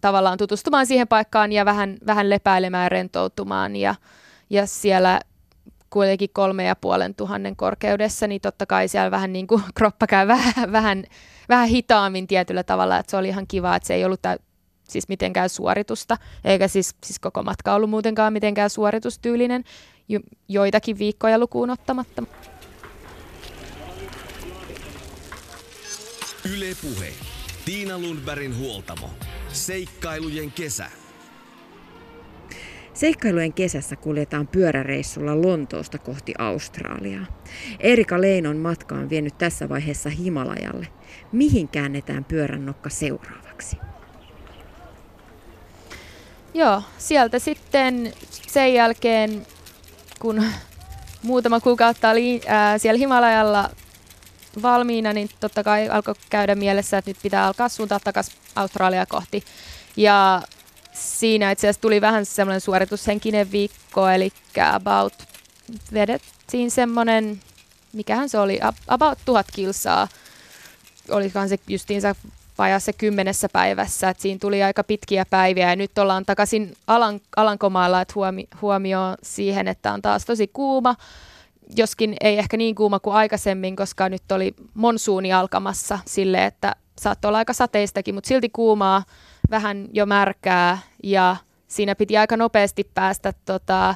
tavallaan 0.04 0.38
tutustumaan 0.38 0.86
siihen 0.86 1.08
paikkaan 1.08 1.52
ja 1.52 1.64
vähän, 1.64 1.96
vähän 2.06 2.30
lepäilemään 2.30 2.90
rentoutumaan 2.90 3.76
ja, 3.76 3.94
ja 4.50 4.66
siellä 4.66 5.20
kuitenkin 5.90 6.30
kolme 6.32 6.64
ja 6.64 6.76
puolen 6.76 7.14
tuhannen 7.14 7.56
korkeudessa, 7.56 8.26
niin 8.26 8.40
totta 8.40 8.66
kai 8.66 8.88
siellä 8.88 9.10
vähän 9.10 9.32
niin 9.32 9.46
kuin 9.46 9.62
kroppa 9.76 10.06
käy 10.06 10.26
vähän, 10.26 10.72
vähän, 10.72 11.04
vähän 11.48 11.68
hitaammin 11.68 12.26
tietyllä 12.26 12.62
tavalla, 12.62 12.98
että 12.98 13.10
se 13.10 13.16
oli 13.16 13.28
ihan 13.28 13.46
kiva, 13.46 13.76
että 13.76 13.86
se 13.86 13.94
ei 13.94 14.04
ollut 14.04 14.22
tä- 14.22 14.38
siis 14.88 15.08
mitenkään 15.08 15.48
suoritusta, 15.48 16.16
eikä 16.44 16.68
siis, 16.68 16.94
siis 17.04 17.18
koko 17.18 17.42
matka 17.42 17.74
ollut 17.74 17.90
muutenkaan 17.90 18.32
mitenkään 18.32 18.70
suoritustyylinen, 18.70 19.64
jo, 20.08 20.20
joitakin 20.48 20.98
viikkoja 20.98 21.38
lukuun 21.38 21.70
ottamatta. 21.70 22.22
Yle 26.44 26.76
Puhe. 26.82 27.33
Tiina 27.64 27.98
Lundbergin 27.98 28.58
huoltamo. 28.58 29.10
Seikkailujen 29.52 30.52
kesä. 30.52 30.86
Seikkailujen 32.94 33.52
kesässä 33.52 33.96
kuljetaan 33.96 34.46
pyöräreissulla 34.46 35.42
Lontoosta 35.42 35.98
kohti 35.98 36.34
Australiaa. 36.38 37.26
Erika 37.80 38.20
Leinon 38.20 38.56
matka 38.56 38.94
on 38.94 39.10
vienyt 39.10 39.38
tässä 39.38 39.68
vaiheessa 39.68 40.10
Himalajalle. 40.10 40.88
Mihin 41.32 41.68
käännetään 41.68 42.24
pyörän 42.24 42.66
nokka 42.66 42.90
seuraavaksi? 42.90 43.76
Joo, 46.54 46.82
sieltä 46.98 47.38
sitten 47.38 48.12
sen 48.30 48.74
jälkeen, 48.74 49.46
kun 50.18 50.44
muutama 51.22 51.60
kuukautta 51.60 52.10
oli 52.10 52.40
ää, 52.46 52.78
siellä 52.78 52.98
Himalajalla 52.98 53.70
valmiina, 54.62 55.12
niin 55.12 55.28
totta 55.40 55.64
kai 55.64 55.88
alkoi 55.88 56.14
käydä 56.30 56.54
mielessä, 56.54 56.98
että 56.98 57.10
nyt 57.10 57.18
pitää 57.22 57.46
alkaa 57.46 57.68
suuntaa 57.68 58.00
takaisin 58.00 58.34
Australiaa 58.56 59.06
kohti. 59.06 59.44
Ja 59.96 60.42
siinä 60.92 61.50
itse 61.50 61.66
asiassa 61.66 61.80
tuli 61.80 62.00
vähän 62.00 62.26
semmoinen 62.26 62.60
suoritushenkinen 62.60 63.52
viikko, 63.52 64.08
eli 64.08 64.32
about 64.72 65.14
vedettiin 65.92 66.70
semmoinen, 66.70 67.40
mikähän 67.92 68.28
se 68.28 68.38
oli, 68.38 68.60
about 68.88 69.18
tuhat 69.24 69.46
kilsaa. 69.54 70.08
Olikohan 71.10 71.48
se 71.48 71.58
justiinsa 71.68 72.14
vajassa 72.58 72.92
kymmenessä 72.92 73.48
päivässä, 73.48 74.08
että 74.08 74.22
siinä 74.22 74.38
tuli 74.38 74.62
aika 74.62 74.84
pitkiä 74.84 75.24
päiviä 75.30 75.70
ja 75.70 75.76
nyt 75.76 75.98
ollaan 75.98 76.24
takaisin 76.24 76.76
Alan, 76.86 77.20
Alankomailla, 77.36 78.00
että 78.00 78.12
huomi, 78.14 78.48
huomio 78.62 79.00
siihen, 79.22 79.68
että 79.68 79.92
on 79.92 80.02
taas 80.02 80.24
tosi 80.24 80.50
kuuma, 80.52 80.94
joskin 81.76 82.16
ei 82.20 82.38
ehkä 82.38 82.56
niin 82.56 82.74
kuuma 82.74 83.00
kuin 83.00 83.16
aikaisemmin, 83.16 83.76
koska 83.76 84.08
nyt 84.08 84.32
oli 84.32 84.54
monsuuni 84.74 85.32
alkamassa 85.32 85.98
sille, 86.06 86.44
että 86.44 86.76
saattoi 87.00 87.28
olla 87.28 87.38
aika 87.38 87.52
sateistakin, 87.52 88.14
mutta 88.14 88.28
silti 88.28 88.48
kuumaa, 88.48 89.04
vähän 89.50 89.88
jo 89.92 90.06
märkää 90.06 90.78
ja 91.02 91.36
siinä 91.68 91.94
piti 91.94 92.16
aika 92.16 92.36
nopeasti 92.36 92.90
päästä 92.94 93.32
tota, 93.44 93.94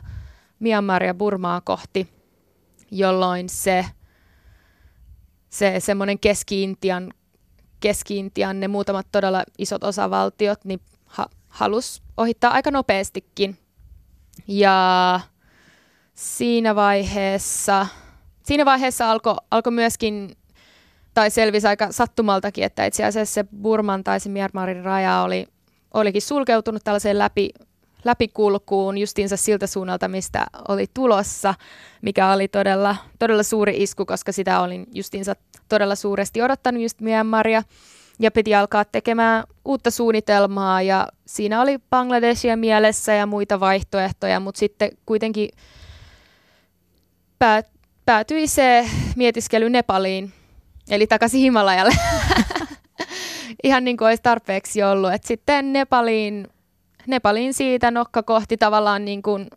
Myanmaria 0.58 1.14
Burmaa 1.14 1.60
kohti, 1.60 2.08
jolloin 2.90 3.48
se, 3.48 3.86
se 5.50 5.80
semmoinen 5.80 6.18
Keski-Intian, 6.18 7.12
Keski-Intian, 7.80 8.60
ne 8.60 8.68
muutamat 8.68 9.06
todella 9.12 9.44
isot 9.58 9.84
osavaltiot, 9.84 10.64
niin 10.64 10.80
ha, 11.06 11.26
halus 11.48 12.02
ohittaa 12.16 12.50
aika 12.50 12.70
nopeastikin. 12.70 13.58
Ja 14.48 15.20
siinä 16.18 16.74
vaiheessa, 16.74 17.86
siinä 18.42 18.64
vaiheessa 18.64 19.10
alkoi 19.10 19.34
alko 19.50 19.70
myöskin 19.70 20.36
tai 21.14 21.30
selvisi 21.30 21.66
aika 21.66 21.92
sattumaltakin, 21.92 22.64
että 22.64 22.84
itse 22.84 23.04
asiassa 23.04 23.34
se 23.34 23.44
Burman 23.62 24.04
tai 24.04 24.20
se 24.20 24.28
Myanmarin 24.28 24.84
raja 24.84 25.22
oli, 25.22 25.46
olikin 25.94 26.22
sulkeutunut 26.22 26.84
tällaiseen 26.84 27.18
läpi, 27.18 27.50
läpikulkuun 28.04 28.98
justiinsa 28.98 29.36
siltä 29.36 29.66
suunnalta, 29.66 30.08
mistä 30.08 30.46
oli 30.68 30.86
tulossa, 30.94 31.54
mikä 32.02 32.32
oli 32.32 32.48
todella, 32.48 32.96
todella 33.18 33.42
suuri 33.42 33.82
isku, 33.82 34.06
koska 34.06 34.32
sitä 34.32 34.60
olin 34.60 34.86
justiinsa 34.94 35.36
todella 35.68 35.94
suuresti 35.94 36.42
odottanut 36.42 36.82
just 36.82 37.00
Myanmaria. 37.00 37.62
Ja 38.20 38.30
piti 38.30 38.54
alkaa 38.54 38.84
tekemään 38.84 39.44
uutta 39.64 39.90
suunnitelmaa 39.90 40.82
ja 40.82 41.08
siinä 41.26 41.60
oli 41.60 41.78
Bangladesia 41.90 42.56
mielessä 42.56 43.12
ja 43.12 43.26
muita 43.26 43.60
vaihtoehtoja, 43.60 44.40
mutta 44.40 44.58
sitten 44.58 44.90
kuitenkin 45.06 45.48
päät, 47.38 47.66
päätyi 48.04 48.46
se 48.46 48.90
mietiskely 49.16 49.70
Nepaliin, 49.70 50.32
eli 50.90 51.06
takaisin 51.06 51.40
Himalajalle. 51.40 51.94
Ihan 53.64 53.84
niin 53.84 53.96
kuin 53.96 54.08
olisi 54.08 54.22
tarpeeksi 54.22 54.82
ollut. 54.82 55.12
Et 55.12 55.24
sitten 55.24 55.72
Nepaliin, 55.72 56.48
Nepaliin 57.06 57.54
siitä 57.54 57.90
nokka 57.90 58.22
kohti 58.22 58.56
tavallaan 58.56 59.04
niin 59.04 59.22
kuin 59.22 59.50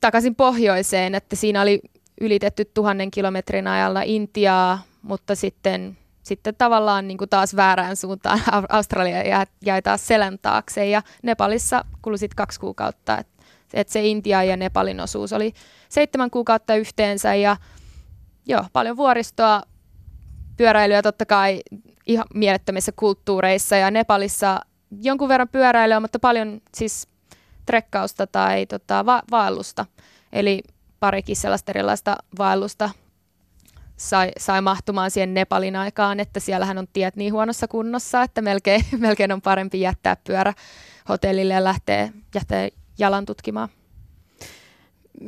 takaisin 0.00 0.34
pohjoiseen, 0.34 1.14
että 1.14 1.36
siinä 1.36 1.62
oli 1.62 1.80
ylitetty 2.20 2.64
tuhannen 2.64 3.10
kilometrin 3.10 3.66
ajalla 3.66 4.02
Intiaa, 4.02 4.82
mutta 5.02 5.34
sitten, 5.34 5.98
sitten 6.22 6.54
tavallaan 6.58 7.08
niin 7.08 7.18
kuin 7.18 7.30
taas 7.30 7.56
väärään 7.56 7.96
suuntaan 7.96 8.40
Australia 8.68 9.46
jäi, 9.64 9.82
taas 9.82 10.06
selän 10.06 10.38
taakse 10.42 10.86
ja 10.86 11.02
Nepalissa 11.22 11.84
kului 12.02 12.18
sitten 12.18 12.36
kaksi 12.36 12.60
kuukautta, 12.60 13.18
että 13.18 13.31
et 13.74 13.88
se 13.88 14.02
Intia 14.02 14.42
ja 14.42 14.56
Nepalin 14.56 15.00
osuus 15.00 15.32
oli 15.32 15.52
seitsemän 15.88 16.30
kuukautta 16.30 16.74
yhteensä 16.74 17.34
ja 17.34 17.56
joo, 18.46 18.64
paljon 18.72 18.96
vuoristoa, 18.96 19.62
pyöräilyä 20.56 21.02
totta 21.02 21.26
kai 21.26 21.60
ihan 22.06 22.26
mielettömissä 22.34 22.92
kulttuureissa 22.96 23.76
ja 23.76 23.90
Nepalissa 23.90 24.60
jonkun 25.00 25.28
verran 25.28 25.48
pyöräilyä, 25.48 26.00
mutta 26.00 26.18
paljon 26.18 26.60
siis 26.74 27.08
trekkausta 27.66 28.26
tai 28.26 28.66
tota, 28.66 29.06
va- 29.06 29.22
vaellusta. 29.30 29.86
Eli 30.32 30.62
parikin 31.00 31.36
sellaista 31.36 31.72
erilaista 31.72 32.16
vaellusta 32.38 32.90
sai, 33.96 34.30
sai 34.38 34.60
mahtumaan 34.60 35.10
siihen 35.10 35.34
Nepalin 35.34 35.76
aikaan, 35.76 36.20
että 36.20 36.40
siellähän 36.40 36.78
on 36.78 36.86
tiet 36.92 37.16
niin 37.16 37.32
huonossa 37.32 37.68
kunnossa, 37.68 38.22
että 38.22 38.42
melkein, 38.42 38.84
melkein 38.98 39.32
on 39.32 39.42
parempi 39.42 39.80
jättää 39.80 40.16
pyörä 40.26 40.54
hotellille 41.08 41.54
ja 41.54 41.64
lähteä, 41.64 42.08
lähteä 42.34 42.68
jalan 42.98 43.26
tutkimaan. 43.26 43.68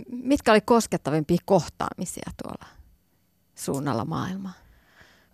Mitkä 0.08 0.52
oli 0.52 0.60
koskettavimpia 0.60 1.38
kohtaamisia 1.44 2.30
tuolla 2.42 2.66
suunnalla 3.54 4.04
maailmaa? 4.04 4.52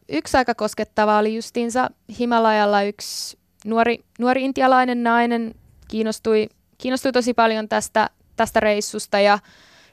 Yksi 0.08 0.36
aika 0.36 0.54
koskettava 0.54 1.18
oli 1.18 1.34
justiinsa 1.36 1.90
Himalajalla 2.18 2.82
yksi 2.82 3.38
nuori, 3.64 4.04
nuori 4.18 4.44
intialainen 4.44 5.02
nainen 5.02 5.54
kiinnostui, 5.88 6.48
kiinnostui 6.78 7.12
tosi 7.12 7.34
paljon 7.34 7.68
tästä, 7.68 8.10
tästä 8.36 8.60
reissusta 8.60 9.20
ja, 9.20 9.38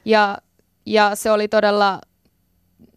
ja, 0.04 0.38
ja 0.86 1.14
se 1.14 1.30
oli 1.30 1.48
todella, 1.48 2.00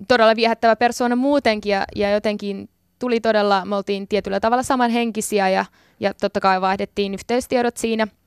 todella 0.07 0.35
viehättävä 0.35 0.75
persoona 0.75 1.15
muutenkin 1.15 1.71
ja, 1.71 1.85
ja 1.95 2.11
jotenkin 2.11 2.69
tuli 2.99 3.19
todella, 3.19 3.65
me 3.65 3.75
oltiin 3.75 4.07
tietyllä 4.07 4.39
tavalla 4.39 4.63
samanhenkisiä 4.63 5.49
ja, 5.49 5.65
ja 5.99 6.13
totta 6.13 6.39
kai 6.39 6.61
vaihdettiin 6.61 7.13
yhteystiedot 7.13 7.77
siinä– 7.77 8.07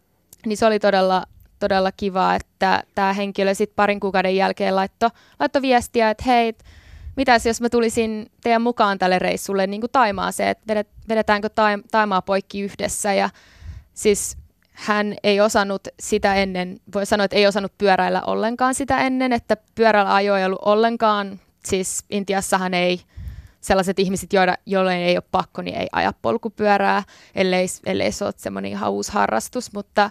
niin 0.46 0.56
se 0.56 0.66
oli 0.66 0.78
todella, 0.78 1.24
todella 1.58 1.92
kiva, 1.92 2.34
että 2.34 2.82
tämä 2.94 3.12
henkilö 3.12 3.54
sitten 3.54 3.76
parin 3.76 4.00
kuukauden 4.00 4.36
jälkeen 4.36 4.76
laittoi 4.76 5.10
laitto 5.40 5.62
viestiä, 5.62 6.10
että 6.10 6.24
hei, 6.26 6.54
mitäs 7.16 7.46
jos 7.46 7.60
mä 7.60 7.68
tulisin 7.68 8.30
teidän 8.42 8.62
mukaan 8.62 8.98
tälle 8.98 9.18
reissulle 9.18 9.66
niin 9.66 9.80
kuin 9.80 9.92
Taimaaseen, 9.92 10.48
että 10.48 10.84
vedetäänkö 11.08 11.48
Taimaa 11.90 12.22
poikki 12.22 12.60
yhdessä? 12.60 13.14
Ja 13.14 13.30
siis 13.94 14.36
hän 14.72 15.14
ei 15.22 15.40
osannut 15.40 15.88
sitä 16.00 16.34
ennen, 16.34 16.80
voi 16.94 17.06
sanoa, 17.06 17.24
että 17.24 17.36
ei 17.36 17.46
osannut 17.46 17.78
pyöräillä 17.78 18.22
ollenkaan 18.26 18.74
sitä 18.74 18.98
ennen, 18.98 19.32
että 19.32 19.56
pyörällä 19.74 20.14
ajo 20.14 20.36
ei 20.36 20.44
ollut 20.44 20.62
ollenkaan, 20.64 21.40
siis 21.64 22.04
Intiassahan 22.10 22.74
ei 22.74 23.00
sellaiset 23.64 23.98
ihmiset, 23.98 24.32
joille, 24.32 24.58
joille 24.66 24.96
ei 24.96 25.16
ole 25.16 25.24
pakko, 25.30 25.62
niin 25.62 25.76
ei 25.76 25.86
aja 25.92 26.12
polkupyörää, 26.22 27.02
ellei, 27.34 27.66
ellei 27.86 28.12
se 28.12 28.24
ole 28.24 28.34
semmoinen 28.36 28.70
ihan 28.70 28.92
uusi 28.92 29.12
harrastus, 29.12 29.72
mutta, 29.72 30.10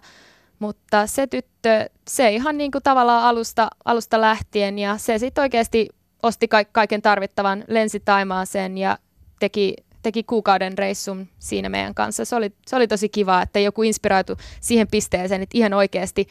mutta 0.59 1.07
se 1.07 1.27
tyttö, 1.27 1.89
se 2.07 2.31
ihan 2.31 2.57
niin 2.57 2.71
kuin 2.71 2.83
tavallaan 2.83 3.23
alusta, 3.23 3.67
alusta 3.85 4.21
lähtien 4.21 4.79
ja 4.79 4.97
se 4.97 5.17
sitten 5.17 5.41
oikeasti 5.41 5.89
osti 6.23 6.47
ka- 6.47 6.65
kaiken 6.71 7.01
tarvittavan, 7.01 7.63
lensi 7.67 7.99
Taimaaseen 7.99 8.77
ja 8.77 8.97
teki, 9.39 9.75
teki 10.01 10.23
kuukauden 10.23 10.77
reissun 10.77 11.27
siinä 11.39 11.69
meidän 11.69 11.93
kanssa. 11.93 12.25
Se 12.25 12.35
oli, 12.35 12.51
se 12.67 12.75
oli 12.75 12.87
tosi 12.87 13.09
kiva, 13.09 13.41
että 13.41 13.59
joku 13.59 13.83
inspiroitu 13.83 14.37
siihen 14.61 14.87
pisteeseen, 14.87 15.41
että 15.41 15.57
ihan 15.57 15.73
oikeasti 15.73 16.27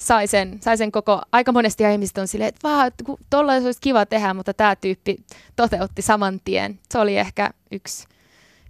sai 0.00 0.26
sen, 0.26 0.58
sai 0.62 0.76
sen 0.76 0.92
koko, 0.92 1.22
aika 1.32 1.52
monesti 1.52 1.84
ihmiset 1.92 2.18
on 2.18 2.28
silleen, 2.28 2.48
että 2.48 2.68
vaan, 2.68 2.92
tuolla 3.30 3.52
olisi 3.52 3.80
kiva 3.80 4.06
tehdä, 4.06 4.34
mutta 4.34 4.54
tämä 4.54 4.76
tyyppi 4.76 5.16
toteutti 5.56 6.02
saman 6.02 6.40
tien. 6.44 6.78
Se 6.92 6.98
oli 6.98 7.16
ehkä 7.16 7.50
yksi, 7.70 8.06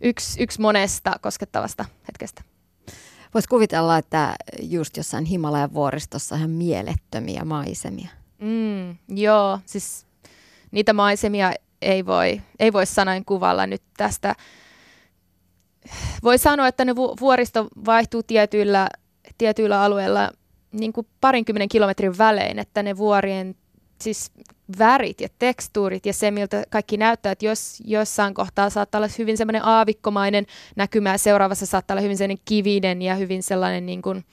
yksi, 0.01 0.43
yksi 0.43 0.61
monesta 0.61 1.12
koskettavasta 1.21 1.85
hetkestä. 2.09 2.43
Voisi 3.35 3.49
kuvitella, 3.49 3.99
että 3.99 4.35
just 4.62 4.97
jossain 4.97 5.25
Himalajan 5.25 5.75
vuoristossa 5.75 6.37
ihan 6.37 6.51
mielettömiä 6.51 7.45
maisemia. 7.45 8.09
Mm, 8.38 8.97
joo, 9.09 9.59
siis 9.64 10.07
niitä 10.71 10.93
maisemia 10.93 11.53
ei 11.83 12.07
voi, 12.07 12.40
ei 12.59 12.73
voi 12.73 12.87
sanoin 12.87 13.25
kuvalla 13.25 13.66
nyt 13.66 13.83
tästä. 13.97 14.35
Voi 16.23 16.38
sanoa, 16.38 16.69
että 16.69 16.85
ne 16.85 16.97
vuoristo 16.97 17.69
vaihtuu 17.87 18.23
tietyillä, 18.23 18.88
tietyillä 19.38 19.83
alueilla 19.83 20.31
niin 20.72 20.92
kuin 20.92 21.06
parinkymmenen 21.20 21.68
kilometrin 21.68 22.18
välein, 22.18 22.59
että 22.59 22.83
ne 22.83 22.96
vuorien 22.96 23.54
siis 24.00 24.33
värit 24.78 25.20
ja 25.20 25.28
tekstuurit 25.38 26.06
ja 26.06 26.12
se, 26.12 26.30
miltä 26.30 26.64
kaikki 26.70 26.96
näyttää, 26.96 27.33
että 27.33 27.46
jos 27.46 27.83
jossain 27.85 28.35
kohtaa 28.35 28.70
saattaa 28.70 28.98
olla 28.98 29.09
hyvin 29.18 29.37
semmoinen 29.37 29.64
aavikkomainen 29.64 30.46
näkymä 30.76 31.11
ja 31.11 31.18
seuraavassa 31.18 31.66
saattaa 31.66 31.94
olla 31.94 32.02
hyvin 32.02 32.16
sellainen 32.16 32.42
kivinen 32.44 33.02
ja 33.02 33.14
hyvin 33.14 33.42
sellainen 33.42 33.87
niin 33.87 34.02
kuin 34.02 34.24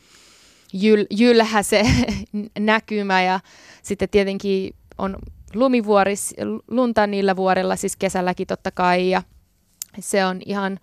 jyl, 0.73 1.05
jylhä 1.11 1.63
se 1.63 1.83
näkymä. 2.59 3.23
Ja 3.23 3.39
sitten 3.83 4.09
tietenkin 4.09 4.75
on 4.97 5.17
lumivuoris, 5.53 6.35
lunta 6.67 7.07
niillä 7.07 7.35
vuorilla, 7.35 7.75
siis 7.75 7.95
kesälläkin 7.95 8.47
totta 8.47 8.71
kai 8.71 9.09
ja 9.09 9.23
se 9.99 10.25
on 10.25 10.41
ihan 10.45 10.79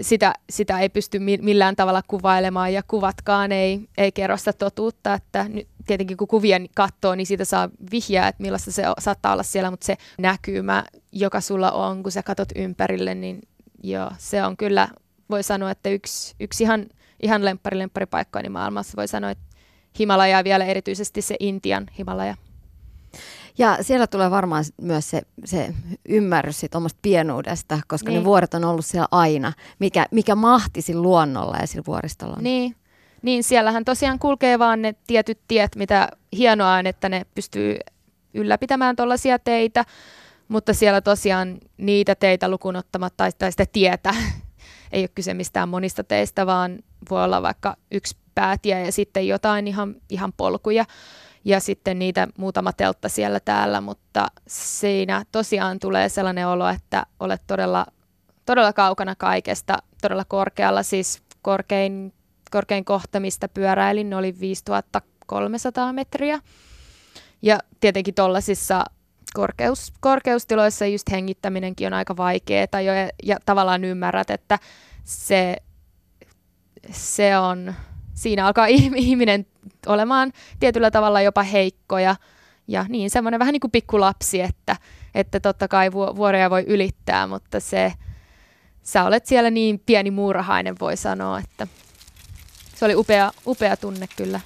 sitä, 0.00 0.34
sitä 0.50 0.78
ei 0.78 0.88
pysty 0.88 1.18
millään 1.18 1.76
tavalla 1.76 2.02
kuvailemaan 2.06 2.72
ja 2.72 2.82
kuvatkaan 2.82 3.52
ei, 3.52 3.88
ei 3.98 4.12
kerro 4.12 4.36
sitä 4.36 4.52
totuutta, 4.52 5.14
että 5.14 5.48
nyt 5.48 5.68
tietenkin 5.86 6.16
kun 6.16 6.28
kuvia 6.28 6.56
katsoo, 6.74 7.14
niin 7.14 7.26
siitä 7.26 7.44
saa 7.44 7.68
vihjaa, 7.90 8.28
että 8.28 8.42
millaista 8.42 8.72
se 8.72 8.82
saattaa 8.98 9.32
olla 9.32 9.42
siellä, 9.42 9.70
mutta 9.70 9.86
se 9.86 9.96
näkymä, 10.18 10.84
joka 11.12 11.40
sulla 11.40 11.70
on, 11.70 12.02
kun 12.02 12.12
sä 12.12 12.22
katot 12.22 12.48
ympärille, 12.56 13.14
niin 13.14 13.40
joo, 13.82 14.10
se 14.18 14.44
on 14.44 14.56
kyllä, 14.56 14.88
voi 15.30 15.42
sanoa, 15.42 15.70
että 15.70 15.88
yksi, 15.88 16.34
yksi 16.40 16.64
ihan, 16.64 16.86
ihan 17.22 17.44
lemppari, 17.44 17.78
lempparipaikkoini 17.78 18.48
maailmassa, 18.48 18.96
voi 18.96 19.08
sanoa, 19.08 19.30
että 19.30 19.44
Himalaja 19.98 20.44
vielä 20.44 20.64
erityisesti 20.64 21.22
se 21.22 21.36
Intian 21.40 21.86
Himalaja. 21.98 22.36
Ja 23.58 23.78
siellä 23.80 24.06
tulee 24.06 24.30
varmaan 24.30 24.64
myös 24.82 25.10
se, 25.10 25.22
se 25.44 25.74
ymmärrys 26.08 26.60
siitä 26.60 26.78
omasta 26.78 26.98
pienuudesta, 27.02 27.80
koska 27.88 28.10
niin. 28.10 28.18
ne 28.18 28.24
vuoret 28.24 28.54
on 28.54 28.64
ollut 28.64 28.86
siellä 28.86 29.08
aina. 29.10 29.52
Mikä, 29.78 30.06
mikä 30.10 30.34
mahti 30.34 30.82
sillä 30.82 31.02
luonnolla 31.02 31.56
ja 31.60 31.66
sillä 31.66 31.84
vuoristolla 31.86 32.34
on. 32.36 32.44
Niin. 32.44 32.76
niin, 33.22 33.44
siellähän 33.44 33.84
tosiaan 33.84 34.18
kulkee 34.18 34.58
vaan 34.58 34.82
ne 34.82 34.94
tietyt 35.06 35.38
tiet, 35.48 35.76
mitä 35.76 36.08
hienoa 36.36 36.74
on, 36.74 36.86
että 36.86 37.08
ne 37.08 37.26
pystyy 37.34 37.78
ylläpitämään 38.34 38.96
tuollaisia 38.96 39.38
teitä, 39.38 39.84
mutta 40.48 40.74
siellä 40.74 41.00
tosiaan 41.00 41.58
niitä 41.76 42.14
teitä 42.14 42.48
lukunottamatta 42.48 43.16
tai, 43.16 43.32
tai 43.38 43.50
sitä 43.50 43.66
tietä 43.72 44.14
ei 44.92 45.02
ole 45.02 45.10
kyse 45.14 45.34
mistään 45.34 45.68
monista 45.68 46.04
teistä, 46.04 46.46
vaan 46.46 46.78
voi 47.10 47.24
olla 47.24 47.42
vaikka 47.42 47.76
yksi 47.90 48.16
päätie 48.34 48.84
ja 48.84 48.92
sitten 48.92 49.28
jotain 49.28 49.68
ihan, 49.68 49.94
ihan 50.08 50.32
polkuja 50.36 50.84
ja 51.44 51.60
sitten 51.60 51.98
niitä 51.98 52.28
muutama 52.38 52.72
teltta 52.72 53.08
siellä 53.08 53.40
täällä, 53.40 53.80
mutta 53.80 54.26
siinä 54.46 55.24
tosiaan 55.32 55.78
tulee 55.78 56.08
sellainen 56.08 56.48
olo, 56.48 56.68
että 56.68 57.06
olet 57.20 57.42
todella, 57.46 57.86
todella 58.46 58.72
kaukana 58.72 59.14
kaikesta, 59.14 59.76
todella 60.02 60.24
korkealla, 60.24 60.82
siis 60.82 61.22
korkein, 61.42 62.12
korkein 62.50 62.84
kohta, 62.84 63.20
mistä 63.20 63.48
pyöräilin, 63.48 64.14
oli 64.14 64.40
5300 64.40 65.92
metriä. 65.92 66.38
Ja 67.42 67.58
tietenkin 67.80 68.14
tuollaisissa 68.14 68.84
korkeus, 69.34 69.92
korkeustiloissa 70.00 70.86
just 70.86 71.10
hengittäminenkin 71.10 71.86
on 71.86 71.92
aika 71.92 72.16
vaikeaa 72.16 72.80
jo, 72.84 72.92
ja, 72.92 73.08
ja 73.22 73.36
tavallaan 73.46 73.84
ymmärrät, 73.84 74.30
että 74.30 74.58
se, 75.04 75.56
se 76.90 77.38
on, 77.38 77.74
siinä 78.14 78.46
alkaa 78.46 78.66
ihminen 78.96 79.46
olemaan 79.86 80.32
tietyllä 80.60 80.90
tavalla 80.90 81.20
jopa 81.20 81.42
heikko 81.42 81.98
ja, 81.98 82.16
ja 82.68 82.86
niin 82.88 83.10
semmoinen 83.10 83.38
vähän 83.38 83.52
niin 83.52 83.60
kuin 83.60 83.70
pikkulapsi, 83.70 84.40
että, 84.40 84.76
että 85.14 85.40
totta 85.40 85.68
kai 85.68 85.92
vuoreja 85.92 86.50
voi 86.50 86.64
ylittää, 86.66 87.26
mutta 87.26 87.60
se, 87.60 87.92
sä 88.82 89.04
olet 89.04 89.26
siellä 89.26 89.50
niin 89.50 89.82
pieni 89.86 90.10
muurahainen 90.10 90.74
voi 90.80 90.96
sanoa, 90.96 91.38
että 91.38 91.66
se 92.74 92.84
oli 92.84 92.94
upea, 92.94 93.32
upea 93.46 93.76
tunne 93.76 94.08
kyllä. 94.16 94.40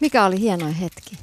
Mikä 0.00 0.24
oli 0.24 0.40
hienoin 0.40 0.74
hetki? 0.74 1.18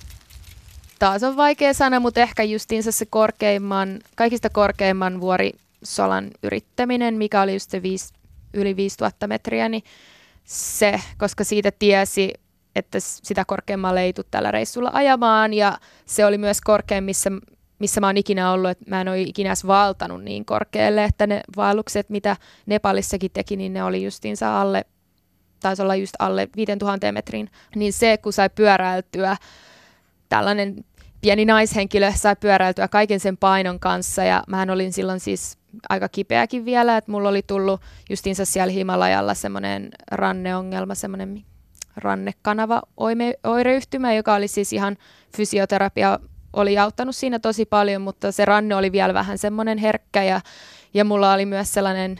Taas 0.99 1.23
on 1.23 1.37
vaikea 1.37 1.73
sana, 1.73 1.99
mutta 1.99 2.19
ehkä 2.19 2.43
justiinsa 2.43 2.91
se 2.91 3.05
korkeimman, 3.05 3.99
kaikista 4.15 4.49
korkeimman 4.49 5.19
vuorisolan 5.79 6.31
yrittäminen, 6.43 7.15
mikä 7.15 7.41
oli 7.41 7.53
just 7.53 7.71
se 7.71 7.81
viisi, 7.81 8.13
yli 8.53 8.75
5000 8.75 9.27
metriä, 9.27 9.69
niin 9.69 9.83
se, 10.43 10.99
koska 11.17 11.43
siitä 11.43 11.71
tiesi, 11.71 12.33
että 12.75 12.97
sitä 12.99 13.45
korkeammalle 13.45 14.01
ei 14.01 14.13
tule 14.13 14.25
tällä 14.31 14.51
reissulla 14.51 14.91
ajamaan 14.93 15.53
ja 15.53 15.77
se 16.05 16.25
oli 16.25 16.37
myös 16.37 16.61
korkein, 16.61 17.03
missä, 17.03 17.31
missä 17.79 18.01
mä 18.01 18.07
oon 18.07 18.17
ikinä 18.17 18.51
ollut, 18.51 18.69
että 18.69 18.85
mä 18.89 19.01
en 19.01 19.07
ole 19.07 19.21
ikinä 19.21 19.49
edes 19.49 19.67
valtanut 19.67 20.23
niin 20.23 20.45
korkealle, 20.45 21.03
että 21.03 21.27
ne 21.27 21.41
vaellukset, 21.57 22.09
mitä 22.09 22.37
Nepalissakin 22.65 23.31
teki, 23.31 23.55
niin 23.55 23.73
ne 23.73 23.83
oli 23.83 24.03
justiinsa 24.03 24.61
alle, 24.61 24.85
taisi 25.59 25.81
olla 25.81 25.95
just 25.95 26.13
alle 26.19 26.49
5000 26.55 27.11
metrin, 27.11 27.49
niin 27.75 27.93
se, 27.93 28.17
kun 28.17 28.33
sai 28.33 28.49
pyöräiltyä 28.49 29.37
tällainen 30.29 30.85
pieni 31.21 31.45
naishenkilö 31.45 32.11
sai 32.15 32.35
pyöräiltyä 32.35 32.87
kaiken 32.87 33.19
sen 33.19 33.37
painon 33.37 33.79
kanssa 33.79 34.23
ja 34.23 34.43
mähän 34.47 34.69
olin 34.69 34.93
silloin 34.93 35.19
siis 35.19 35.57
aika 35.89 36.09
kipeäkin 36.09 36.65
vielä, 36.65 36.97
että 36.97 37.11
mulla 37.11 37.29
oli 37.29 37.41
tullut 37.41 37.81
justiinsa 38.09 38.45
siellä 38.45 38.71
Himalajalla 38.71 39.33
semmoinen 39.33 39.89
ranneongelma, 40.11 40.95
semmoinen 40.95 41.43
rannekanava 41.95 42.81
oireyhtymä, 43.43 44.13
joka 44.13 44.33
oli 44.33 44.47
siis 44.47 44.73
ihan 44.73 44.97
fysioterapia 45.37 46.19
oli 46.53 46.77
auttanut 46.77 47.15
siinä 47.15 47.39
tosi 47.39 47.65
paljon, 47.65 48.01
mutta 48.01 48.31
se 48.31 48.45
ranne 48.45 48.75
oli 48.75 48.91
vielä 48.91 49.13
vähän 49.13 49.37
semmoinen 49.37 49.77
herkkä 49.77 50.23
ja, 50.23 50.41
ja 50.93 51.05
mulla 51.05 51.33
oli 51.33 51.45
myös 51.45 51.73
sellainen, 51.73 52.19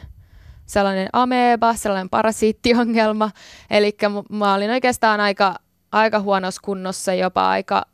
sellainen 0.66 1.08
ameba, 1.12 1.74
sellainen 1.74 2.10
parasiittiongelma, 2.10 3.30
eli 3.70 3.96
mä 4.30 4.54
olin 4.54 4.70
oikeastaan 4.70 5.20
aika, 5.20 5.54
aika 5.92 6.20
huonossa 6.20 6.60
kunnossa, 6.64 7.14
jopa 7.14 7.50
aika, 7.50 7.86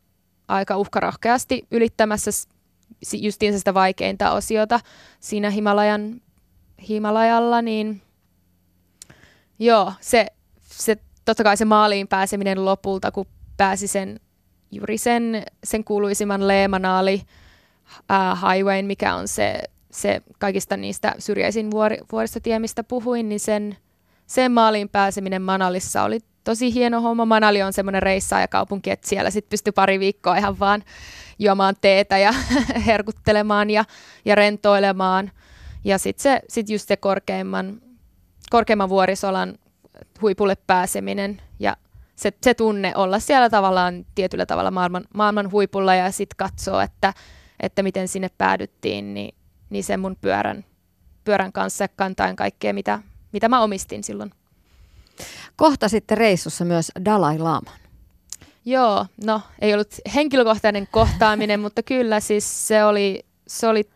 aika 0.48 0.76
uhkarohkeasti 0.76 1.66
ylittämässä 1.70 2.30
justiinsa 3.12 3.58
sitä 3.58 3.74
vaikeinta 3.74 4.32
osiota 4.32 4.80
siinä 5.20 5.50
Himalajan, 5.50 6.20
Himalajalla, 6.88 7.62
niin 7.62 8.02
joo, 9.58 9.92
se, 10.00 10.26
se 10.60 10.96
totta 11.24 11.44
kai 11.44 11.56
se 11.56 11.64
maaliin 11.64 12.08
pääseminen 12.08 12.64
lopulta, 12.64 13.12
kun 13.12 13.26
pääsi 13.56 13.86
sen 13.86 14.20
juuri 14.70 14.98
sen, 14.98 15.42
sen 15.64 15.84
kuuluisimman 15.84 16.48
Leemanaali 16.48 17.22
äh, 18.10 18.40
highwayn, 18.42 18.86
mikä 18.86 19.14
on 19.14 19.28
se, 19.28 19.62
se 19.90 20.22
kaikista 20.38 20.76
niistä 20.76 21.14
syrjäisin 21.18 21.70
vuori, 21.70 21.98
vuoristotie, 22.12 22.58
mistä 22.58 22.84
puhuin, 22.84 23.28
niin 23.28 23.40
sen, 23.40 23.76
sen 24.26 24.52
maaliin 24.52 24.88
pääseminen 24.88 25.42
Manalissa 25.42 26.02
oli 26.02 26.18
tosi 26.46 26.74
hieno 26.74 27.00
homma. 27.00 27.24
Manali 27.24 27.62
on 27.62 27.72
semmoinen 27.72 28.02
reissaajakaupunki, 28.02 28.90
että 28.90 29.08
siellä 29.08 29.30
sitten 29.30 29.50
pystyi 29.50 29.72
pari 29.72 30.00
viikkoa 30.00 30.36
ihan 30.36 30.58
vaan 30.58 30.82
juomaan 31.38 31.74
teetä 31.80 32.18
ja 32.18 32.34
herkuttelemaan 32.86 33.70
ja, 33.70 33.84
ja 34.24 34.34
rentoilemaan. 34.34 35.30
Ja 35.84 35.98
sitten 35.98 36.22
se, 36.22 36.40
sit 36.48 36.70
just 36.70 36.88
se 36.88 36.96
korkeimman, 36.96 37.80
korkeimman 38.50 38.88
vuorisolan 38.88 39.54
huipulle 40.22 40.56
pääseminen 40.66 41.42
ja 41.58 41.76
se, 42.16 42.32
se 42.42 42.54
tunne 42.54 42.92
olla 42.96 43.18
siellä 43.18 43.50
tavallaan 43.50 44.06
tietyllä 44.14 44.46
tavalla 44.46 44.70
maailman, 44.70 45.04
maailman 45.14 45.50
huipulla 45.50 45.94
ja 45.94 46.10
sitten 46.12 46.36
katsoa, 46.36 46.82
että, 46.82 47.14
että 47.60 47.82
miten 47.82 48.08
sinne 48.08 48.30
päädyttiin, 48.38 49.14
niin, 49.14 49.34
niin 49.70 49.84
sen 49.84 50.00
mun 50.00 50.16
pyörän, 50.20 50.64
pyörän 51.24 51.52
kanssa 51.52 51.88
kantain 51.88 52.36
kaikkea, 52.36 52.74
mitä, 52.74 52.98
mitä 53.32 53.48
mä 53.48 53.60
omistin 53.60 54.04
silloin. 54.04 54.30
Kohta 55.56 55.88
sitten 55.88 56.18
reissussa 56.18 56.64
myös 56.64 56.92
Dalai 57.04 57.38
Lama. 57.38 57.70
Joo, 58.64 59.06
no 59.24 59.40
ei 59.60 59.74
ollut 59.74 59.94
henkilökohtainen 60.14 60.88
kohtaaminen, 60.90 61.60
mutta 61.60 61.82
kyllä 61.82 62.20
siis 62.20 62.68
se 62.68 62.84
oli, 62.84 63.24
se 63.46 63.68
oli 63.68 63.88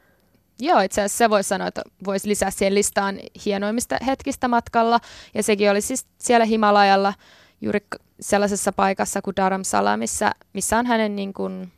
Joo, 0.61 0.81
itse 0.81 1.01
asiassa 1.01 1.18
se 1.18 1.31
voisi 1.31 1.49
sanoa, 1.49 1.68
että 1.68 1.83
voisi 2.05 2.29
lisää 2.29 2.51
siihen 2.51 2.75
listaan 2.75 3.18
hienoimmista 3.45 3.97
hetkistä 4.07 4.49
matkalla. 4.49 5.01
Ja 5.35 5.43
sekin 5.43 5.71
oli 5.71 5.81
siis 5.81 6.07
siellä 6.18 6.45
Himalajalla 6.47 7.14
juuri 7.61 7.87
sellaisessa 8.21 8.73
paikassa 8.73 9.23
kuin 9.23 9.37
Dharamsala, 9.37 9.97
missä, 9.97 10.33
missä 10.53 10.79
on 10.79 10.87
hänen 10.87 11.16
niin 11.16 11.33
kuin, 11.33 11.73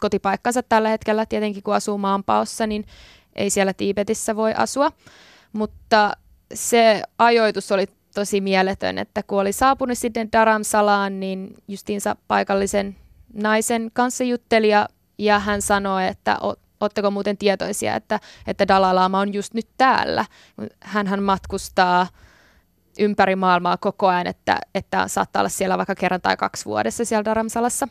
kotipaikkansa 0.00 0.62
tällä 0.62 0.88
hetkellä. 0.88 1.26
Tietenkin 1.26 1.62
kun 1.62 1.74
asuu 1.74 1.98
maanpaossa, 1.98 2.66
niin 2.66 2.84
ei 3.36 3.50
siellä 3.50 3.72
Tiibetissä 3.72 4.36
voi 4.36 4.54
asua. 4.56 4.92
Mutta 5.52 6.12
se 6.54 7.02
ajoitus 7.18 7.72
oli 7.72 7.86
tosi 8.14 8.40
mieletön, 8.40 8.98
että 8.98 9.22
kun 9.22 9.40
oli 9.40 9.52
saapunut 9.52 9.98
sitten 9.98 10.28
Dharamsalaan, 10.32 11.20
niin 11.20 11.54
justiinsa 11.68 12.16
paikallisen 12.28 12.96
naisen 13.34 13.90
kanssa 13.92 14.24
jutteli 14.24 14.68
ja, 14.68 14.88
ja 15.18 15.38
hän 15.38 15.62
sanoi, 15.62 16.06
että 16.06 16.38
Oletteko 16.80 17.10
muuten 17.10 17.36
tietoisia, 17.36 17.96
että, 17.96 18.20
että 18.46 18.68
Dalai 18.68 18.94
Lama 18.94 19.20
on 19.20 19.34
just 19.34 19.54
nyt 19.54 19.68
täällä? 19.78 20.24
Hänhän 20.80 21.22
matkustaa 21.22 22.06
ympäri 22.98 23.36
maailmaa 23.36 23.76
koko 23.76 24.06
ajan, 24.06 24.26
että, 24.26 24.58
että 24.74 25.08
saattaa 25.08 25.40
olla 25.40 25.48
siellä 25.48 25.78
vaikka 25.78 25.94
kerran 25.94 26.20
tai 26.20 26.36
kaksi 26.36 26.64
vuodessa 26.64 27.04
siellä 27.04 27.24
Dharamsalassa. 27.24 27.88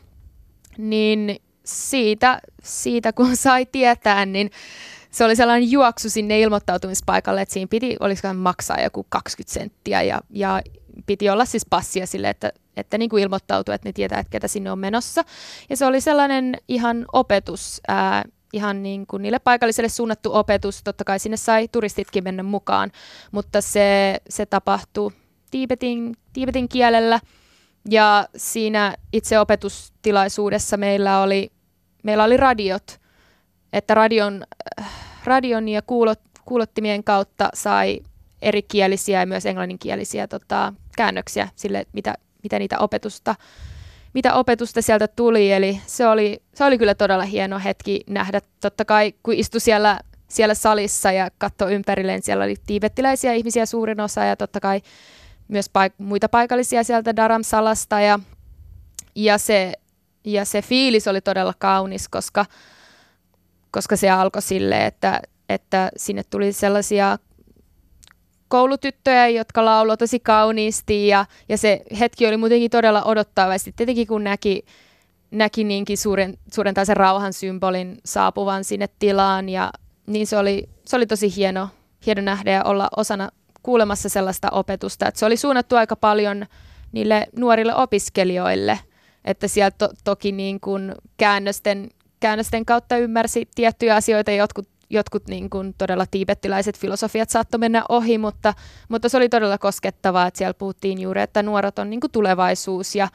Niin 0.78 1.36
siitä, 1.64 2.40
siitä 2.62 3.12
kun 3.12 3.36
sai 3.36 3.66
tietää, 3.66 4.26
niin 4.26 4.50
se 5.10 5.24
oli 5.24 5.36
sellainen 5.36 5.70
juoksu 5.70 6.10
sinne 6.10 6.40
ilmoittautumispaikalle, 6.40 7.42
että 7.42 7.52
siinä 7.52 7.68
piti, 7.70 7.96
olisiko 8.00 8.34
maksaa 8.34 8.80
joku 8.80 9.06
20 9.08 9.54
senttiä 9.54 10.02
ja, 10.02 10.20
ja 10.30 10.62
piti 11.06 11.30
olla 11.30 11.44
siis 11.44 11.66
passia 11.70 12.06
sille, 12.06 12.30
että, 12.30 12.52
että 12.76 12.98
niin 12.98 13.10
kuin 13.10 13.22
ilmoittautui, 13.22 13.74
että 13.74 13.88
ne 13.88 13.92
tietää, 13.92 14.20
että 14.20 14.30
ketä 14.30 14.48
sinne 14.48 14.72
on 14.72 14.78
menossa. 14.78 15.24
Ja 15.70 15.76
se 15.76 15.86
oli 15.86 16.00
sellainen 16.00 16.56
ihan 16.68 17.06
opetus 17.12 17.80
ää, 17.88 18.24
ihan 18.52 18.82
niin 18.82 19.06
kuin 19.06 19.22
niille 19.22 19.38
paikallisille 19.38 19.88
suunnattu 19.88 20.34
opetus. 20.34 20.82
Totta 20.84 21.04
kai 21.04 21.18
sinne 21.18 21.36
sai 21.36 21.68
turistitkin 21.68 22.24
mennä 22.24 22.42
mukaan, 22.42 22.92
mutta 23.32 23.60
se, 23.60 24.18
se 24.28 24.46
tapahtui 24.46 25.12
Tiibetin, 25.50 26.16
Tiibetin 26.32 26.68
kielellä. 26.68 27.20
Ja 27.90 28.28
siinä 28.36 28.94
itse 29.12 29.38
opetustilaisuudessa 29.38 30.76
meillä 30.76 31.20
oli, 31.20 31.50
meillä 32.02 32.24
oli 32.24 32.36
radiot, 32.36 33.00
että 33.72 33.94
radion, 33.94 34.44
radion 35.24 35.68
ja 35.68 35.82
kuulot, 35.82 36.20
kuulottimien 36.44 37.04
kautta 37.04 37.48
sai 37.54 38.00
erikielisiä 38.42 39.20
ja 39.20 39.26
myös 39.26 39.46
englanninkielisiä 39.46 40.26
tota, 40.26 40.72
käännöksiä 40.96 41.48
sille, 41.56 41.86
mitä, 41.92 42.14
mitä 42.42 42.58
niitä 42.58 42.78
opetusta 42.78 43.34
mitä 44.14 44.34
opetusta 44.34 44.82
sieltä 44.82 45.08
tuli. 45.08 45.52
Eli 45.52 45.80
se 45.86 46.06
oli, 46.06 46.42
se 46.54 46.64
oli 46.64 46.78
kyllä 46.78 46.94
todella 46.94 47.24
hieno 47.24 47.60
hetki 47.64 48.00
nähdä. 48.06 48.40
Totta 48.60 48.84
kai 48.84 49.14
kun 49.22 49.34
istui 49.34 49.60
siellä, 49.60 50.00
siellä 50.28 50.54
salissa 50.54 51.12
ja 51.12 51.30
katsoi 51.38 51.74
ympärilleen, 51.74 52.22
siellä 52.22 52.44
oli 52.44 52.56
tiibettiläisiä 52.66 53.32
ihmisiä 53.32 53.66
suurin 53.66 54.00
osa 54.00 54.24
ja 54.24 54.36
totta 54.36 54.60
kai 54.60 54.80
myös 55.48 55.66
paik- 55.68 55.94
muita 55.98 56.28
paikallisia 56.28 56.84
sieltä 56.84 57.16
Dharamsalasta. 57.16 58.00
Ja, 58.00 58.18
ja, 59.14 59.38
se, 59.38 59.72
ja 60.24 60.44
se 60.44 60.62
fiilis 60.62 61.08
oli 61.08 61.20
todella 61.20 61.54
kaunis, 61.58 62.08
koska, 62.08 62.46
koska 63.70 63.96
se 63.96 64.10
alkoi 64.10 64.42
silleen, 64.42 64.86
että, 64.86 65.22
että 65.48 65.90
sinne 65.96 66.22
tuli 66.30 66.52
sellaisia 66.52 67.18
koulutyttöjä, 68.48 69.28
jotka 69.28 69.64
lauloi 69.64 69.96
tosi 69.96 70.20
kauniisti 70.20 71.08
ja, 71.08 71.26
ja 71.48 71.58
se 71.58 71.82
hetki 72.00 72.26
oli 72.26 72.36
muutenkin 72.36 72.70
todella 72.70 73.02
odottava. 73.02 73.58
Sitten 73.58 73.74
tietenkin 73.76 74.06
kun 74.06 74.24
näki, 74.24 74.64
näki 75.30 75.64
niinkin 75.64 75.98
suuren, 75.98 76.38
suuren 76.54 76.74
sen 76.84 76.96
rauhan 76.96 77.32
symbolin 77.32 77.98
saapuvan 78.04 78.64
sinne 78.64 78.88
tilaan, 78.98 79.48
ja, 79.48 79.70
niin 80.06 80.26
se 80.26 80.38
oli, 80.38 80.68
se 80.86 80.96
oli 80.96 81.06
tosi 81.06 81.36
hieno, 81.36 81.68
hieno 82.06 82.22
nähdä 82.22 82.50
ja 82.50 82.64
olla 82.64 82.88
osana 82.96 83.28
kuulemassa 83.62 84.08
sellaista 84.08 84.50
opetusta. 84.50 85.08
että 85.08 85.18
se 85.18 85.26
oli 85.26 85.36
suunnattu 85.36 85.76
aika 85.76 85.96
paljon 85.96 86.46
niille 86.92 87.26
nuorille 87.36 87.74
opiskelijoille, 87.74 88.78
että 89.24 89.48
sieltä 89.48 89.76
to, 89.78 89.88
toki 90.04 90.32
niin 90.32 90.60
kuin 90.60 90.94
käännösten, 91.16 91.88
käännösten 92.20 92.66
kautta 92.66 92.96
ymmärsi 92.96 93.48
tiettyjä 93.54 93.96
asioita, 93.96 94.30
jotkut 94.30 94.68
jotkut 94.90 95.28
niin 95.28 95.50
kuin 95.50 95.74
todella 95.78 96.06
tiibettiläiset 96.10 96.78
filosofiat 96.78 97.30
saattoi 97.30 97.58
mennä 97.58 97.84
ohi, 97.88 98.18
mutta, 98.18 98.54
mutta 98.88 99.08
se 99.08 99.16
oli 99.16 99.28
todella 99.28 99.58
koskettavaa, 99.58 100.26
että 100.26 100.38
siellä 100.38 100.54
puhuttiin 100.54 101.00
juuri, 101.00 101.20
että 101.20 101.42
nuoret 101.42 101.78
on 101.78 101.90
niin 101.90 102.00
kuin 102.00 102.10
tulevaisuus 102.10 102.94
ja, 102.94 103.08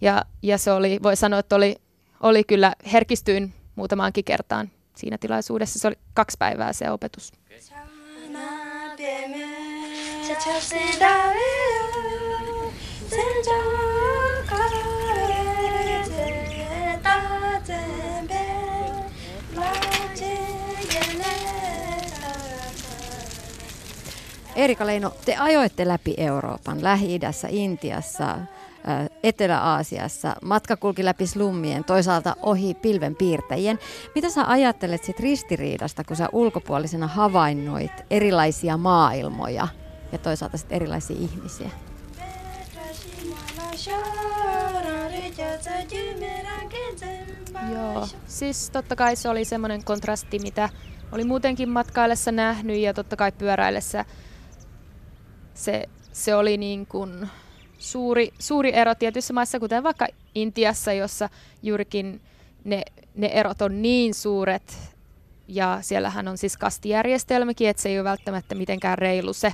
ja, 0.00 0.24
ja 0.42 0.58
se 0.58 0.72
oli, 0.72 0.98
voi 1.02 1.16
sanoa, 1.16 1.38
että 1.38 1.56
oli, 1.56 1.76
oli 2.20 2.44
kyllä 2.44 2.72
herkistyin 2.92 3.54
muutamaankin 3.76 4.24
kertaan 4.24 4.70
siinä 4.96 5.18
tilaisuudessa. 5.18 5.78
Se 5.78 5.88
oli 5.88 5.96
kaksi 6.14 6.36
päivää 6.38 6.72
se 6.72 6.90
opetus. 6.90 7.32
Erika 24.56 24.86
Leino, 24.86 25.12
te 25.24 25.36
ajoitte 25.36 25.88
läpi 25.88 26.14
Euroopan, 26.16 26.82
Lähi-idässä, 26.82 27.48
Intiassa, 27.50 28.38
Etelä-Aasiassa, 29.22 30.36
matka 30.42 30.76
kulki 30.76 31.04
läpi 31.04 31.26
slummien, 31.26 31.84
toisaalta 31.84 32.36
ohi 32.42 32.74
pilvenpiirtäjien. 32.74 33.78
Mitä 34.14 34.30
sä 34.30 34.44
ajattelet 34.46 35.04
sit 35.04 35.20
ristiriidasta, 35.20 36.04
kun 36.04 36.16
sä 36.16 36.28
ulkopuolisena 36.32 37.06
havainnoit 37.06 37.92
erilaisia 38.10 38.76
maailmoja 38.76 39.68
ja 40.12 40.18
toisaalta 40.18 40.56
sit 40.56 40.72
erilaisia 40.72 41.16
ihmisiä? 41.20 41.70
Joo, 47.72 48.08
siis 48.26 48.70
totta 48.70 48.96
kai 48.96 49.16
se 49.16 49.28
oli 49.28 49.44
semmoinen 49.44 49.84
kontrasti, 49.84 50.38
mitä 50.38 50.68
oli 51.12 51.24
muutenkin 51.24 51.68
matkaillessa 51.68 52.32
nähnyt 52.32 52.78
ja 52.78 52.94
totta 52.94 53.16
kai 53.16 53.32
pyöräillessä 53.32 54.04
se, 55.54 55.88
se 56.12 56.34
oli 56.34 56.56
niin 56.56 56.86
kuin 56.86 57.28
suuri, 57.78 58.32
suuri 58.38 58.74
ero 58.74 58.94
tietyissä 58.94 59.32
maissa, 59.32 59.60
kuten 59.60 59.82
vaikka 59.82 60.06
Intiassa, 60.34 60.92
jossa 60.92 61.28
juurikin 61.62 62.20
ne, 62.64 62.82
ne 63.14 63.26
erot 63.26 63.62
on 63.62 63.82
niin 63.82 64.14
suuret, 64.14 64.94
ja 65.48 65.78
siellähän 65.80 66.28
on 66.28 66.38
siis 66.38 66.56
kastijärjestelmäkin, 66.56 67.68
että 67.68 67.82
se 67.82 67.88
ei 67.88 67.98
ole 67.98 68.04
välttämättä 68.04 68.54
mitenkään 68.54 68.98
reilu 68.98 69.32
se, 69.32 69.52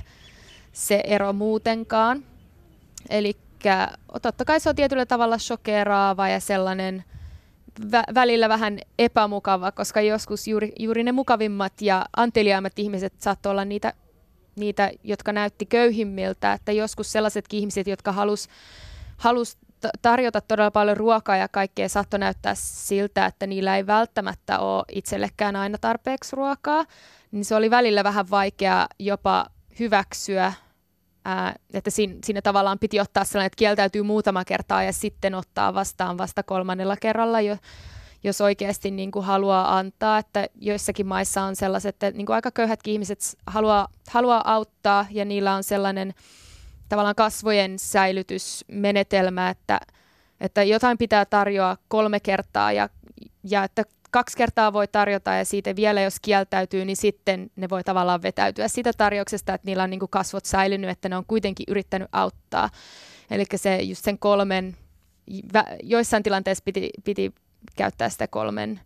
se 0.71 1.03
ero 1.07 1.33
muutenkaan. 1.33 2.23
Eli 3.09 3.35
totta 4.21 4.45
kai 4.45 4.59
se 4.59 4.69
on 4.69 4.75
tietyllä 4.75 5.05
tavalla 5.05 5.37
shokeraava 5.37 6.27
ja 6.27 6.39
sellainen 6.39 7.03
vä- 7.81 8.13
välillä 8.13 8.49
vähän 8.49 8.79
epämukava, 8.99 9.71
koska 9.71 10.01
joskus 10.01 10.47
juuri, 10.47 10.73
juuri 10.79 11.03
ne 11.03 11.11
mukavimmat 11.11 11.73
ja 11.81 12.05
anteliaimmat 12.17 12.79
ihmiset 12.79 13.13
saattoi 13.17 13.49
olla 13.49 13.65
niitä 13.65 13.93
niitä, 14.55 14.91
jotka 15.03 15.33
näytti 15.33 15.65
köyhimmiltä, 15.65 16.53
että 16.53 16.71
joskus 16.71 17.11
sellaisetkin 17.11 17.59
ihmiset, 17.59 17.87
jotka 17.87 18.11
halus, 18.11 18.47
halus 19.17 19.57
tarjota 20.01 20.41
todella 20.41 20.71
paljon 20.71 20.97
ruokaa 20.97 21.37
ja 21.37 21.47
kaikkea, 21.47 21.89
saattoi 21.89 22.19
näyttää 22.19 22.53
siltä, 22.55 23.25
että 23.25 23.47
niillä 23.47 23.77
ei 23.77 23.87
välttämättä 23.87 24.59
ole 24.59 24.83
itsellekään 24.91 25.55
aina 25.55 25.77
tarpeeksi 25.77 26.35
ruokaa, 26.35 26.85
niin 27.31 27.45
se 27.45 27.55
oli 27.55 27.69
välillä 27.69 28.03
vähän 28.03 28.29
vaikea 28.29 28.87
jopa 28.99 29.45
hyväksyä, 29.79 30.53
ää, 31.25 31.55
että 31.73 31.89
siinä, 31.89 32.15
siinä 32.23 32.41
tavallaan 32.41 32.79
piti 32.79 32.99
ottaa 32.99 33.23
sellainen, 33.23 33.47
että 33.47 33.57
kieltäytyy 33.57 34.01
muutama 34.03 34.45
kertaa 34.45 34.83
ja 34.83 34.93
sitten 34.93 35.35
ottaa 35.35 35.73
vastaan 35.73 36.17
vasta 36.17 36.43
kolmannella 36.43 36.95
kerralla 36.97 37.41
jo, 37.41 37.57
jos 38.23 38.41
oikeasti 38.41 38.91
niin 38.91 39.11
kuin 39.11 39.25
haluaa 39.25 39.77
antaa, 39.77 40.17
että 40.17 40.47
joissakin 40.55 41.07
maissa 41.07 41.41
on 41.41 41.55
sellaiset, 41.55 41.89
että 41.89 42.11
niin 42.11 42.25
kuin 42.25 42.35
aika 42.35 42.51
köyhätkin 42.51 42.91
ihmiset 42.91 43.37
haluaa, 43.47 43.87
haluaa 44.09 44.53
auttaa 44.53 45.05
ja 45.11 45.25
niillä 45.25 45.55
on 45.55 45.63
sellainen 45.63 46.13
tavallaan 46.89 47.15
kasvojen 47.15 47.79
säilytysmenetelmä, 47.79 49.49
että, 49.49 49.79
että 50.41 50.63
jotain 50.63 50.97
pitää 50.97 51.25
tarjoa 51.25 51.77
kolme 51.87 52.19
kertaa 52.19 52.71
ja, 52.71 52.89
ja 53.43 53.63
että 53.63 53.83
kaksi 54.11 54.37
kertaa 54.37 54.73
voi 54.73 54.87
tarjota 54.87 55.33
ja 55.33 55.45
siitä 55.45 55.75
vielä 55.75 56.01
jos 56.01 56.19
kieltäytyy, 56.21 56.85
niin 56.85 56.97
sitten 56.97 57.51
ne 57.55 57.69
voi 57.69 57.83
tavallaan 57.83 58.21
vetäytyä 58.21 58.67
siitä 58.67 58.91
tarjouksesta, 58.97 59.53
että 59.53 59.65
niillä 59.65 59.83
on 59.83 59.89
niin 59.89 59.99
kuin 59.99 60.09
kasvot 60.09 60.45
säilynyt, 60.45 60.89
että 60.89 61.09
ne 61.09 61.17
on 61.17 61.25
kuitenkin 61.27 61.65
yrittänyt 61.67 62.09
auttaa. 62.11 62.69
Eli 63.31 63.45
se 63.55 63.81
just 63.81 64.03
sen 64.03 64.19
kolmen, 64.19 64.77
joissain 65.83 66.23
tilanteissa 66.23 66.63
piti, 66.65 66.89
piti 67.03 67.33
käyttää 67.75 68.09
sitä 68.09 68.27
kolmen, 68.27 68.79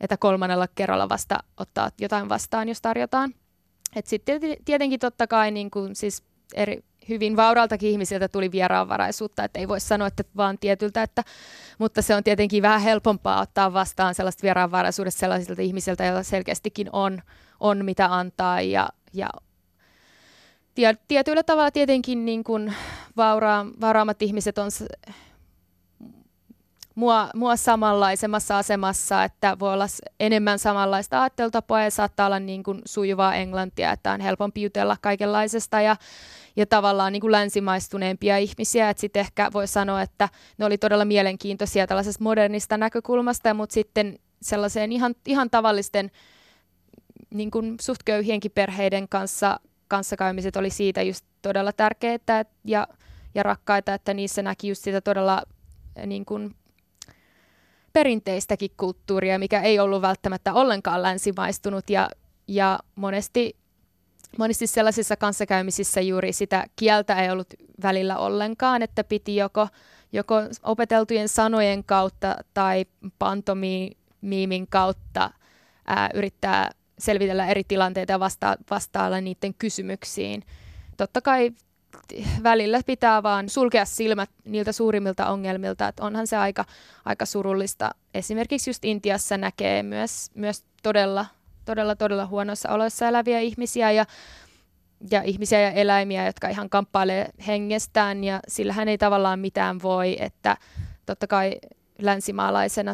että 0.00 0.16
kolmannella 0.16 0.68
kerralla 0.74 1.08
vasta 1.08 1.38
ottaa 1.56 1.90
jotain 2.00 2.28
vastaan, 2.28 2.68
jos 2.68 2.80
tarjotaan. 2.80 3.34
Sitten 4.04 4.40
tietenkin 4.64 5.00
totta 5.00 5.26
kai 5.26 5.50
niin 5.50 5.70
kuin, 5.70 5.96
siis 5.96 6.22
eri, 6.54 6.84
hyvin 7.08 7.36
vauraltakin 7.36 7.90
ihmisiltä 7.90 8.28
tuli 8.28 8.52
vieraanvaraisuutta, 8.52 9.44
että 9.44 9.58
ei 9.58 9.68
voi 9.68 9.80
sanoa, 9.80 10.08
että 10.08 10.24
vaan 10.36 10.58
tietyltä, 10.58 11.02
että, 11.02 11.24
mutta 11.78 12.02
se 12.02 12.14
on 12.14 12.24
tietenkin 12.24 12.62
vähän 12.62 12.80
helpompaa 12.80 13.40
ottaa 13.40 13.72
vastaan 13.72 14.14
sellaista 14.14 14.42
vieraanvaraisuudesta 14.42 15.20
sellaisilta 15.20 15.62
ihmisiltä, 15.62 16.04
joilla 16.04 16.22
selkeästikin 16.22 16.88
on, 16.92 17.22
on 17.60 17.84
mitä 17.84 18.14
antaa 18.14 18.60
ja, 18.60 18.88
ja 19.12 19.28
tietyllä 21.08 21.42
tavalla 21.42 21.70
tietenkin 21.70 22.24
niin 22.24 22.44
kuin 22.44 22.74
vaura, 23.16 23.66
vauraammat 23.80 24.22
ihmiset 24.22 24.58
on 24.58 24.70
mua, 26.98 27.30
mua 27.34 27.56
samanlaisemmassa 27.56 28.58
asemassa, 28.58 29.24
että 29.24 29.56
voi 29.58 29.72
olla 29.72 29.86
enemmän 30.20 30.58
samanlaista 30.58 31.22
ajattelutapaa 31.22 31.82
ja 31.82 31.90
saattaa 31.90 32.26
olla 32.26 32.40
niin 32.40 32.62
kuin 32.62 32.82
sujuvaa 32.84 33.34
englantia, 33.34 33.92
että 33.92 34.12
on 34.12 34.20
helpompi 34.20 34.62
jutella 34.62 34.96
kaikenlaisesta 35.00 35.80
ja, 35.80 35.96
ja 36.56 36.66
tavallaan 36.66 37.12
niin 37.12 37.20
kuin 37.20 37.32
länsimaistuneempia 37.32 38.38
ihmisiä, 38.38 38.94
sitten 38.96 39.20
ehkä 39.20 39.50
voi 39.52 39.66
sanoa, 39.66 40.02
että 40.02 40.28
ne 40.58 40.64
oli 40.64 40.78
todella 40.78 41.04
mielenkiintoisia 41.04 41.86
tällaisesta 41.86 42.24
modernista 42.24 42.76
näkökulmasta, 42.76 43.54
mutta 43.54 43.74
sitten 43.74 44.18
sellaiseen 44.42 44.92
ihan, 44.92 45.14
ihan 45.26 45.50
tavallisten 45.50 46.10
niin 47.34 47.50
kuin 47.50 47.76
suht 47.80 48.02
köyhienkin 48.04 48.50
perheiden 48.50 49.08
kanssa 49.08 49.60
kanssakäymiset 49.88 50.56
oli 50.56 50.70
siitä 50.70 51.02
just 51.02 51.24
todella 51.42 51.72
tärkeää 51.72 52.44
ja, 52.64 52.88
ja 53.34 53.42
rakkaita, 53.42 53.94
että 53.94 54.14
niissä 54.14 54.42
näki 54.42 54.68
just 54.68 54.84
sitä 54.84 55.00
todella 55.00 55.42
niin 56.06 56.24
kuin 56.24 56.54
perinteistäkin 57.98 58.70
kulttuuria, 58.76 59.38
mikä 59.38 59.60
ei 59.60 59.78
ollut 59.78 60.02
välttämättä 60.02 60.52
ollenkaan 60.52 61.02
länsimaistunut 61.02 61.90
ja, 61.90 62.08
ja 62.48 62.78
monesti, 62.94 63.56
monesti 64.38 64.66
sellaisissa 64.66 65.16
kanssakäymisissä 65.16 66.00
juuri 66.00 66.32
sitä 66.32 66.66
kieltä 66.76 67.22
ei 67.22 67.30
ollut 67.30 67.54
välillä 67.82 68.18
ollenkaan, 68.18 68.82
että 68.82 69.04
piti 69.04 69.36
joko, 69.36 69.68
joko 70.12 70.34
opeteltujen 70.62 71.28
sanojen 71.28 71.84
kautta 71.84 72.36
tai 72.54 72.86
pantomiimin 73.18 74.66
kautta 74.70 75.30
ää, 75.86 76.10
yrittää 76.14 76.70
selvitellä 76.98 77.46
eri 77.46 77.64
tilanteita 77.68 78.12
ja 78.12 78.20
vasta- 78.20 78.56
vastailla 78.70 79.20
niiden 79.20 79.54
kysymyksiin. 79.54 80.42
Totta 80.96 81.20
kai 81.20 81.50
välillä 82.42 82.80
pitää 82.86 83.22
vaan 83.22 83.48
sulkea 83.48 83.84
silmät 83.84 84.30
niiltä 84.44 84.72
suurimmilta 84.72 85.26
ongelmilta, 85.26 85.88
että 85.88 86.04
onhan 86.04 86.26
se 86.26 86.36
aika, 86.36 86.64
aika 87.04 87.26
surullista. 87.26 87.90
Esimerkiksi 88.14 88.70
just 88.70 88.84
Intiassa 88.84 89.38
näkee 89.38 89.82
myös, 89.82 90.30
myös 90.34 90.64
todella, 90.82 91.26
todella, 91.64 91.96
todella 91.96 92.26
huonoissa 92.26 92.70
oloissa 92.70 93.08
eläviä 93.08 93.40
ihmisiä 93.40 93.90
ja, 93.90 94.06
ja 95.10 95.22
ihmisiä 95.22 95.60
ja 95.60 95.70
eläimiä, 95.70 96.26
jotka 96.26 96.48
ihan 96.48 96.70
kamppailee 96.70 97.28
hengestään 97.46 98.24
ja 98.24 98.40
sillähän 98.48 98.88
ei 98.88 98.98
tavallaan 98.98 99.38
mitään 99.38 99.82
voi, 99.82 100.16
että 100.20 100.56
totta 101.06 101.26
kai 101.26 101.56
länsimaalaisena 101.98 102.92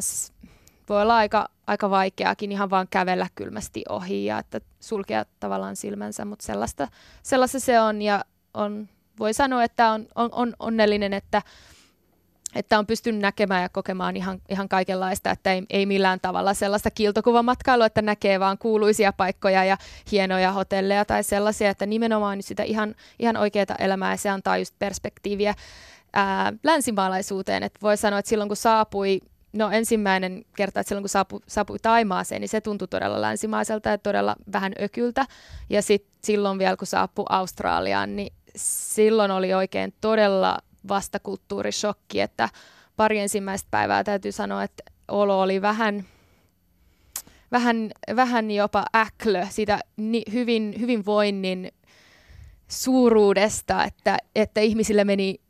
voi 0.88 1.02
olla 1.02 1.16
aika, 1.16 1.48
aika 1.66 1.90
vaikeakin 1.90 2.52
ihan 2.52 2.70
vaan 2.70 2.86
kävellä 2.90 3.26
kylmästi 3.34 3.84
ohi 3.88 4.24
ja 4.24 4.38
että 4.38 4.60
sulkea 4.80 5.24
tavallaan 5.40 5.76
silmänsä, 5.76 6.24
mutta 6.24 6.44
sellaista, 6.44 6.88
sellaista 7.22 7.60
se 7.60 7.80
on 7.80 8.02
ja 8.02 8.24
on, 8.54 8.88
voi 9.18 9.34
sanoa, 9.34 9.64
että 9.64 9.90
on, 9.90 10.06
on, 10.14 10.30
on 10.32 10.54
onnellinen, 10.58 11.14
että, 11.14 11.42
että 12.54 12.78
on 12.78 12.86
pystynyt 12.86 13.20
näkemään 13.20 13.62
ja 13.62 13.68
kokemaan 13.68 14.16
ihan, 14.16 14.40
ihan 14.48 14.68
kaikenlaista, 14.68 15.30
että 15.30 15.52
ei, 15.52 15.62
ei 15.70 15.86
millään 15.86 16.20
tavalla 16.20 16.54
sellaista 16.54 16.90
kiltokuvamatkailua, 16.90 17.86
että 17.86 18.02
näkee 18.02 18.40
vaan 18.40 18.58
kuuluisia 18.58 19.12
paikkoja 19.12 19.64
ja 19.64 19.76
hienoja 20.12 20.52
hotelleja 20.52 21.04
tai 21.04 21.22
sellaisia, 21.22 21.70
että 21.70 21.86
nimenomaan 21.86 22.42
sitä 22.42 22.62
ihan, 22.62 22.94
ihan 23.18 23.36
oikeaa 23.36 23.76
elämää 23.78 24.12
ja 24.12 24.16
se 24.16 24.28
antaa 24.28 24.58
just 24.58 24.74
perspektiiviä 24.78 25.54
ää, 26.12 26.52
länsimaalaisuuteen. 26.62 27.62
Että 27.62 27.78
voi 27.82 27.96
sanoa, 27.96 28.18
että 28.18 28.28
silloin 28.28 28.48
kun 28.48 28.56
saapui 28.56 29.20
No 29.54 29.70
ensimmäinen 29.70 30.44
kerta, 30.56 30.80
että 30.80 30.88
silloin 30.88 31.02
kun 31.02 31.08
saapui, 31.08 31.40
saapui 31.46 31.78
Taimaaseen, 31.78 32.40
niin 32.40 32.48
se 32.48 32.60
tuntui 32.60 32.88
todella 32.88 33.20
länsimaiselta 33.20 33.88
ja 33.88 33.98
todella 33.98 34.36
vähän 34.52 34.72
ökyltä. 34.82 35.26
Ja 35.70 35.82
sitten 35.82 36.12
silloin 36.24 36.58
vielä, 36.58 36.76
kun 36.76 36.86
saapui 36.86 37.24
Australiaan, 37.28 38.16
niin 38.16 38.32
silloin 38.56 39.30
oli 39.30 39.54
oikein 39.54 39.94
todella 40.00 40.58
vastakulttuurishokki, 40.88 42.20
että 42.20 42.48
pari 42.96 43.18
ensimmäistä 43.18 43.68
päivää 43.70 44.04
täytyy 44.04 44.32
sanoa, 44.32 44.62
että 44.62 44.82
olo 45.08 45.40
oli 45.40 45.62
vähän, 45.62 46.04
vähän, 47.52 47.90
vähän 48.16 48.50
jopa 48.50 48.84
äklö 48.96 49.46
siitä 49.50 49.78
ni, 49.96 50.22
hyvin, 50.32 50.74
hyvinvoinnin 50.80 51.72
suuruudesta, 52.68 53.84
että, 53.84 54.18
että 54.34 54.60
ihmisille 54.60 55.04
meni 55.04 55.40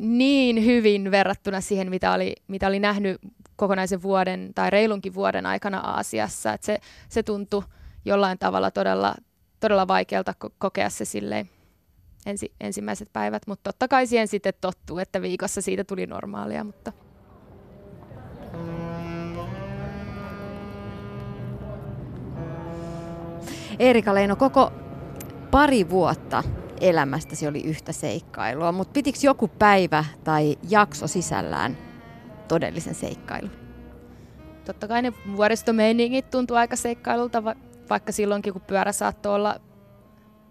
niin 0.00 0.64
hyvin 0.64 1.10
verrattuna 1.10 1.60
siihen, 1.60 1.90
mitä 1.90 2.12
oli, 2.12 2.34
mitä 2.48 2.66
oli 2.66 2.80
nähnyt 2.80 3.20
kokonaisen 3.56 4.02
vuoden 4.02 4.52
tai 4.54 4.70
reilunkin 4.70 5.14
vuoden 5.14 5.46
aikana 5.46 5.78
Aasiassa. 5.78 6.52
Että 6.52 6.66
se, 6.66 6.78
se 7.08 7.22
tuntui 7.22 7.62
jollain 8.04 8.38
tavalla 8.38 8.70
todella, 8.70 9.14
todella 9.60 9.88
vaikealta 9.88 10.34
kokea 10.58 10.90
se 10.90 11.04
silleen 11.04 11.50
ensi, 12.26 12.52
ensimmäiset 12.60 13.08
päivät, 13.12 13.42
mutta 13.46 13.72
totta 13.72 13.88
kai 13.88 14.06
siihen 14.06 14.28
sitten 14.28 14.54
tottuu, 14.60 14.98
että 14.98 15.22
viikossa 15.22 15.60
siitä 15.60 15.84
tuli 15.84 16.06
normaalia. 16.06 16.64
Mutta... 16.64 16.92
Erika 23.78 24.14
Leino, 24.14 24.36
koko 24.36 24.72
pari 25.50 25.90
vuotta 25.90 26.42
elämästäsi 26.80 27.46
oli 27.46 27.62
yhtä 27.62 27.92
seikkailua, 27.92 28.72
mutta 28.72 28.92
pitikö 28.92 29.18
joku 29.22 29.48
päivä 29.48 30.04
tai 30.24 30.56
jakso 30.68 31.06
sisällään 31.06 31.78
todellisen 32.48 32.94
seikkailun? 32.94 33.50
Totta 34.64 34.88
kai 34.88 35.02
ne 35.02 35.12
vuoristomeiningit 35.36 36.30
tuntuu 36.30 36.56
aika 36.56 36.76
seikkailulta, 36.76 37.42
vaikka 37.90 38.12
silloinkin 38.12 38.52
kun 38.52 38.62
pyörä 38.62 38.92
saattoi 38.92 39.34
olla 39.34 39.60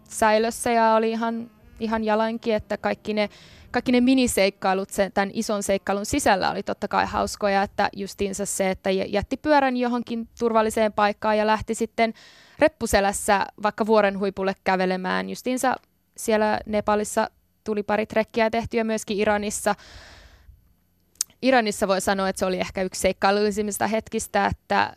säilössä 0.10 0.72
ja 0.72 0.94
oli 0.94 1.12
ihan, 1.12 1.52
ihan 1.80 2.04
jalankin, 2.04 2.56
että 2.56 2.78
kaikki 2.78 3.14
ne, 3.14 3.30
kaikki 3.72 3.92
ne 3.92 4.02
miniseikkailut 4.02 4.90
sen, 4.90 5.12
tämän 5.12 5.30
ison 5.34 5.64
seikkailun 5.64 6.06
sisällä 6.06 6.52
oli 6.52 6.64
totta 6.64 6.88
kai 6.88 7.06
hauskoja, 7.06 7.64
että 7.64 7.90
justiinsa 7.96 8.46
se, 8.46 8.70
että 8.70 8.90
jätti 8.92 9.38
pyörän 9.38 9.78
johonkin 9.78 10.30
turvalliseen 10.40 10.94
paikkaan 10.94 11.38
ja 11.38 11.48
lähti 11.48 11.76
sitten 11.76 12.14
reppuselässä 12.60 13.46
vaikka 13.64 13.86
vuoren 13.86 14.20
huipulle 14.20 14.56
kävelemään. 14.64 15.30
Justiinsa 15.30 15.76
siellä 16.18 16.60
Nepalissa 16.66 17.30
tuli 17.64 17.84
pari 17.84 18.06
trekkiä 18.06 18.50
tehtyä 18.50 18.84
myöskin 18.84 19.18
Iranissa. 19.18 19.76
Iranissa 21.42 21.88
voi 21.88 22.02
sanoa, 22.02 22.30
että 22.30 22.40
se 22.40 22.46
oli 22.46 22.60
ehkä 22.60 22.82
yksi 22.82 23.02
seikkailullisemmista 23.02 23.88
hetkistä, 23.88 24.46
että 24.46 24.94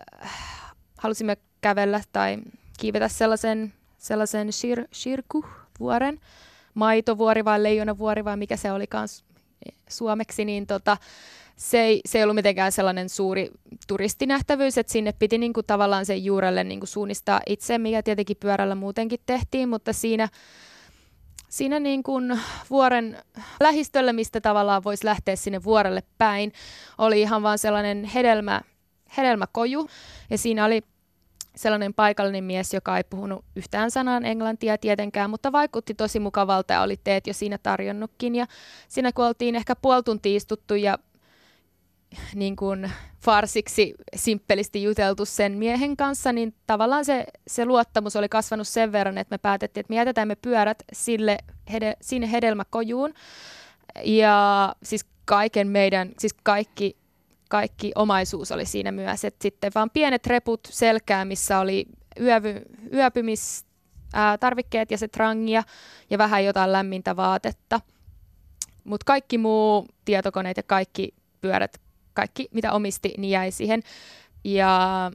halusimme 0.99 1.37
kävellä 1.61 2.01
tai 2.12 2.39
kiivetä 2.79 3.09
sellaisen, 3.09 3.72
sellaisen 3.99 4.53
shir, 4.53 4.85
shirku-vuoren, 4.95 6.20
maitovuori 6.77 7.45
vai 7.45 7.62
leijonavuori 7.62 8.24
vai 8.24 8.37
mikä 8.37 8.57
se 8.57 8.72
olikaan 8.72 9.09
suomeksi, 9.89 10.45
niin 10.45 10.66
tota, 10.66 10.97
se 11.57 11.81
ei, 11.81 12.01
se 12.05 12.18
ei 12.18 12.24
ollut 12.24 12.35
mitenkään 12.35 12.72
sellainen 12.72 13.09
suuri 13.09 13.51
turistinähtävyys, 13.87 14.79
että 14.79 14.93
sinne 14.93 15.12
piti 15.12 15.39
niin 15.39 15.53
kuin 15.53 15.66
tavallaan 15.66 16.07
sen 16.07 16.24
juurelle 16.24 16.64
niin 16.64 16.81
kuin 16.81 16.89
suunnistaa 16.89 17.41
itse, 17.47 17.79
mikä 17.79 18.03
tietenkin 18.03 18.37
pyörällä 18.41 18.74
muutenkin 18.74 19.20
tehtiin, 19.27 19.68
mutta 19.68 19.93
siinä, 19.93 20.29
siinä 21.49 21.81
niin 21.81 22.03
kuin 22.03 22.41
vuoren 22.70 23.18
lähistöllä, 23.61 24.12
mistä 24.12 24.41
tavallaan 24.41 24.85
voisi 24.85 25.05
lähteä 25.05 25.37
sinne 25.37 25.64
vuorelle 25.64 26.03
päin, 26.18 26.53
oli 26.99 27.20
ihan 27.20 27.43
vaan 27.43 27.59
sellainen 27.59 28.05
hedelmä, 28.05 28.61
hedelmäkoju, 29.16 29.89
ja 30.31 30.39
siinä 30.39 30.64
oli 30.64 30.83
sellainen 31.57 31.94
paikallinen 31.94 32.44
mies, 32.44 32.74
joka 32.74 32.96
ei 32.96 33.04
puhunut 33.04 33.44
yhtään 33.57 33.90
sanaa 33.90 34.20
englantia 34.24 34.78
tietenkään, 34.78 35.30
mutta 35.30 35.52
vaikutti 35.52 35.94
tosi 35.94 36.20
mukavalta 36.20 36.72
ja 36.72 36.82
oli 36.82 36.96
teet 37.04 37.26
jo 37.26 37.32
siinä 37.34 37.59
tarjonnutkin. 37.62 38.34
Ja 38.34 38.46
siinä 38.88 39.12
kun 39.12 39.24
oltiin 39.24 39.54
ehkä 39.54 39.76
puoli 39.76 40.02
tuntia 40.02 40.36
istuttu 40.36 40.74
ja 40.74 40.98
niin 42.34 42.57
kuin 42.57 42.90
farsiksi 43.24 43.94
simppelisti 44.16 44.82
juteltu 44.82 45.24
sen 45.24 45.52
miehen 45.52 45.96
kanssa, 45.96 46.32
niin 46.32 46.54
tavallaan 46.66 47.04
se, 47.04 47.26
se 47.46 47.64
luottamus 47.64 48.16
oli 48.16 48.28
kasvanut 48.28 48.68
sen 48.68 48.92
verran, 48.92 49.18
että 49.18 49.34
me 49.34 49.38
päätettiin, 49.38 49.80
että 49.80 49.90
me 49.90 49.96
jätetään 49.96 50.28
me 50.28 50.36
pyörät 50.36 50.82
sille, 50.92 51.38
hede, 51.72 51.96
sinne 52.00 52.32
hedelmäkojuun. 52.32 53.14
Ja 54.04 54.74
siis 54.82 55.07
kaiken 55.24 55.68
meidän, 55.68 56.12
siis 56.18 56.34
kaikki 56.42 56.96
kaikki 57.49 57.92
omaisuus 57.94 58.53
oli 58.53 58.64
siinä 58.64 58.92
myös. 58.92 59.24
Et 59.24 59.36
sitten 59.42 59.72
vaan 59.74 59.90
pienet 59.90 60.26
reput 60.26 60.61
selkää, 60.70 61.24
missä 61.24 61.59
oli 61.59 61.86
yövy, 62.20 62.62
yöpymistarvikkeet 62.92 64.90
ja 64.90 64.99
se 64.99 65.09
trangia 65.09 65.62
ja 66.11 66.18
vähän 66.18 66.44
jotain 66.44 66.72
lämmintä 66.72 67.16
vaatetta. 67.16 67.80
Mutta 68.84 69.05
kaikki 69.05 69.38
muu, 69.38 69.86
tietokoneet 70.05 70.57
ja 70.57 70.62
kaikki 70.62 71.14
pyörät, 71.40 71.80
kaikki 72.12 72.49
mitä 72.53 72.72
omisti, 72.72 73.14
niin 73.18 73.30
jäi 73.30 73.51
siihen. 73.51 73.82
Ja 74.44 75.11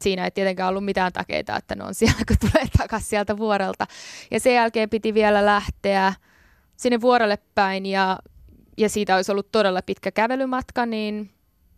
siinä 0.00 0.24
ei 0.24 0.30
tietenkään 0.30 0.68
ollut 0.68 0.84
mitään 0.84 1.12
takeita, 1.12 1.56
että 1.56 1.74
ne 1.74 1.84
on 1.84 1.94
siellä, 2.00 2.20
kun 2.28 2.50
tulee 2.50 2.66
takaisin 2.78 3.08
sieltä 3.08 3.36
vuorelta. 3.36 3.86
Ja 4.30 4.40
sen 4.40 4.54
jälkeen 4.54 4.90
piti 4.90 5.14
vielä 5.14 5.46
lähteä 5.46 6.14
sinne 6.76 7.00
vuorelle 7.00 7.38
päin 7.54 7.86
ja 7.86 8.18
ja 8.76 8.88
siitä 8.88 9.16
olisi 9.16 9.32
ollut 9.32 9.52
todella 9.52 9.82
pitkä 9.82 10.10
kävelymatka, 10.10 10.86
niin, 10.86 11.30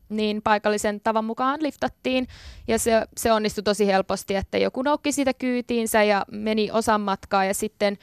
niin 0.08 0.42
paikallisen 0.42 1.00
tavan 1.00 1.24
mukaan 1.24 1.62
liftattiin. 1.62 2.26
Ja 2.68 2.78
se, 2.78 3.06
se 3.16 3.32
onnistui 3.32 3.62
tosi 3.62 3.86
helposti, 3.86 4.34
että 4.34 4.58
joku 4.58 4.82
noukki 4.82 5.12
siitä 5.12 5.34
kyytiinsä 5.34 6.02
ja 6.02 6.24
meni 6.30 6.70
osan 6.70 7.00
matkaa 7.00 7.44
ja 7.44 7.54
sitten, 7.54 7.98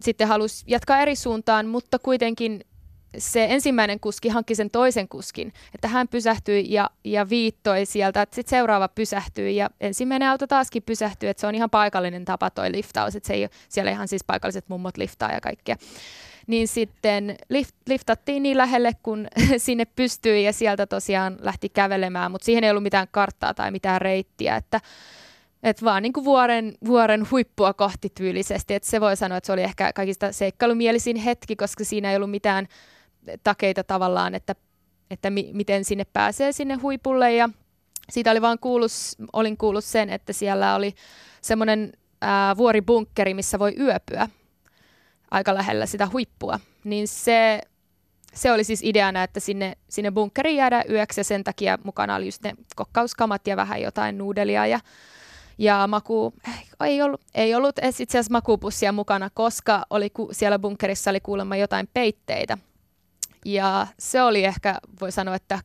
sitten 0.00 0.28
halusi 0.28 0.64
jatkaa 0.68 1.00
eri 1.00 1.16
suuntaan, 1.16 1.66
mutta 1.66 1.98
kuitenkin 1.98 2.64
se 3.18 3.46
ensimmäinen 3.50 4.00
kuski 4.00 4.28
hankki 4.28 4.54
sen 4.54 4.70
toisen 4.70 5.08
kuskin, 5.08 5.52
että 5.74 5.88
hän 5.88 6.08
pysähtyi 6.08 6.64
ja, 6.68 6.90
ja 7.04 7.28
viittoi 7.28 7.86
sieltä, 7.86 8.22
että 8.22 8.34
sitten 8.34 8.58
seuraava 8.58 8.88
pysähtyi. 8.88 9.56
Ja 9.56 9.70
ensimmäinen 9.80 10.28
auto 10.28 10.46
taaskin 10.46 10.82
pysähtyi, 10.82 11.28
että 11.28 11.40
se 11.40 11.46
on 11.46 11.54
ihan 11.54 11.70
paikallinen 11.70 12.24
tapa 12.24 12.50
toi 12.50 12.72
liftaus, 12.72 13.16
että 13.16 13.26
se 13.26 13.34
ei, 13.34 13.48
siellä 13.68 13.90
ihan 13.90 14.08
siis 14.08 14.24
paikalliset 14.24 14.68
mummot 14.68 14.96
liftaa 14.96 15.32
ja 15.32 15.40
kaikkea 15.40 15.76
niin 16.50 16.68
sitten 16.68 17.36
lift, 17.48 17.74
liftattiin 17.86 18.42
niin 18.42 18.56
lähelle, 18.56 18.92
kun 19.02 19.28
sinne 19.56 19.84
pystyi 19.84 20.44
ja 20.44 20.52
sieltä 20.52 20.86
tosiaan 20.86 21.36
lähti 21.40 21.68
kävelemään, 21.68 22.30
mutta 22.30 22.44
siihen 22.44 22.64
ei 22.64 22.70
ollut 22.70 22.82
mitään 22.82 23.08
karttaa 23.10 23.54
tai 23.54 23.70
mitään 23.70 24.00
reittiä, 24.00 24.56
että 24.56 24.80
et 25.62 25.84
vaan 25.84 26.02
niin 26.02 26.12
kuin 26.12 26.24
vuoren, 26.24 26.74
vuoren 26.86 27.30
huippua 27.30 27.74
kohti 27.74 28.12
tyylisesti. 28.14 28.74
Et 28.74 28.84
se 28.84 29.00
voi 29.00 29.16
sanoa, 29.16 29.38
että 29.38 29.46
se 29.46 29.52
oli 29.52 29.62
ehkä 29.62 29.92
kaikista 29.92 30.32
seikkailumielisin 30.32 31.16
hetki, 31.16 31.56
koska 31.56 31.84
siinä 31.84 32.10
ei 32.10 32.16
ollut 32.16 32.30
mitään 32.30 32.66
takeita 33.44 33.84
tavallaan, 33.84 34.34
että, 34.34 34.54
että 35.10 35.30
mi, 35.30 35.50
miten 35.52 35.84
sinne 35.84 36.04
pääsee 36.12 36.52
sinne 36.52 36.74
huipulle. 36.74 37.34
Ja 37.34 37.48
siitä 38.10 38.30
oli 38.30 38.42
vaan 38.42 38.58
kuullut, 38.58 38.90
olin 39.32 39.56
kuullut 39.56 39.84
sen, 39.84 40.10
että 40.10 40.32
siellä 40.32 40.74
oli 40.74 40.94
semmoinen 41.40 41.92
vuoribunkkeri, 42.56 43.34
missä 43.34 43.58
voi 43.58 43.74
yöpyä 43.78 44.28
aika 45.30 45.54
lähellä 45.54 45.86
sitä 45.86 46.08
huippua, 46.12 46.60
niin 46.84 47.08
se, 47.08 47.60
se 48.34 48.52
oli 48.52 48.64
siis 48.64 48.80
ideana, 48.82 49.22
että 49.22 49.40
sinne, 49.40 49.76
sinne 49.88 50.10
bunkkeriin 50.10 50.56
jäädä 50.56 50.84
yöksi 50.90 51.20
ja 51.20 51.24
sen 51.24 51.44
takia 51.44 51.78
mukana 51.84 52.16
oli 52.16 52.26
just 52.26 52.42
ne 52.42 52.54
kokkauskamat 52.76 53.46
ja 53.46 53.56
vähän 53.56 53.82
jotain 53.82 54.18
nuudelia 54.18 54.66
ja, 54.66 54.80
ja 55.58 55.86
maku, 55.86 56.34
ei 56.80 57.02
ollut, 57.02 57.20
ei 57.34 57.54
ollut 57.54 57.78
itse 57.82 58.18
asiassa 58.18 58.32
makupussia 58.32 58.92
mukana, 58.92 59.30
koska 59.34 59.82
oli, 59.90 60.12
siellä 60.32 60.58
bunkkerissa 60.58 61.10
oli 61.10 61.20
kuulemma 61.20 61.56
jotain 61.56 61.88
peitteitä. 61.94 62.58
Ja 63.44 63.86
se 63.98 64.22
oli 64.22 64.44
ehkä, 64.44 64.78
voi 65.00 65.12
sanoa, 65.12 65.34
että 65.34 65.58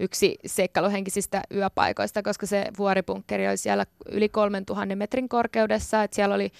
yksi 0.00 0.38
seikkailuhenkisistä 0.46 1.42
yöpaikoista, 1.54 2.22
koska 2.22 2.46
se 2.46 2.66
vuoribunkkeri 2.78 3.48
oli 3.48 3.56
siellä 3.56 3.86
yli 4.12 4.28
3000 4.28 4.96
metrin 4.96 5.28
korkeudessa, 5.28 6.02
että 6.02 6.14
siellä 6.14 6.34
oli 6.34 6.52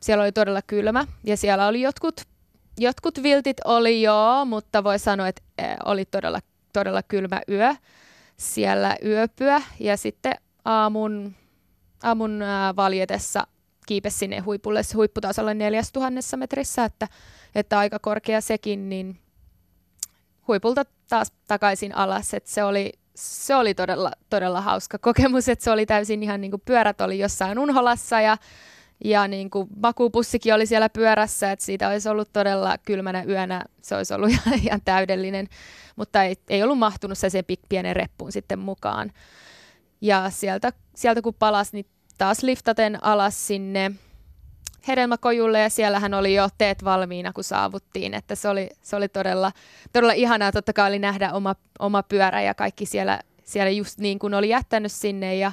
siellä 0.00 0.22
oli 0.22 0.32
todella 0.32 0.62
kylmä 0.62 1.06
ja 1.24 1.36
siellä 1.36 1.66
oli 1.66 1.80
jotkut, 1.80 2.20
jotkut 2.78 3.22
viltit 3.22 3.56
oli 3.64 4.02
joo, 4.02 4.44
mutta 4.44 4.84
voi 4.84 4.98
sanoa, 4.98 5.28
että 5.28 5.42
eh, 5.58 5.76
oli 5.84 6.04
todella, 6.04 6.40
todella 6.72 7.02
kylmä 7.02 7.40
yö 7.48 7.74
siellä 8.36 8.96
yöpyä 9.04 9.62
ja 9.80 9.96
sitten 9.96 10.34
aamun, 10.64 11.34
aamun 12.02 12.40
valjetessa 12.76 13.46
kiipesi 13.86 14.18
sinne 14.18 14.38
huipulle. 14.38 14.82
Se 14.82 14.94
huipputasolla 14.94 15.54
4000 15.54 16.36
metrissä, 16.36 16.84
että, 16.84 17.08
että 17.54 17.78
aika 17.78 17.98
korkea 17.98 18.40
sekin, 18.40 18.88
niin 18.88 19.20
huipulta 20.48 20.84
taas 21.08 21.32
takaisin 21.46 21.96
alas. 21.96 22.34
Että 22.34 22.50
se 22.50 22.64
oli, 22.64 22.92
se 23.14 23.54
oli 23.54 23.74
todella, 23.74 24.12
todella 24.30 24.60
hauska 24.60 24.98
kokemus, 24.98 25.48
että 25.48 25.64
se 25.64 25.70
oli 25.70 25.86
täysin 25.86 26.22
ihan 26.22 26.40
niin 26.40 26.50
kuin 26.50 26.62
pyörät 26.64 27.00
oli 27.00 27.18
jossain 27.18 27.58
unholassa 27.58 28.20
ja 28.20 28.36
ja 29.04 29.28
niin 29.28 29.50
kuin 29.50 29.68
makupussikin 29.82 30.54
oli 30.54 30.66
siellä 30.66 30.88
pyörässä, 30.88 31.52
että 31.52 31.64
siitä 31.64 31.88
olisi 31.88 32.08
ollut 32.08 32.32
todella 32.32 32.78
kylmänä 32.78 33.24
yönä, 33.28 33.64
se 33.82 33.96
olisi 33.96 34.14
ollut 34.14 34.30
ihan 34.62 34.80
täydellinen, 34.84 35.48
mutta 35.96 36.24
ei, 36.24 36.36
ei 36.48 36.62
ollut 36.62 36.78
mahtunut 36.78 37.18
se 37.18 37.30
sen 37.30 37.44
pienen 37.68 37.96
reppuun 37.96 38.32
sitten 38.32 38.58
mukaan. 38.58 39.12
Ja 40.00 40.30
sieltä, 40.30 40.72
sieltä 40.94 41.22
kun 41.22 41.34
palasi, 41.34 41.70
niin 41.72 41.86
taas 42.18 42.42
liftaten 42.42 43.04
alas 43.04 43.46
sinne 43.46 43.92
hedelmäkojulle. 44.88 45.60
Ja 45.60 45.70
siellähän 45.70 46.14
oli 46.14 46.34
jo 46.34 46.48
teet 46.58 46.84
valmiina, 46.84 47.32
kun 47.32 47.44
saavuttiin, 47.44 48.14
että 48.14 48.34
se 48.34 48.48
oli, 48.48 48.68
se 48.82 48.96
oli 48.96 49.08
todella, 49.08 49.52
todella 49.92 50.12
ihanaa, 50.12 50.52
totta 50.52 50.72
kai 50.72 50.88
oli 50.88 50.98
nähdä 50.98 51.32
oma, 51.32 51.54
oma 51.78 52.02
pyörä 52.02 52.42
ja 52.42 52.54
kaikki 52.54 52.86
siellä, 52.86 53.20
siellä 53.44 53.70
just 53.70 53.98
niin 53.98 54.18
kuin 54.18 54.34
oli 54.34 54.48
jättänyt 54.48 54.92
sinne. 54.92 55.36
Ja 55.36 55.52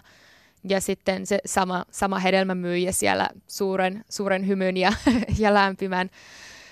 ja 0.69 0.81
sitten 0.81 1.25
se 1.25 1.39
sama, 1.45 1.85
sama 1.91 2.19
hedelmämyyjä 2.19 2.91
siellä 2.91 3.29
suuren, 3.47 4.05
suuren 4.09 4.47
hymyn 4.47 4.77
ja, 4.77 4.93
ja 5.39 5.53
lämpimän 5.53 6.09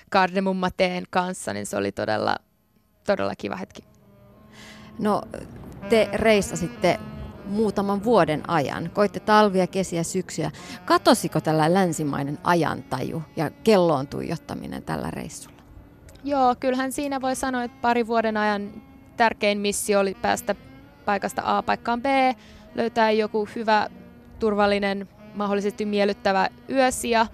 kardemummateen 0.10 1.04
kanssa, 1.10 1.54
niin 1.54 1.66
se 1.66 1.78
oli 1.78 1.92
todella, 1.92 2.36
todella 3.06 3.34
kiva 3.38 3.56
hetki. 3.56 3.84
No 5.00 5.22
te 5.90 6.10
reissasitte 6.14 7.00
muutaman 7.46 8.04
vuoden 8.04 8.50
ajan. 8.50 8.90
Koitte 8.94 9.20
talvia, 9.20 9.68
kesiä, 9.68 10.04
syksyä. 10.04 10.52
Katosiko 10.86 11.42
tällä 11.42 11.74
länsimainen 11.74 12.38
ajantaju 12.44 13.24
ja 13.36 13.50
kelloon 13.50 14.08
tuijottaminen 14.08 14.84
tällä 14.84 15.12
reissulla? 15.12 15.56
Joo, 16.24 16.56
kyllähän 16.60 16.92
siinä 16.92 17.22
voi 17.22 17.36
sanoa, 17.36 17.64
että 17.64 17.78
pari 17.82 18.08
vuoden 18.08 18.38
ajan 18.38 18.82
tärkein 19.18 19.60
missio 19.60 20.00
oli 20.00 20.14
päästä 20.22 20.56
paikasta 21.06 21.42
A 21.46 21.64
paikkaan 21.64 22.02
B, 22.02 22.06
löytää 22.76 23.12
joku 23.12 23.48
hyvä, 23.56 23.90
turvallinen, 24.40 25.08
mahdollisesti 25.36 25.86
miellyttävä 25.86 26.50
yösija 26.70 27.28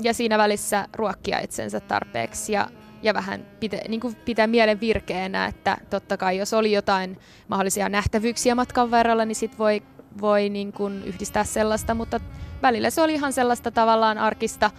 ja 0.00 0.14
siinä 0.14 0.38
välissä 0.38 0.88
ruokkia 0.92 1.40
itsensä 1.40 1.80
tarpeeksi 1.80 2.52
ja, 2.52 2.68
ja 3.02 3.14
vähän 3.14 3.46
pitä, 3.60 3.76
niin 3.88 4.00
kuin 4.00 4.16
pitää 4.24 4.46
mielen 4.46 4.80
virkeänä, 4.80 5.46
että 5.46 5.76
totta 5.90 6.16
kai 6.16 6.38
jos 6.38 6.54
oli 6.54 6.72
jotain 6.72 7.18
mahdollisia 7.48 7.88
nähtävyyksiä 7.88 8.54
matkan 8.54 8.90
varrella, 8.90 9.24
niin 9.24 9.36
sit 9.36 9.58
voi, 9.58 9.82
voi 10.20 10.48
niin 10.48 10.72
kuin 10.72 11.02
yhdistää 11.04 11.44
sellaista, 11.44 11.94
mutta 11.94 12.20
välillä 12.62 12.90
se 12.90 13.02
oli 13.02 13.14
ihan 13.14 13.32
sellaista 13.32 13.70
tavallaan 13.70 14.18
arkista, 14.18 14.70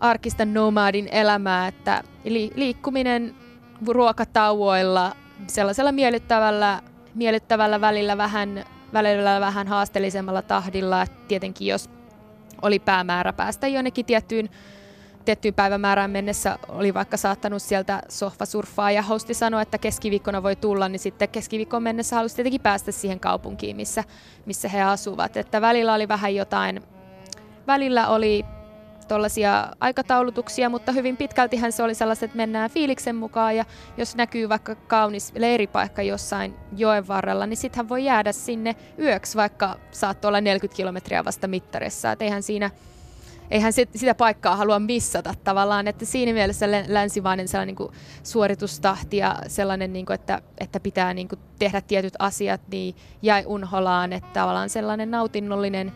arkista 0.00 0.44
nomadin 0.44 1.08
elämää, 1.12 1.68
että 1.68 2.02
li, 2.24 2.50
liikkuminen 2.54 3.34
ruokatauoilla 3.86 5.16
sellaisella 5.46 5.92
miellyttävällä, 5.92 6.82
miellyttävällä 7.14 7.80
välillä 7.80 8.16
vähän, 8.16 8.64
välillä 8.92 9.40
vähän 9.40 9.68
haasteellisemmalla 9.68 10.42
tahdilla. 10.42 11.06
Tietenkin 11.28 11.66
jos 11.68 11.90
oli 12.62 12.78
päämäärä 12.78 13.32
päästä 13.32 13.68
jonnekin 13.68 14.06
tiettyyn, 14.06 14.48
tiettyyn 15.24 15.54
päivämäärään 15.54 16.10
mennessä, 16.10 16.58
oli 16.68 16.94
vaikka 16.94 17.16
saattanut 17.16 17.62
sieltä 17.62 18.02
sohvasurfaa 18.08 18.90
ja 18.90 19.02
hosti 19.02 19.34
sanoi, 19.34 19.62
että 19.62 19.78
keskiviikkona 19.78 20.42
voi 20.42 20.56
tulla, 20.56 20.88
niin 20.88 21.00
sitten 21.00 21.28
keskiviikon 21.28 21.82
mennessä 21.82 22.16
halusi 22.16 22.36
tietenkin 22.36 22.60
päästä 22.60 22.92
siihen 22.92 23.20
kaupunkiin, 23.20 23.76
missä, 23.76 24.04
missä 24.46 24.68
he 24.68 24.82
asuvat. 24.82 25.36
Että 25.36 25.60
välillä 25.60 25.94
oli 25.94 26.08
vähän 26.08 26.34
jotain, 26.34 26.82
välillä 27.66 28.08
oli 28.08 28.44
tuollaisia 29.10 29.68
aikataulutuksia, 29.80 30.68
mutta 30.68 30.92
hyvin 30.92 31.16
pitkältihän 31.16 31.72
se 31.72 31.82
oli 31.82 31.94
sellaista, 31.94 32.24
että 32.24 32.36
mennään 32.36 32.70
fiiliksen 32.70 33.16
mukaan 33.16 33.56
ja 33.56 33.64
jos 33.96 34.16
näkyy 34.16 34.48
vaikka 34.48 34.74
kaunis 34.74 35.32
leiripaikka 35.36 36.02
jossain 36.02 36.54
joen 36.76 37.08
varrella, 37.08 37.46
niin 37.46 37.56
sittenhän 37.56 37.88
voi 37.88 38.04
jäädä 38.04 38.32
sinne 38.32 38.76
yöksi, 38.98 39.36
vaikka 39.36 39.76
saattoi 39.90 40.28
olla 40.28 40.40
40 40.40 40.76
kilometriä 40.76 41.24
vasta 41.24 41.48
mittarissa. 41.48 42.12
Et 42.12 42.22
eihän 42.22 42.42
siinä 42.42 42.70
eihän 43.50 43.72
sit, 43.72 43.88
sitä 43.96 44.14
paikkaa 44.14 44.56
halua 44.56 44.78
missata 44.78 45.34
tavallaan, 45.44 45.88
että 45.88 46.04
siinä 46.04 46.32
mielessä 46.32 46.66
länsivainen 46.88 47.48
sellainen 47.48 47.76
niin 47.78 47.90
suoritustahti 48.22 49.16
ja 49.16 49.36
sellainen, 49.46 49.92
niin 49.92 50.06
kuin, 50.06 50.14
että, 50.14 50.42
että 50.58 50.80
pitää 50.80 51.14
niin 51.14 51.28
kuin 51.28 51.38
tehdä 51.58 51.80
tietyt 51.80 52.14
asiat, 52.18 52.60
niin 52.70 52.94
jäi 53.22 53.44
unholaan, 53.46 54.12
että 54.12 54.30
tavallaan 54.32 54.70
sellainen 54.70 55.10
nautinnollinen, 55.10 55.92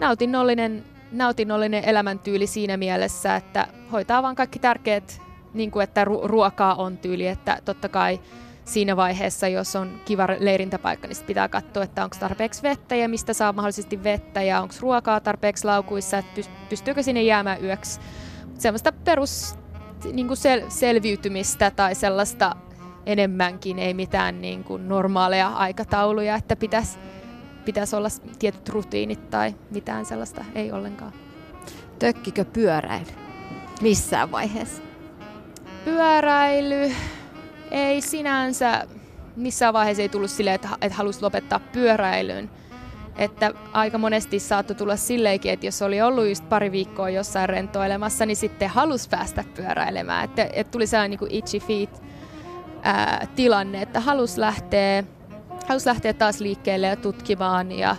nautinnollinen 0.00 0.95
nautinnollinen 1.12 1.84
elämäntyyli 1.84 2.46
siinä 2.46 2.76
mielessä, 2.76 3.36
että 3.36 3.66
hoitaa 3.92 4.22
vaan 4.22 4.36
kaikki 4.36 4.58
tärkeät, 4.58 5.22
niin 5.54 5.70
kuin 5.70 5.84
että 5.84 6.04
ru- 6.04 6.26
ruokaa 6.26 6.74
on 6.74 6.98
tyyli, 6.98 7.26
että 7.26 7.58
totta 7.64 7.88
kai 7.88 8.20
siinä 8.64 8.96
vaiheessa, 8.96 9.48
jos 9.48 9.76
on 9.76 10.00
kiva 10.04 10.26
leirintäpaikka, 10.38 11.08
niin 11.08 11.26
pitää 11.26 11.48
katsoa, 11.48 11.82
että 11.82 12.04
onko 12.04 12.16
tarpeeksi 12.20 12.62
vettä 12.62 12.94
ja 12.94 13.08
mistä 13.08 13.32
saa 13.32 13.52
mahdollisesti 13.52 14.02
vettä 14.04 14.42
ja 14.42 14.60
onko 14.60 14.74
ruokaa 14.80 15.20
tarpeeksi 15.20 15.64
laukuissa, 15.64 16.18
että 16.18 16.40
pystyykö 16.68 17.02
sinne 17.02 17.22
jäämään 17.22 17.64
yöksi. 17.64 18.00
Semmoista 18.58 18.92
perus 18.92 19.54
niin 20.12 20.26
kuin 20.26 20.38
sel- 20.38 20.70
selviytymistä 20.70 21.70
tai 21.70 21.94
sellaista 21.94 22.56
enemmänkin, 23.06 23.78
ei 23.78 23.94
mitään 23.94 24.40
niin 24.40 24.64
kuin 24.64 24.88
normaaleja 24.88 25.48
aikatauluja, 25.48 26.34
että 26.34 26.56
pitäisi 26.56 26.98
pitäisi 27.66 27.96
olla 27.96 28.08
tietyt 28.38 28.68
rutiinit 28.68 29.30
tai 29.30 29.54
mitään 29.70 30.06
sellaista 30.06 30.44
ei 30.54 30.72
ollenkaan. 30.72 31.12
Tökkikö 31.98 32.44
pyöräily 32.44 33.06
missään 33.80 34.30
vaiheessa? 34.30 34.82
Pyöräily 35.84 36.92
ei 37.70 38.00
sinänsä 38.00 38.86
missään 39.36 39.74
vaiheessa 39.74 40.02
ei 40.02 40.08
tullut 40.08 40.30
silleen, 40.30 40.54
että, 40.54 40.68
että 40.80 40.96
halusi 40.98 41.22
lopettaa 41.22 41.60
pyöräilyn. 41.72 42.50
Että 43.16 43.52
aika 43.72 43.98
monesti 43.98 44.38
saattoi 44.38 44.76
tulla 44.76 44.96
silleenkin, 44.96 45.52
että 45.52 45.66
jos 45.66 45.82
oli 45.82 46.02
ollut 46.02 46.28
just 46.28 46.48
pari 46.48 46.72
viikkoa 46.72 47.10
jossain 47.10 47.48
rentoilemassa, 47.48 48.26
niin 48.26 48.36
sitten 48.36 48.68
halusi 48.68 49.08
päästä 49.08 49.44
pyöräilemään. 49.54 50.24
Että, 50.24 50.48
että 50.52 50.70
tuli 50.70 50.86
sellainen 50.86 51.18
niin 51.20 51.30
itchy 51.30 51.60
feet 51.60 52.02
ää, 52.82 53.26
tilanne, 53.36 53.82
että 53.82 54.00
halusi 54.00 54.40
lähteä 54.40 55.04
halusi 55.68 55.86
lähteä 55.86 56.12
taas 56.12 56.40
liikkeelle 56.40 56.86
ja 56.86 56.96
tutkimaan 56.96 57.72
ja 57.72 57.96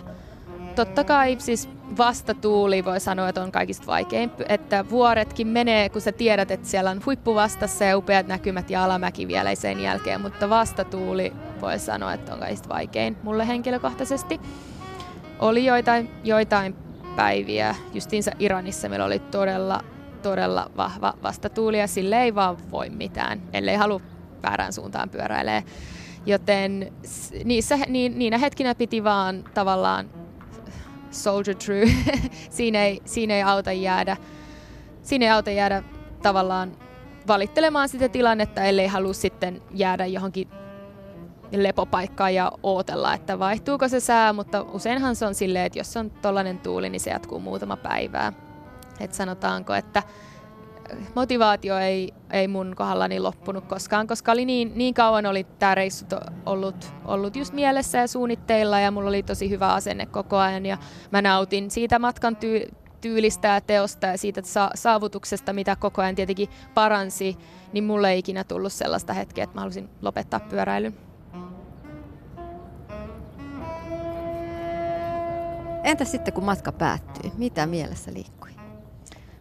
totta 0.74 1.04
kai 1.04 1.36
siis 1.38 1.68
vastatuuli 1.98 2.84
voi 2.84 3.00
sanoa, 3.00 3.28
että 3.28 3.42
on 3.42 3.52
kaikista 3.52 3.86
vaikein, 3.86 4.30
että 4.48 4.84
vuoretkin 4.90 5.46
menee, 5.46 5.88
kun 5.88 6.00
sä 6.00 6.12
tiedät, 6.12 6.50
että 6.50 6.68
siellä 6.68 6.90
on 6.90 7.02
huippu 7.06 7.34
vastassa 7.34 7.84
ja 7.84 7.98
upeat 7.98 8.26
näkymät 8.26 8.70
ja 8.70 8.84
alamäki 8.84 9.28
vielä 9.28 9.54
sen 9.54 9.80
jälkeen, 9.80 10.20
mutta 10.20 10.50
vastatuuli 10.50 11.32
voi 11.60 11.78
sanoa, 11.78 12.12
että 12.12 12.32
on 12.34 12.40
kaikista 12.40 12.68
vaikein 12.68 13.16
mulle 13.22 13.48
henkilökohtaisesti. 13.48 14.40
Oli 15.38 15.64
joitain, 15.64 16.10
joitain 16.24 16.76
päiviä, 17.16 17.74
justiinsa 17.94 18.30
Iranissa 18.38 18.88
meillä 18.88 19.06
oli 19.06 19.18
todella, 19.18 19.84
todella 20.22 20.70
vahva 20.76 21.14
vastatuuli 21.22 21.78
ja 21.78 21.86
sille 21.86 22.22
ei 22.22 22.34
vaan 22.34 22.56
voi 22.70 22.90
mitään, 22.90 23.42
ellei 23.52 23.76
halua 23.76 24.00
väärään 24.42 24.72
suuntaan 24.72 25.10
pyöräilee. 25.10 25.64
Joten 26.28 26.92
niissä, 27.44 27.76
niin, 27.76 28.18
niinä 28.18 28.38
hetkinä 28.38 28.74
piti 28.74 29.04
vaan 29.04 29.44
tavallaan 29.54 30.10
soldier 31.10 31.56
true. 31.56 31.86
siinä, 32.50 32.84
ei, 32.84 33.00
siinä 33.04 33.34
ei 33.34 33.42
auta 33.42 33.72
jäädä, 33.72 34.16
siinä 35.02 35.24
ei 35.24 35.30
auta 35.30 35.50
jäädä 35.50 35.82
tavallaan 36.22 36.72
valittelemaan 37.26 37.88
sitä 37.88 38.08
tilannetta, 38.08 38.62
ellei 38.62 38.86
halua 38.86 39.12
sitten 39.12 39.62
jäädä 39.74 40.06
johonkin 40.06 40.48
lepopaikkaan 41.52 42.34
ja 42.34 42.52
ootella, 42.62 43.14
että 43.14 43.38
vaihtuuko 43.38 43.88
se 43.88 44.00
sää, 44.00 44.32
mutta 44.32 44.62
useinhan 44.62 45.16
se 45.16 45.26
on 45.26 45.34
silleen, 45.34 45.66
että 45.66 45.78
jos 45.78 45.96
on 45.96 46.10
tollainen 46.10 46.58
tuuli, 46.58 46.90
niin 46.90 47.00
se 47.00 47.10
jatkuu 47.10 47.40
muutama 47.40 47.76
päivää. 47.76 48.32
Et 49.00 49.14
sanotaanko, 49.14 49.74
että 49.74 50.02
motivaatio 51.14 51.78
ei, 51.78 52.14
ei 52.30 52.48
mun 52.48 52.72
kohdallani 52.76 53.20
loppunut 53.20 53.64
koskaan, 53.64 54.06
koska 54.06 54.32
oli 54.32 54.44
niin, 54.44 54.72
niin 54.74 54.94
kauan 54.94 55.26
oli 55.26 55.46
tämä 55.58 55.74
reissu 55.74 56.06
ollut, 56.46 56.92
ollut 57.04 57.36
just 57.36 57.54
mielessä 57.54 57.98
ja 57.98 58.06
suunnitteilla 58.06 58.80
ja 58.80 58.90
mulla 58.90 59.08
oli 59.08 59.22
tosi 59.22 59.50
hyvä 59.50 59.68
asenne 59.68 60.06
koko 60.06 60.36
ajan 60.36 60.66
ja 60.66 60.78
mä 61.10 61.22
nautin 61.22 61.70
siitä 61.70 61.98
matkan 61.98 62.36
tyy- 62.36 62.68
tyylistä 63.00 63.48
ja 63.48 63.60
teosta 63.60 64.06
ja 64.06 64.18
siitä 64.18 64.42
sa- 64.44 64.70
saavutuksesta, 64.74 65.52
mitä 65.52 65.76
koko 65.76 66.02
ajan 66.02 66.14
tietenkin 66.14 66.48
paransi, 66.74 67.36
niin 67.72 67.84
mulle 67.84 68.10
ei 68.10 68.18
ikinä 68.18 68.44
tullut 68.44 68.72
sellaista 68.72 69.12
hetkeä, 69.12 69.44
että 69.44 69.56
mä 69.56 69.60
halusin 69.60 69.88
lopettaa 70.02 70.40
pyöräilyn. 70.40 70.94
Entä 75.84 76.04
sitten 76.04 76.34
kun 76.34 76.44
matka 76.44 76.72
päättyi? 76.72 77.32
Mitä 77.36 77.66
mielessä 77.66 78.12
liikkui? 78.14 78.50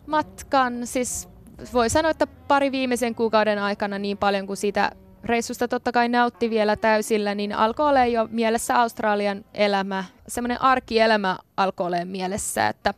Matkan, 0.08 0.88
siis 0.88 1.30
voi 1.74 1.90
sanoa, 1.90 2.12
että 2.12 2.28
pari 2.28 2.72
viimeisen 2.72 3.16
kuukauden 3.16 3.60
aikana 3.60 4.00
niin 4.00 4.18
paljon 4.18 4.48
kuin 4.48 4.58
siitä 4.58 4.92
reissusta 5.24 5.68
totta 5.68 5.92
kai 5.92 6.10
nautti 6.10 6.50
vielä 6.50 6.76
täysillä, 6.76 7.36
niin 7.36 7.54
alkoi 7.54 7.90
olla 7.90 8.06
jo 8.06 8.28
mielessä 8.32 8.80
Australian 8.82 9.46
elämä. 9.54 10.04
Semmoinen 10.28 10.62
arkielämä 10.62 11.38
alkoi 11.58 11.88
olla 11.88 12.06
mielessä, 12.06 12.68
että 12.68 12.94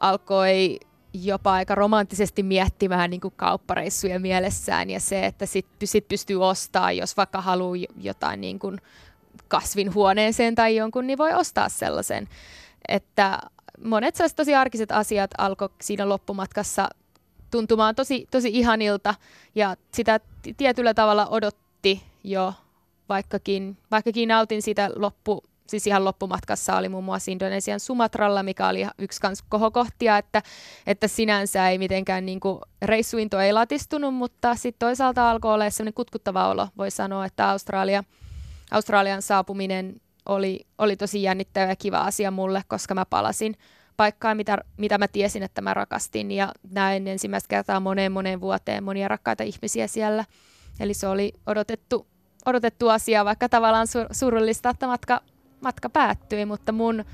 alkoi 0.00 0.80
jopa 1.12 1.52
aika 1.52 1.74
romanttisesti 1.74 2.42
miettimään 2.42 3.10
niin 3.10 3.20
kuin 3.20 3.34
kauppareissuja 3.36 4.20
mielessään 4.20 4.90
ja 4.90 5.00
se, 5.00 5.26
että 5.26 5.46
sit, 5.46 5.66
sit 5.84 6.08
pystyy 6.08 6.44
ostamaan, 6.44 6.96
jos 6.96 7.16
vaikka 7.16 7.40
haluaa 7.40 7.86
jotain 8.00 8.40
niin 8.40 8.58
kuin 8.58 8.80
kasvinhuoneeseen 9.48 10.54
tai 10.54 10.76
jonkun, 10.76 11.06
niin 11.06 11.18
voi 11.18 11.32
ostaa 11.34 11.68
sellaisen. 11.68 12.28
Että 12.88 13.38
monet 13.84 14.16
sellaiset 14.16 14.36
tosi 14.36 14.54
arkiset 14.54 14.92
asiat 14.92 15.30
alkoi 15.38 15.68
siinä 15.80 16.08
loppumatkassa 16.08 16.88
tuntumaan 17.50 17.94
tosi, 17.94 18.26
tosi 18.30 18.48
ihanilta 18.52 19.14
ja 19.54 19.76
sitä 19.94 20.20
tietyllä 20.56 20.94
tavalla 20.94 21.26
odotti 21.26 22.02
jo, 22.24 22.54
vaikkakin, 23.08 23.76
vaikkakin 23.90 24.28
nautin 24.28 24.62
siitä 24.62 24.90
loppu, 24.96 25.42
siis 25.66 25.86
ihan 25.86 26.04
loppumatkassa 26.04 26.76
oli 26.76 26.88
muun 26.88 27.04
muassa 27.04 27.30
Indonesian 27.30 27.80
Sumatralla, 27.80 28.42
mikä 28.42 28.68
oli 28.68 28.86
yksi 28.98 29.20
kans 29.20 29.42
kohokohtia, 29.48 30.18
että, 30.18 30.42
että 30.86 31.08
sinänsä 31.08 31.68
ei 31.68 31.78
mitenkään 31.78 32.26
niin 32.26 32.40
kuin, 32.40 32.60
reissuinto 32.82 33.40
ei 33.40 33.52
latistunut, 33.52 34.14
mutta 34.14 34.54
sitten 34.54 34.86
toisaalta 34.86 35.30
alkoi 35.30 35.54
olla 35.54 35.70
sellainen 35.70 35.94
kutkuttava 35.94 36.48
olo. 36.48 36.68
Voi 36.78 36.90
sanoa, 36.90 37.24
että 37.24 37.50
Australia, 37.50 38.04
Australian 38.70 39.22
saapuminen 39.22 40.00
oli, 40.26 40.60
oli 40.78 40.96
tosi 40.96 41.22
jännittävä 41.22 41.66
ja 41.66 41.76
kiva 41.76 41.98
asia 41.98 42.30
mulle, 42.30 42.62
koska 42.68 42.94
mä 42.94 43.04
palasin 43.04 43.56
paikkaa, 44.00 44.34
mitä, 44.34 44.58
mitä 44.76 44.98
mä 44.98 45.08
tiesin, 45.08 45.42
että 45.42 45.60
mä 45.60 45.74
rakastin. 45.74 46.30
Ja 46.30 46.52
näin 46.70 47.08
ensimmäistä 47.08 47.48
kertaa 47.48 47.80
moneen 47.80 48.12
moneen 48.12 48.40
vuoteen 48.40 48.84
monia 48.84 49.08
rakkaita 49.08 49.42
ihmisiä 49.42 49.86
siellä. 49.86 50.24
Eli 50.80 50.94
se 50.94 51.08
oli 51.08 51.32
odotettu, 51.46 52.06
odotettu 52.46 52.88
asia, 52.88 53.24
vaikka 53.24 53.48
tavallaan 53.48 53.86
sur, 53.86 54.06
surullista, 54.12 54.70
että 54.70 54.86
matka, 54.86 55.20
matka 55.60 55.88
päättyi, 55.88 56.44
mutta 56.44 56.72
mun, 56.72 57.04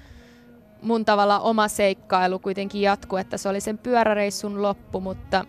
mun 0.83 1.05
tavalla 1.05 1.41
oma 1.41 1.69
seikkailu 1.69 2.39
kuitenkin 2.39 2.83
jatkuu, 2.83 3.19
että 3.19 3.37
se 3.37 3.49
oli 3.49 3.61
sen 3.61 3.79
pyöräreissun 3.79 4.63
loppu, 4.63 5.01
mutta 5.01 5.45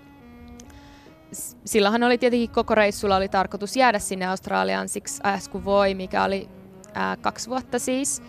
silloinhan 1.66 2.04
oli 2.04 2.18
tietenkin 2.18 2.50
koko 2.50 2.76
reissulla 2.76 3.16
oli 3.16 3.30
tarkoitus 3.30 3.78
jäädä 3.78 4.00
sinne 4.00 4.26
Australiaan 4.26 4.90
siksi 4.90 5.22
ajassa 5.24 5.52
kun 5.52 5.66
voi, 5.66 5.94
mikä 5.94 6.24
oli 6.24 6.50
ää, 6.94 7.18
kaksi 7.18 7.50
vuotta 7.50 7.80
siis 7.80 8.22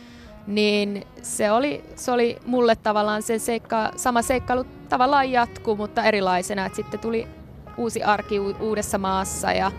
niin 0.49 1.07
se 1.23 1.51
oli, 1.51 1.85
se 1.97 2.13
oli 2.13 2.39
mulle 2.47 2.77
tavallaan 2.77 3.23
se 3.23 3.39
seikka, 3.39 3.93
sama 3.97 4.23
seikkailu 4.23 4.65
tavallaan 4.89 5.33
jatkuu, 5.33 5.77
mutta 5.77 6.05
erilaisena. 6.05 6.67
Et 6.67 6.75
sitten 6.75 7.01
tuli 7.01 7.29
uusi 7.77 8.03
arki 8.03 8.39
uudessa 8.41 8.99
maassa 8.99 9.53
ja, 9.53 9.73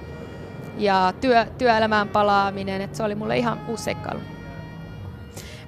ja 0.77 1.13
työ, 1.21 1.45
työelämään 1.57 2.09
palaaminen, 2.09 2.81
että 2.81 2.97
se 2.97 3.03
oli 3.03 3.15
mulle 3.15 3.37
ihan 3.37 3.59
uusi 3.67 3.83
seikkailu. 3.83 4.19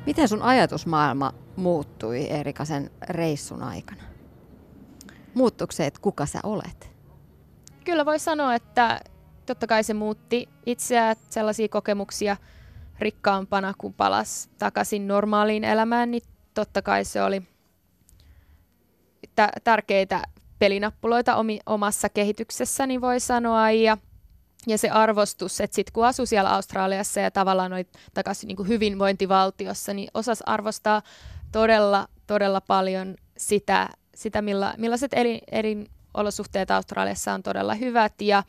Miten 0.06 0.28
sun 0.28 0.41
ajatusmaailma 0.41 1.34
muuttui 1.56 2.30
Erika 2.30 2.66
sen 2.66 2.91
reissun 3.10 3.64
aikana? 3.64 4.04
Muuttuiko 5.34 5.72
se, 5.72 5.86
että 5.86 6.02
kuka 6.02 6.26
sä 6.26 6.39
olet? 6.43 6.91
Kyllä 7.84 8.06
voi 8.06 8.20
sanoa, 8.20 8.56
että 8.56 9.02
totta 9.45 9.68
kai 9.68 9.84
se 9.84 9.93
muutti 9.93 10.49
itseä, 10.66 11.16
sellaisia 11.30 11.68
kokemuksia 11.70 12.38
rikkaampana, 13.02 13.74
kun 13.78 13.93
palas 13.93 14.49
takaisin 14.58 15.08
normaaliin 15.08 15.64
elämään, 15.64 16.12
niin 16.12 16.24
totta 16.54 16.82
kai 16.82 17.06
se 17.06 17.24
oli 17.24 17.41
t- 19.36 19.64
tärkeitä 19.64 20.22
pelinappuloita 20.60 21.36
omi, 21.36 21.60
omassa 21.66 22.10
kehityksessäni 22.10 23.02
voi 23.02 23.20
sanoa. 23.20 23.72
Ja, 23.72 23.97
ja 24.68 24.78
se 24.78 24.89
arvostus, 24.89 25.62
että 25.62 25.76
sitten 25.76 25.93
kun 25.93 26.06
asui 26.06 26.28
siellä 26.28 26.49
Australiassa 26.49 27.20
ja 27.20 27.32
tavallaan 27.32 27.74
oli 27.74 27.88
takaisin 28.14 28.47
niin 28.47 28.68
hyvinvointivaltiossa, 28.68 29.93
niin 29.93 30.10
osas 30.14 30.43
arvostaa 30.45 31.02
todella, 31.52 32.08
todella 32.28 32.62
paljon 32.62 33.16
sitä, 33.38 33.89
sitä 34.16 34.41
milla, 34.41 34.74
millaiset 34.78 35.14
elin, 35.14 35.39
elinolosuhteet 35.52 36.72
Australiassa 36.72 37.34
on 37.34 37.43
todella 37.43 37.74
hyvät 37.74 38.14
ja, 38.22 38.43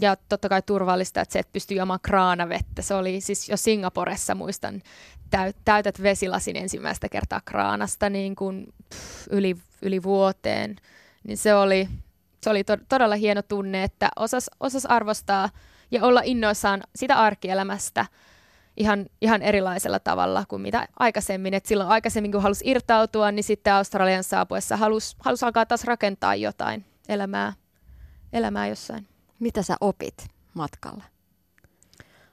ja 0.00 0.16
totta 0.28 0.48
kai 0.48 0.62
turvallista, 0.62 1.20
että 1.20 1.32
se, 1.32 1.38
että 1.38 1.52
pystyy 1.52 1.76
juomaan 1.76 2.00
kraanavettä. 2.02 2.82
Se 2.82 2.94
oli 2.94 3.20
siis 3.20 3.48
jo 3.48 3.56
Singaporessa, 3.56 4.34
muistan, 4.34 4.82
täytät 5.64 6.02
vesilasin 6.02 6.56
ensimmäistä 6.56 7.08
kertaa 7.08 7.40
kraanasta 7.44 8.10
niin 8.10 8.36
kuin, 8.36 8.66
pff, 8.94 9.26
yli, 9.30 9.56
yli 9.82 10.02
vuoteen 10.02 10.76
niin 11.28 11.38
se 11.38 11.54
oli, 11.54 11.88
se 12.42 12.50
oli 12.50 12.64
to, 12.64 12.76
todella 12.88 13.14
hieno 13.14 13.42
tunne, 13.42 13.82
että 13.82 14.08
osas, 14.16 14.50
osas 14.60 14.86
arvostaa 14.86 15.48
ja 15.90 16.04
olla 16.04 16.20
innoissaan 16.24 16.82
sitä 16.96 17.14
arkielämästä 17.14 18.06
ihan, 18.76 19.06
ihan 19.20 19.42
erilaisella 19.42 19.98
tavalla 19.98 20.44
kuin 20.48 20.62
mitä 20.62 20.88
aikaisemmin. 20.98 21.54
Et 21.54 21.66
silloin 21.66 21.90
aikaisemmin, 21.90 22.32
kun 22.32 22.42
halusi 22.42 22.70
irtautua, 22.70 23.32
niin 23.32 23.44
sitten 23.44 23.72
Australian 23.72 24.24
saapuessa 24.24 24.76
halusi, 24.76 25.16
halusi 25.20 25.44
alkaa 25.44 25.66
taas 25.66 25.84
rakentaa 25.84 26.34
jotain 26.34 26.84
elämää, 27.08 27.52
elämää 28.32 28.66
jossain. 28.66 29.06
Mitä 29.40 29.62
sä 29.62 29.76
opit 29.80 30.28
matkalla? 30.54 31.04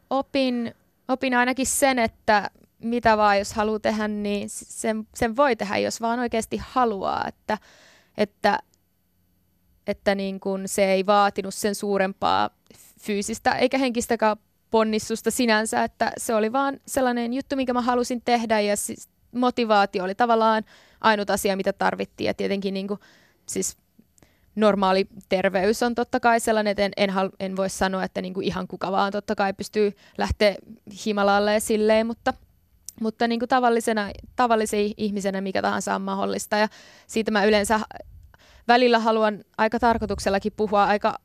Opin, 0.10 0.76
opin 1.08 1.34
ainakin 1.34 1.66
sen, 1.66 2.00
että 2.00 2.50
mitä 2.80 3.18
vaan 3.18 3.38
jos 3.38 3.54
haluaa 3.54 3.80
tehdä, 3.80 4.08
niin 4.08 4.50
sen, 4.50 5.08
sen 5.16 5.36
voi 5.36 5.56
tehdä, 5.56 5.78
jos 5.78 6.02
vaan 6.02 6.20
oikeasti 6.20 6.62
haluaa. 6.64 7.28
Että, 7.28 7.58
että 8.18 8.60
että 9.88 10.16
niin 10.16 10.40
kun 10.40 10.64
se 10.66 10.86
ei 10.86 11.06
vaatinut 11.06 11.54
sen 11.54 11.76
suurempaa 11.76 12.50
fyysistä 13.00 13.52
eikä 13.52 13.78
henkistäkään 13.78 14.38
ponnistusta 14.72 15.32
sinänsä, 15.32 15.84
että 15.84 16.12
se 16.18 16.36
oli 16.36 16.52
vaan 16.52 16.80
sellainen 16.88 17.34
juttu, 17.34 17.56
minkä 17.56 17.74
mä 17.74 17.82
halusin 17.82 18.22
tehdä 18.22 18.60
ja 18.60 18.78
siis 18.78 19.10
motivaatio 19.32 20.04
oli 20.04 20.16
tavallaan 20.16 20.64
ainut 21.02 21.30
asia, 21.30 21.56
mitä 21.56 21.74
tarvittiin 21.74 22.26
ja 22.26 22.34
tietenkin 22.34 22.74
niin 22.74 22.88
kuin, 22.88 23.00
siis 23.46 23.78
normaali 24.56 25.08
terveys 25.30 25.84
on 25.84 25.96
totta 25.96 26.20
kai 26.20 26.40
sellainen, 26.40 26.72
että 26.72 26.84
en, 26.84 26.92
en, 26.98 27.12
en 27.40 27.56
voi 27.56 27.70
sanoa, 27.70 28.04
että 28.04 28.22
niin 28.22 28.34
kuin 28.34 28.48
ihan 28.48 28.68
kuka 28.68 28.92
vaan 28.92 29.12
totta 29.12 29.36
kai 29.36 29.54
pystyy 29.54 29.98
lähteä 30.18 30.56
Himalalle 31.06 31.60
silleen, 31.60 32.08
mutta, 32.08 32.34
mutta 33.02 33.28
niin 33.28 33.40
kuin 33.40 33.50
tavallisena, 33.50 34.10
tavallisen 34.36 34.92
ihmisenä 34.98 35.42
mikä 35.42 35.62
tahansa 35.62 35.96
on 35.96 36.02
mahdollista. 36.02 36.58
Ja 36.58 36.68
siitä 37.08 37.32
mä 37.32 37.46
yleensä 37.46 37.80
välillä 38.68 39.00
haluan 39.00 39.44
aika 39.58 39.80
tarkoituksellakin 39.80 40.54
puhua 40.58 40.86
aika, 40.86 41.20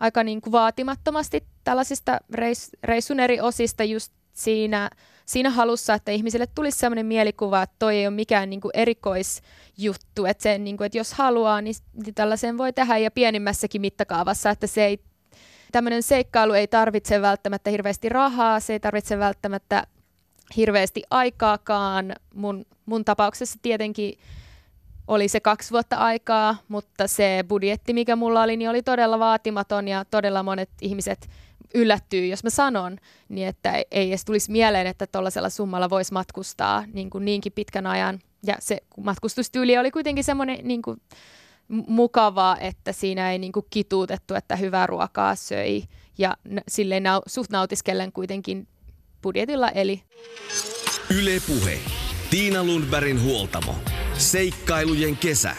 aika 0.00 0.24
niin 0.24 0.40
kuin 0.40 0.52
vaatimattomasti 0.52 1.44
tällaisista 1.64 2.18
reis, 2.34 2.70
reissun 2.84 3.20
eri 3.20 3.40
osista 3.40 3.84
just 3.84 4.12
siinä, 4.32 4.90
siinä 5.30 5.50
halussa, 5.50 5.94
että 5.94 6.12
ihmisille 6.12 6.46
tulisi 6.46 6.78
sellainen 6.78 7.06
mielikuva, 7.06 7.62
että 7.62 7.76
toi 7.78 7.96
ei 7.96 8.06
ole 8.06 8.14
mikään 8.14 8.50
niin 8.50 8.60
kuin 8.60 8.72
erikoisjuttu, 8.74 10.26
että, 10.26 10.42
se, 10.42 10.58
niin 10.58 10.76
kuin, 10.76 10.86
että 10.86 10.98
jos 10.98 11.12
haluaa, 11.12 11.60
niin, 11.60 11.74
niin 12.04 12.14
tällaisen 12.14 12.58
voi 12.58 12.72
tehdä 12.72 12.98
ja 12.98 13.10
pienimmässäkin 13.10 13.80
mittakaavassa, 13.80 14.50
että 14.50 14.66
se 14.66 14.84
ei, 14.84 15.00
tämmöinen 15.72 16.02
seikkailu 16.02 16.52
ei 16.52 16.66
tarvitse 16.66 17.22
välttämättä 17.22 17.70
hirveästi 17.70 18.08
rahaa, 18.08 18.60
se 18.60 18.72
ei 18.72 18.80
tarvitse 18.80 19.18
välttämättä 19.18 19.86
hirveästi 20.56 21.02
aikaakaan. 21.10 22.14
Mun, 22.34 22.64
mun 22.86 23.04
tapauksessa 23.04 23.58
tietenkin 23.62 24.18
oli 25.10 25.28
se 25.28 25.40
kaksi 25.40 25.70
vuotta 25.70 25.96
aikaa, 25.96 26.56
mutta 26.68 27.08
se 27.08 27.44
budjetti, 27.48 27.92
mikä 27.92 28.16
mulla 28.16 28.42
oli, 28.42 28.56
niin 28.56 28.70
oli 28.70 28.82
todella 28.82 29.18
vaatimaton 29.18 29.88
ja 29.88 30.04
todella 30.04 30.42
monet 30.42 30.70
ihmiset 30.80 31.28
yllättyy, 31.74 32.26
jos 32.26 32.44
mä 32.44 32.50
sanon, 32.50 32.98
niin 33.28 33.48
että 33.48 33.72
ei 33.90 34.08
edes 34.08 34.24
tulisi 34.24 34.50
mieleen, 34.50 34.86
että 34.86 35.06
tuollaisella 35.06 35.48
summalla 35.48 35.90
voisi 35.90 36.12
matkustaa 36.12 36.84
niin 36.92 37.10
kuin 37.10 37.24
niinkin 37.24 37.52
pitkän 37.52 37.86
ajan. 37.86 38.18
Ja 38.46 38.56
se 38.58 38.78
matkustustyyli 39.04 39.78
oli 39.78 39.90
kuitenkin 39.90 40.24
semmoinen 40.24 40.58
niin 40.62 40.82
kuin 40.82 41.00
mukava, 41.68 42.56
että 42.60 42.92
siinä 42.92 43.32
ei 43.32 43.38
niin 43.38 43.52
kuin 43.52 43.66
kituutettu, 43.70 44.34
että 44.34 44.56
hyvää 44.56 44.86
ruokaa 44.86 45.34
söi 45.34 45.82
ja 46.18 46.36
silleen 46.68 47.02
nau- 47.02 47.22
suht 47.26 47.50
nautiskellen 47.50 48.12
kuitenkin 48.12 48.68
budjetilla 49.22 49.68
eli. 49.68 50.02
Yle 51.10 51.40
Puhe. 51.46 51.78
Tiina 52.30 52.64
Lundbergin 52.64 53.22
huoltamo. 53.22 53.74
Seikkailujen 54.20 55.16
kesä. 55.16 55.56